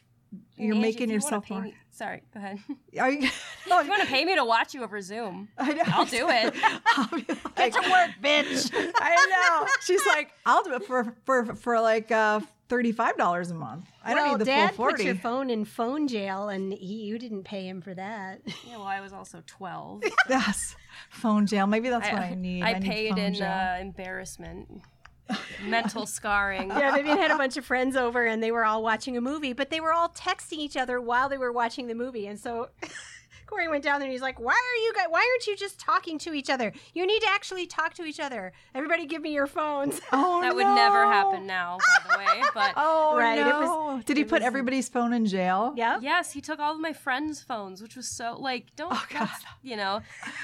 you're 0.58 0.76
Angie, 0.76 0.82
making 0.82 1.10
you 1.10 1.16
yourself 1.16 1.46
pay 1.46 1.74
Sorry, 1.94 2.24
go 2.34 2.40
ahead. 2.40 2.58
Are 3.00 3.12
you, 3.12 3.30
No, 3.70 3.80
if 3.80 3.86
you 3.86 3.92
want 3.92 4.02
to 4.02 4.08
pay 4.08 4.26
me 4.26 4.36
to 4.36 4.44
watch 4.44 4.74
you 4.74 4.84
over 4.84 5.00
Zoom, 5.00 5.50
I 5.60 5.74
know. 5.74 5.84
I'll 5.88 6.06
do 6.06 6.28
it. 6.28 6.54
I'll 6.88 7.08
like, 7.12 7.28
Get 7.56 7.74
to 7.74 7.90
work, 7.90 8.10
bitch. 8.22 8.72
I 8.96 9.60
know. 9.62 9.68
She's 9.86 10.04
like, 10.08 10.32
I'll 10.44 10.64
do 10.64 10.74
it 10.74 10.86
for 10.86 11.16
for 11.24 11.54
for 11.56 11.80
like 11.80 12.12
uh 12.12 12.40
thirty 12.68 12.92
five 12.92 13.16
dollars 13.16 13.52
a 13.52 13.54
month. 13.54 13.86
I 14.04 14.16
don't 14.16 14.24
well, 14.24 14.32
need 14.32 14.42
the 14.42 14.46
Dad 14.46 14.74
full 14.74 14.88
put 14.88 15.04
your 15.04 15.14
phone 15.14 15.52
in 15.52 15.66
phone 15.66 16.08
jail, 16.08 16.50
and 16.50 16.74
he, 16.74 17.04
you 17.04 17.20
didn't 17.20 17.44
pay 17.44 17.68
him 17.68 17.80
for 17.80 17.94
that. 17.94 18.42
Yeah, 18.68 18.78
well, 18.78 18.88
I 18.88 19.00
was 19.00 19.14
also 19.14 19.44
12. 19.46 20.04
yes, 20.30 20.76
phone 21.12 21.46
jail. 21.46 21.68
Maybe 21.68 21.90
that's 21.90 22.12
what 22.12 22.22
I 22.22 22.34
need. 22.34 22.64
I, 22.64 22.80
need 22.80 22.84
paid 22.84 23.10
phone 23.12 23.20
in 23.20 23.42
uh, 23.42 23.78
embarrassment, 23.80 24.82
mental 25.66 26.06
scarring. 26.06 26.70
yeah, 26.70 26.96
Vivian 26.96 27.18
had 27.18 27.32
a 27.32 27.38
bunch 27.38 27.58
of 27.58 27.66
friends 27.66 27.96
over, 27.96 28.26
and 28.26 28.42
they 28.42 28.52
were 28.52 28.66
all 28.66 28.84
watching 28.84 29.18
a 29.18 29.22
movie, 29.22 29.54
but 29.54 29.70
they 29.70 29.80
were 29.80 29.94
all 29.94 30.10
texting 30.10 30.58
each 30.58 30.78
other 30.78 31.00
while 31.00 31.30
they 31.30 31.38
were 31.38 31.52
watching 31.52 31.88
the 31.88 31.96
movie, 31.96 32.28
and 32.28 32.40
so. 32.40 32.70
Corey 33.48 33.68
went 33.68 33.84
down 33.84 34.00
there 34.00 34.08
and 34.08 34.12
he's 34.14 34.22
like, 34.22 34.40
"Why 34.40 34.54
are 34.54 34.80
you 34.84 34.94
guys? 34.94 35.06
Why 35.10 35.20
aren't 35.20 35.48
you 35.48 35.56
just 35.56 35.80
talking 35.80 36.18
to 36.20 36.34
each 36.34 36.50
other? 36.50 36.72
You 36.94 37.06
need 37.06 37.20
to 37.22 37.30
actually 37.30 37.66
talk 37.68 37.94
to 37.96 38.04
each 38.04 38.20
other. 38.20 38.52
Everybody, 38.74 39.06
give 39.06 39.22
me 39.22 39.32
your 39.34 39.48
phones." 39.48 40.00
oh, 40.12 40.42
That 40.42 40.56
would 40.56 40.64
never 40.66 41.06
happen 41.06 41.46
now, 41.48 41.78
by 42.08 42.12
the 42.14 42.20
way. 42.20 42.44
But 42.54 42.74
Oh 42.78 43.16
Right, 43.18 43.38
it 43.40 43.46
no! 43.46 43.60
was- 43.96 44.04
Did 44.06 44.18
he 44.18 44.24
it 44.24 44.30
put 44.30 44.42
was- 44.42 44.48
everybody's 44.48 44.90
phone 44.90 45.14
in 45.14 45.26
jail? 45.26 45.74
Yep. 45.76 46.00
yes, 46.02 46.32
he 46.32 46.42
took 46.42 46.60
all 46.60 46.74
of 46.76 46.80
my 46.80 46.94
friends' 46.94 47.42
phones, 47.42 47.82
which 47.82 47.96
was 47.96 48.08
so 48.08 48.36
like, 48.40 48.76
don't, 48.76 48.94
Oh, 48.94 49.06
God. 49.10 49.28
that's, 49.28 49.44
you 49.62 49.76
know, 49.76 50.02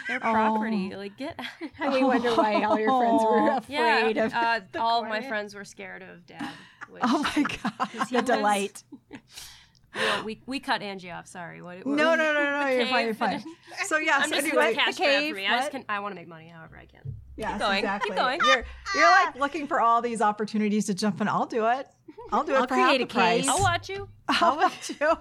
their 0.08 0.18
Oh. 0.24 0.32
property. 0.34 0.94
Like, 0.96 1.18
get. 1.18 1.40
And 1.80 1.94
we 1.94 2.04
wonder 2.04 2.34
why 2.36 2.64
all 2.64 2.80
your 2.80 2.90
friends 3.00 3.24
were 3.24 3.50
afraid 3.58 4.16
yeah, 4.18 4.26
of 4.26 4.34
uh, 4.34 4.60
the 4.72 4.82
all 4.82 5.00
of 5.02 5.06
my 5.10 5.18
quiet. 5.20 5.30
friends 5.30 5.56
were 5.56 5.66
scared 5.66 6.02
of 6.02 6.26
Dad. 6.26 6.50
Which, 6.90 7.04
Oh 7.06 7.22
my 7.36 7.44
god! 7.44 7.90
he 7.90 7.98
the 8.00 8.16
was- 8.16 8.24
delight. 8.24 8.84
Well, 9.96 10.24
we 10.24 10.42
we 10.46 10.60
cut 10.60 10.82
Angie 10.82 11.12
off. 11.12 11.28
Sorry. 11.28 11.62
What, 11.62 11.86
what 11.86 11.96
No, 11.98 12.10
was- 12.10 12.18
no, 12.18 12.34
no, 12.34 12.44
no, 12.62 12.68
you're 12.68 12.86
fine, 12.88 13.06
you're 13.06 13.14
fine. 13.14 13.44
So 13.86 13.98
yes, 13.98 14.22
I'm 14.24 14.32
just 14.32 14.46
anyway, 14.48 14.68
it's 14.68 14.78
cash 14.78 14.96
the 14.96 15.04
grab 15.04 15.20
cave, 15.20 15.30
for 15.32 15.36
me. 15.38 15.48
I 15.48 15.58
just 15.58 15.72
can. 15.72 15.86
I 15.90 16.00
want 16.00 16.12
to 16.14 16.16
make 16.20 16.28
money 16.28 16.48
however 16.48 16.78
I 16.78 16.86
can. 16.86 17.16
yes, 17.38 17.60
going, 17.60 17.86
keep 18.02 18.16
going. 18.16 18.40
You're 18.46 18.66
you're 18.96 19.10
like 19.10 19.36
looking 19.40 19.66
for 19.68 19.80
all 19.82 20.02
these 20.02 20.22
opportunities 20.22 20.86
to 20.88 20.94
jump 20.94 21.22
in. 21.22 21.28
I'll 21.28 21.46
do 21.46 21.66
it. 21.68 21.88
I'll 22.32 22.44
do 22.44 22.54
it 22.54 22.58
I'll 22.60 22.68
for 22.68 22.76
half 22.76 22.90
create 22.90 22.98
the 23.00 23.04
a 23.06 23.08
price. 23.08 23.48
I'll 23.48 23.62
watch 23.62 23.90
you. 23.90 24.08
I'll 24.28 24.58
let 24.58 24.90
you. 24.90 25.18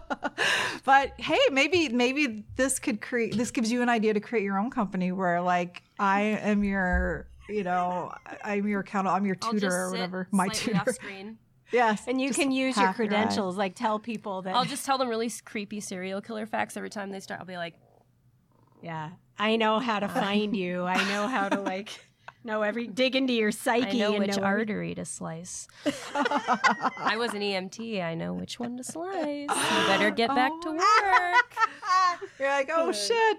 but 0.84 1.12
hey, 1.18 1.38
maybe 1.50 1.88
maybe 1.88 2.44
this 2.56 2.78
could 2.78 3.00
create 3.00 3.34
this 3.36 3.50
gives 3.50 3.72
you 3.72 3.80
an 3.82 3.88
idea 3.88 4.12
to 4.14 4.20
create 4.20 4.42
your 4.44 4.58
own 4.58 4.70
company 4.70 5.12
where 5.12 5.40
like 5.40 5.82
I 5.98 6.20
am 6.22 6.64
your 6.64 7.28
you 7.48 7.64
know 7.64 8.12
I- 8.26 8.56
I'm 8.56 8.68
your 8.68 8.80
account 8.80 9.06
I'm 9.08 9.24
your 9.24 9.36
I'll 9.42 9.52
tutor 9.52 9.66
just 9.68 9.76
or 9.76 9.90
whatever 9.90 10.28
my 10.30 10.48
tutor 10.48 10.78
off 10.80 10.88
screen. 10.90 11.38
Yes 11.72 12.02
And 12.06 12.20
you 12.20 12.32
can 12.32 12.50
use 12.50 12.76
your 12.76 12.86
half 12.86 12.94
eye. 12.94 12.96
credentials, 12.96 13.56
like 13.56 13.74
tell 13.74 13.98
people 13.98 14.42
that. 14.42 14.54
I'll 14.54 14.64
just 14.64 14.84
tell 14.86 14.98
them 14.98 15.08
really 15.08 15.30
creepy 15.44 15.80
serial 15.80 16.20
killer 16.20 16.46
facts 16.46 16.76
every 16.76 16.90
time 16.90 17.10
they 17.10 17.20
start. 17.20 17.40
I'll 17.40 17.46
be 17.46 17.56
like, 17.56 17.74
yeah, 18.82 19.10
I 19.38 19.56
know 19.56 19.78
how 19.78 19.98
to 20.00 20.08
find 20.24 20.56
you. 20.56 20.84
I 20.84 20.96
know 21.08 21.26
how 21.28 21.48
to 21.48 21.60
like 21.60 21.90
know 22.44 22.62
every 22.62 22.86
dig 22.86 23.16
into 23.16 23.32
your 23.32 23.50
psyche. 23.52 24.02
I 24.04 24.06
know 24.08 24.10
and 24.14 24.18
which 24.20 24.36
know 24.36 24.42
every- 24.44 24.60
artery 24.60 24.94
to 24.94 25.04
slice. 25.04 25.66
I 26.14 27.16
was 27.18 27.34
an 27.34 27.40
EMT. 27.40 28.02
I 28.02 28.14
know 28.14 28.32
which 28.32 28.58
one 28.60 28.76
to 28.76 28.84
slice. 28.84 29.48
You 29.50 29.86
better 29.86 30.10
get 30.10 30.28
back 30.34 30.52
to 30.62 30.68
Oh. 30.68 30.72
work. 30.72 32.30
you're 32.38 32.48
like 32.48 32.70
oh 32.74 32.90
shit 32.92 33.38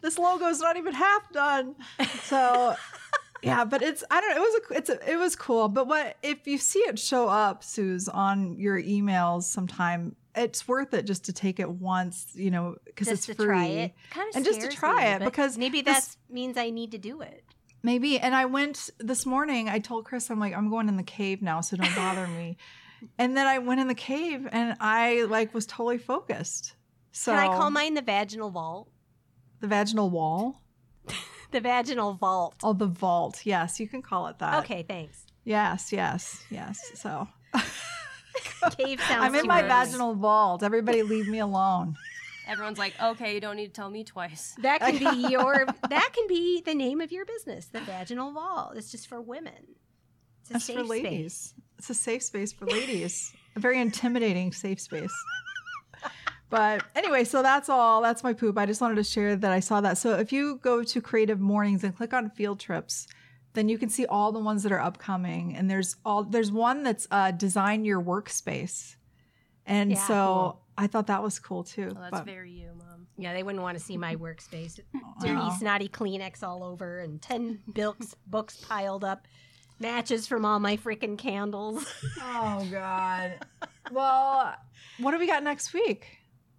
this 0.00 0.18
logo's 0.18 0.60
not 0.60 0.76
even 0.76 0.92
half 0.94 1.30
done 1.32 1.74
so 2.22 2.74
yeah 3.42 3.64
but 3.64 3.82
it's 3.82 4.04
I 4.10 4.20
don't 4.20 4.30
know 4.30 4.36
it 4.36 4.40
was 4.40 4.54
a 4.54 4.76
it's 4.76 4.90
a, 4.90 5.12
it 5.12 5.16
was 5.16 5.36
cool 5.36 5.68
but 5.68 5.86
what 5.86 6.16
if 6.22 6.46
you 6.46 6.58
see 6.58 6.80
it 6.80 6.98
show 6.98 7.28
up 7.28 7.62
Suze 7.62 8.08
on 8.08 8.58
your 8.58 8.80
emails 8.80 9.44
sometime 9.44 10.16
it's 10.34 10.66
worth 10.68 10.94
it 10.94 11.04
just 11.04 11.24
to 11.24 11.32
take 11.32 11.60
it 11.60 11.68
once 11.68 12.28
you 12.34 12.50
know 12.50 12.76
because 12.84 13.08
it's 13.08 13.26
to 13.26 13.34
free 13.34 13.46
try 13.46 13.66
it. 13.66 13.94
Kind 14.10 14.28
of 14.30 14.36
And 14.36 14.44
just 14.44 14.60
to 14.60 14.68
try 14.68 15.06
it, 15.06 15.24
because 15.24 15.58
maybe 15.58 15.82
that 15.82 16.16
means 16.30 16.56
I 16.56 16.70
need 16.70 16.92
to 16.92 16.98
do 16.98 17.20
it. 17.20 17.44
Maybe. 17.82 18.18
And 18.18 18.34
I 18.34 18.44
went 18.46 18.90
this 18.98 19.24
morning, 19.24 19.68
I 19.68 19.78
told 19.78 20.04
Chris, 20.04 20.30
I'm 20.30 20.40
like, 20.40 20.54
I'm 20.54 20.68
going 20.68 20.88
in 20.88 20.96
the 20.96 21.02
cave 21.02 21.42
now, 21.42 21.60
so 21.60 21.76
don't 21.76 21.94
bother 21.94 22.26
me. 22.26 22.56
And 23.16 23.36
then 23.36 23.46
I 23.46 23.58
went 23.58 23.80
in 23.80 23.86
the 23.86 23.94
cave 23.94 24.48
and 24.50 24.76
I 24.80 25.22
like 25.30 25.54
was 25.54 25.66
totally 25.66 25.98
focused. 25.98 26.74
So 27.12 27.30
Can 27.30 27.38
I 27.38 27.56
call 27.56 27.70
mine 27.70 27.94
the 27.94 28.02
vaginal 28.02 28.50
vault? 28.50 28.88
the 29.60 29.68
vaginal 29.68 30.10
wall? 30.10 30.62
The 31.52 31.60
vaginal 31.60 32.12
vault. 32.14 32.56
Oh, 32.62 32.72
the 32.74 32.86
vault. 32.86 33.40
Yes, 33.44 33.80
you 33.80 33.88
can 33.88 34.02
call 34.02 34.26
it 34.26 34.38
that. 34.38 34.64
Okay, 34.64 34.82
thanks. 34.86 35.24
Yes, 35.44 35.92
yes, 35.92 36.44
yes. 36.50 36.78
So 36.94 37.26
Cave 38.76 39.00
sounds. 39.00 39.24
I'm 39.24 39.34
in 39.34 39.46
my 39.46 39.60
gross. 39.62 39.70
vaginal 39.88 40.14
vault. 40.14 40.62
Everybody 40.62 41.02
leave 41.02 41.26
me 41.28 41.38
alone. 41.38 41.96
Everyone's 42.46 42.78
like, 42.78 42.94
okay, 43.02 43.34
you 43.34 43.40
don't 43.40 43.56
need 43.56 43.68
to 43.68 43.72
tell 43.72 43.90
me 43.90 44.04
twice. 44.04 44.54
That 44.62 44.80
can 44.80 44.98
be 44.98 45.28
your. 45.30 45.66
That 45.88 46.10
can 46.14 46.26
be 46.28 46.60
the 46.64 46.74
name 46.74 47.00
of 47.00 47.12
your 47.12 47.24
business, 47.24 47.66
the 47.66 47.80
vaginal 47.80 48.32
vault. 48.32 48.72
It's 48.76 48.90
just 48.90 49.06
for 49.08 49.20
women. 49.20 49.52
It's 50.42 50.50
a 50.50 50.52
That's 50.54 50.64
safe 50.66 50.76
for 50.76 50.84
ladies. 50.84 51.34
space. 51.34 51.54
It's 51.78 51.90
a 51.90 51.94
safe 51.94 52.22
space 52.22 52.52
for 52.52 52.66
ladies. 52.66 53.32
a 53.56 53.60
very 53.60 53.80
intimidating 53.80 54.52
safe 54.52 54.80
space. 54.80 55.12
But 56.50 56.82
anyway, 56.96 57.24
so 57.24 57.42
that's 57.42 57.68
all. 57.68 58.00
That's 58.00 58.22
my 58.24 58.32
poop. 58.32 58.56
I 58.56 58.64
just 58.66 58.80
wanted 58.80 58.94
to 58.96 59.04
share 59.04 59.36
that 59.36 59.52
I 59.52 59.60
saw 59.60 59.80
that. 59.82 59.98
So 59.98 60.14
if 60.18 60.32
you 60.32 60.56
go 60.62 60.82
to 60.82 61.00
Creative 61.02 61.38
Mornings 61.38 61.84
and 61.84 61.94
click 61.94 62.14
on 62.14 62.30
field 62.30 62.58
trips, 62.58 63.06
then 63.52 63.68
you 63.68 63.76
can 63.78 63.88
see 63.90 64.06
all 64.06 64.32
the 64.32 64.38
ones 64.38 64.62
that 64.62 64.72
are 64.72 64.80
upcoming. 64.80 65.54
And 65.56 65.70
there's 65.70 65.96
all 66.04 66.24
there's 66.24 66.50
one 66.50 66.82
that's 66.84 67.06
uh, 67.10 67.32
design 67.32 67.84
your 67.84 68.00
workspace. 68.02 68.96
And 69.66 69.90
Yeah, 69.92 70.06
so 70.06 70.14
cool. 70.14 70.62
I 70.78 70.86
thought 70.86 71.08
that 71.08 71.22
was 71.22 71.38
cool 71.38 71.64
too. 71.64 71.90
Well, 71.92 72.02
that's 72.02 72.10
But- 72.12 72.24
very 72.26 72.50
you, 72.52 72.70
mom. 72.78 73.06
Yeah, 73.18 73.34
they 73.34 73.42
wouldn't 73.42 73.62
want 73.62 73.76
to 73.76 73.82
see 73.84 73.96
my 73.98 74.14
workspace. 74.16 74.78
Dirty, 75.20 75.34
Wow. 75.34 75.50
snotty 75.58 75.88
Kleenex 75.88 76.42
all 76.44 76.62
over, 76.62 77.00
and 77.00 77.20
ten 77.20 77.58
bilks, 77.74 78.14
books 78.28 78.56
piled 78.56 79.02
up, 79.04 79.26
matches 79.80 80.26
from 80.28 80.44
all 80.44 80.60
my 80.60 80.76
freaking 80.76 81.18
candles. 81.18 81.84
Oh 82.22 82.66
God. 82.70 83.32
well, 83.90 84.54
what 84.98 85.10
do 85.10 85.18
we 85.18 85.26
got 85.26 85.42
next 85.42 85.74
week? 85.74 86.17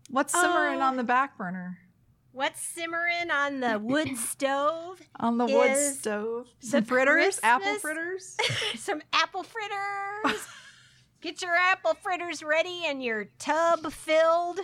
What's 0.10 0.34
simmering 0.34 0.82
Uh, 0.82 0.86
on 0.86 0.98
the 0.98 1.04
back 1.04 1.38
burner? 1.38 1.78
What's 2.32 2.62
simmering 2.62 3.32
on 3.32 3.60
the 3.60 3.80
wood 3.80 4.18
stove? 4.18 5.02
On 5.20 5.38
the 5.38 5.46
wood 5.46 5.76
stove? 5.78 6.48
Some 6.60 6.84
fritters? 6.86 7.40
Apple 7.44 7.76
fritters? 7.76 8.38
Some 8.78 9.02
apple 9.14 9.44
fritters. 9.44 10.48
Get 11.22 11.42
your 11.42 11.56
apple 11.56 11.96
fritters 11.96 12.42
ready 12.44 12.84
and 12.86 13.04
your 13.04 13.26
tub 13.40 13.92
filled, 13.92 14.60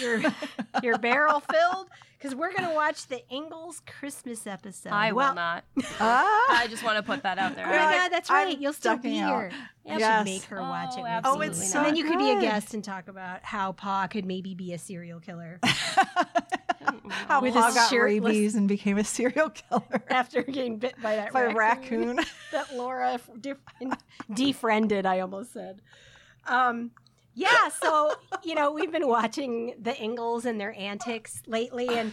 your 0.00 0.22
your 0.82 0.98
barrel 0.98 1.40
filled, 1.40 1.88
because 2.18 2.34
we're 2.34 2.52
gonna 2.52 2.74
watch 2.74 3.06
the 3.06 3.22
Ingalls 3.32 3.82
Christmas 3.86 4.46
episode. 4.46 4.90
I 4.92 5.12
well, 5.12 5.28
will 5.30 5.34
not. 5.36 5.64
ah. 6.00 6.46
I 6.50 6.66
just 6.68 6.84
want 6.84 6.96
to 6.96 7.02
put 7.02 7.22
that 7.24 7.38
out 7.38 7.56
there. 7.56 7.66
Oh 7.66 7.70
my 7.70 7.74
You're 7.74 7.92
god, 8.02 8.08
that's 8.12 8.30
I'm 8.30 8.46
right. 8.48 8.58
You'll 8.58 8.72
still 8.72 8.96
be 8.96 9.10
ducking 9.10 9.18
out. 9.20 9.40
here. 9.40 9.52
You 9.84 9.98
Yes. 9.98 10.18
should 10.20 10.32
make 10.32 10.44
her 10.44 10.60
watch 10.60 10.90
Oh, 10.96 11.04
it. 11.04 11.08
absolutely 11.08 11.46
Oh, 11.46 11.50
it's 11.50 11.58
not. 11.60 11.66
so 11.68 11.78
and 11.78 11.86
then 11.88 11.96
you 11.96 12.04
could 12.04 12.18
be 12.18 12.30
a 12.30 12.40
guest 12.40 12.72
and 12.74 12.84
talk 12.84 13.08
about 13.08 13.42
how 13.44 13.72
Pa 13.72 14.06
could 14.06 14.24
maybe 14.24 14.54
be 14.54 14.72
a 14.72 14.78
serial 14.78 15.18
killer 15.20 15.58
How 17.28 17.40
With 17.40 17.54
Paul 17.54 17.66
his 17.66 17.74
got 17.74 17.90
shirtless- 17.90 18.24
rabies 18.32 18.54
and 18.54 18.66
became 18.68 18.98
a 18.98 19.04
serial 19.04 19.50
killer 19.50 20.02
after 20.08 20.42
getting 20.42 20.78
bit 20.78 20.94
by 21.02 21.16
that 21.16 21.32
by 21.32 21.44
raccoon. 21.46 22.16
raccoon. 22.16 22.24
that 22.52 22.74
Laura 22.74 23.18
def- 23.40 23.58
defriended, 24.32 25.06
I 25.06 25.20
almost 25.20 25.52
said. 25.52 25.80
Um, 26.46 26.90
yeah, 27.34 27.68
so, 27.68 28.12
you 28.44 28.54
know, 28.54 28.70
we've 28.72 28.92
been 28.92 29.08
watching 29.08 29.74
the 29.80 30.00
Ingalls 30.02 30.44
and 30.44 30.60
their 30.60 30.74
antics 30.78 31.42
lately, 31.46 31.88
and 31.88 32.12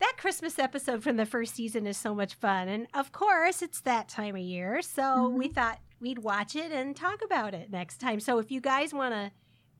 that 0.00 0.14
Christmas 0.18 0.58
episode 0.58 1.02
from 1.02 1.16
the 1.16 1.26
first 1.26 1.54
season 1.54 1.86
is 1.86 1.96
so 1.96 2.14
much 2.14 2.34
fun. 2.34 2.68
And 2.68 2.86
of 2.94 3.12
course, 3.12 3.62
it's 3.62 3.80
that 3.82 4.08
time 4.08 4.34
of 4.36 4.42
year. 4.42 4.82
So 4.82 5.28
we 5.28 5.48
thought 5.48 5.78
we'd 6.00 6.18
watch 6.18 6.56
it 6.56 6.72
and 6.72 6.96
talk 6.96 7.20
about 7.24 7.54
it 7.54 7.70
next 7.70 7.98
time. 7.98 8.18
So 8.20 8.38
if 8.38 8.50
you 8.50 8.60
guys 8.60 8.92
want 8.92 9.14
to 9.14 9.30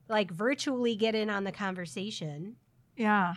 like 0.08 0.30
virtually 0.30 0.94
get 0.96 1.14
in 1.14 1.28
on 1.30 1.44
the 1.44 1.52
conversation, 1.52 2.56
Yeah. 2.96 3.34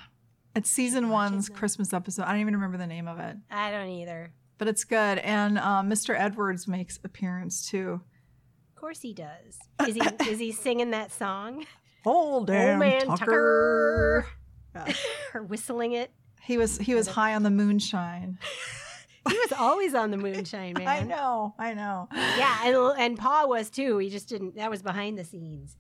It's 0.56 0.70
season 0.70 1.10
one's 1.10 1.50
now. 1.50 1.56
Christmas 1.58 1.92
episode. 1.94 2.24
I 2.24 2.32
don't 2.32 2.42
even 2.42 2.54
remember 2.56 2.78
the 2.78 2.88
name 2.88 3.08
of 3.08 3.20
it, 3.20 3.36
I 3.52 3.72
don't 3.72 3.90
either. 3.90 4.32
but 4.58 4.68
it's 4.70 4.84
good. 4.86 5.18
And 5.20 5.58
um, 5.58 5.90
Mr. 5.90 6.16
Edwards 6.18 6.66
makes 6.68 6.98
appearance 7.04 7.68
too. 7.70 8.02
Of 8.76 8.82
course 8.82 9.00
he 9.02 9.14
does. 9.14 9.58
Is 9.88 9.96
he 9.96 10.02
is 10.30 10.40
he 10.40 10.52
singing 10.52 10.92
that 10.92 11.12
song 11.12 11.66
Old 12.06 12.34
Old 12.34 12.48
Dan 12.48 13.08
Tucker. 13.08 14.28
Yeah. 14.76 14.94
or 15.34 15.44
whistling 15.44 15.94
it? 15.94 16.12
He 16.42 16.58
was 16.58 16.78
he 16.78 16.94
was 16.94 17.08
high 17.08 17.34
on 17.36 17.44
the 17.44 17.50
moonshine. 17.50 18.38
He 19.28 19.36
was 19.40 19.54
always 19.54 19.96
on 19.96 20.12
the 20.12 20.18
moonshine, 20.18 20.74
man. 20.78 20.88
I 20.88 21.02
know, 21.02 21.56
I 21.58 21.74
know. 21.74 22.08
Yeah, 22.14 22.60
and 22.64 22.76
and 23.00 23.18
Paul 23.18 23.50
was 23.50 23.72
too. 23.72 23.98
He 23.98 24.12
just 24.12 24.30
didn't. 24.30 24.56
That 24.58 24.70
was 24.70 24.84
behind 24.84 25.18
the 25.18 25.24
scenes 25.24 25.78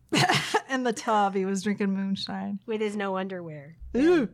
In 0.68 0.84
the 0.84 0.92
tub, 0.92 1.36
he 1.36 1.46
was 1.46 1.62
drinking 1.62 1.94
moonshine. 1.94 2.58
with 2.66 2.82
his 2.82 2.96
no 2.96 3.18
underwear. 3.18 3.78
Ooh, 3.96 4.30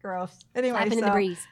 gross. 0.00 0.30
Anyway, 0.54 0.76
Flapping 0.76 0.92
in 0.92 1.00
the 1.00 1.06
so- 1.08 1.12
breeze. 1.12 1.44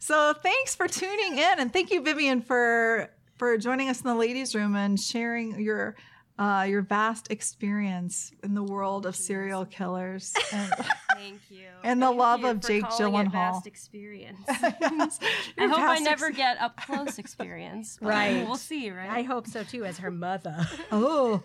So 0.00 0.34
thanks 0.42 0.74
for 0.76 0.86
tuning 0.86 1.38
in, 1.38 1.58
and 1.60 1.72
thank 1.72 1.90
you, 1.90 2.02
Vivian, 2.02 2.42
for 2.42 3.08
for 3.36 3.56
joining 3.58 3.88
us 3.88 4.00
in 4.00 4.06
the 4.06 4.14
ladies' 4.14 4.54
room 4.54 4.74
and 4.76 4.98
sharing 4.98 5.60
your 5.60 5.96
uh, 6.36 6.66
your 6.68 6.82
vast 6.82 7.30
experience 7.30 8.32
in 8.42 8.54
the 8.54 8.62
world 8.62 9.06
of 9.06 9.14
serial 9.14 9.64
killers. 9.64 10.34
And, 10.52 10.72
Thank 11.16 11.42
you. 11.48 11.66
And 11.84 12.02
the 12.02 12.06
Thank 12.08 12.18
love 12.18 12.40
you 12.40 12.46
of 12.48 12.60
for 12.62 12.68
Jake 12.68 12.82
calling 12.88 13.14
it 13.26 13.28
Gyllenhaal. 13.28 13.32
Vast 13.54 13.66
experience. 13.68 14.40
Yes, 14.48 15.20
I 15.56 15.66
hope 15.68 15.78
I 15.78 15.98
never 16.00 16.26
ex- 16.26 16.36
get 16.36 16.60
up 16.60 16.76
close 16.84 17.18
experience. 17.20 17.98
but 18.00 18.08
Right. 18.08 18.44
We'll 18.44 18.56
see, 18.56 18.90
right? 18.90 19.08
I 19.10 19.22
hope 19.22 19.46
so 19.46 19.62
too, 19.62 19.84
as 19.84 19.98
her 19.98 20.10
mother. 20.10 20.56
Oh, 20.90 21.40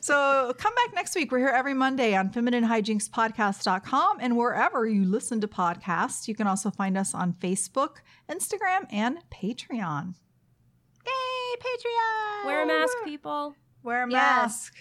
so 0.00 0.52
come 0.58 0.74
back 0.74 0.94
next 0.94 1.14
week. 1.14 1.32
We're 1.32 1.38
here 1.38 1.48
every 1.48 1.72
Monday 1.72 2.14
on 2.14 2.28
femininehijinkspodcast.com 2.30 4.18
and 4.20 4.36
wherever 4.36 4.86
you 4.86 5.04
listen 5.06 5.40
to 5.40 5.48
podcasts. 5.48 6.28
You 6.28 6.34
can 6.34 6.46
also 6.46 6.70
find 6.70 6.98
us 6.98 7.14
on 7.14 7.32
Facebook, 7.32 7.96
Instagram, 8.30 8.86
and 8.90 9.18
Patreon. 9.32 10.14
Yay, 11.06 11.12
Patreon! 11.56 12.46
Wear 12.46 12.62
a 12.62 12.66
mask, 12.66 12.96
people. 13.04 13.54
Wear 13.82 14.04
a 14.04 14.10
Yes. 14.10 14.12
mask. 14.12 14.74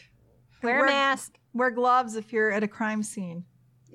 Wear 0.61 0.83
a 0.83 0.87
mask. 0.87 1.37
Wear 1.53 1.71
gloves 1.71 2.15
if 2.15 2.31
you're 2.33 2.51
at 2.51 2.63
a 2.63 2.67
crime 2.67 3.03
scene. 3.03 3.45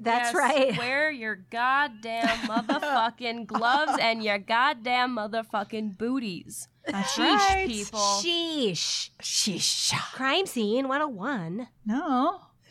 That's 0.01 0.33
Yes, 0.33 0.35
right. 0.35 0.79
Wear 0.79 1.11
your 1.11 1.35
goddamn 1.51 2.29
motherfucking 2.47 3.47
gloves 3.49 3.99
and 4.01 4.22
your 4.22 4.39
goddamn 4.39 5.16
motherfucking 5.16 5.99
booties. 5.99 6.68
That's 6.87 7.14
Sheesh, 7.16 7.37
right. 7.51 7.66
people. 7.68 7.99
Sheesh. 7.99 9.11
Sheesh. 9.20 9.93
Crime 10.12 10.47
scene 10.47 10.87
101. 10.89 11.68
No. 11.85 12.41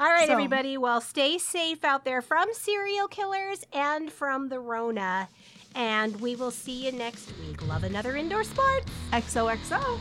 All 0.00 0.08
right, 0.10 0.26
So- 0.26 0.32
everybody. 0.32 0.76
Well, 0.76 1.00
stay 1.00 1.38
safe 1.38 1.84
out 1.84 2.04
there 2.04 2.20
from 2.22 2.46
serial 2.52 3.06
killers 3.06 3.64
and 3.72 4.10
from 4.10 4.48
the 4.48 4.58
Rona. 4.58 5.28
And 5.74 6.20
we 6.20 6.36
will 6.36 6.50
see 6.50 6.84
you 6.84 6.92
next 6.92 7.32
week. 7.40 7.66
Love 7.66 7.84
another 7.84 8.16
indoor 8.16 8.44
sport. 8.44 8.84
XOXO. 9.12 9.98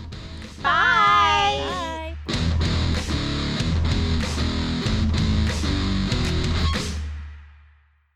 Bye. 0.62 2.16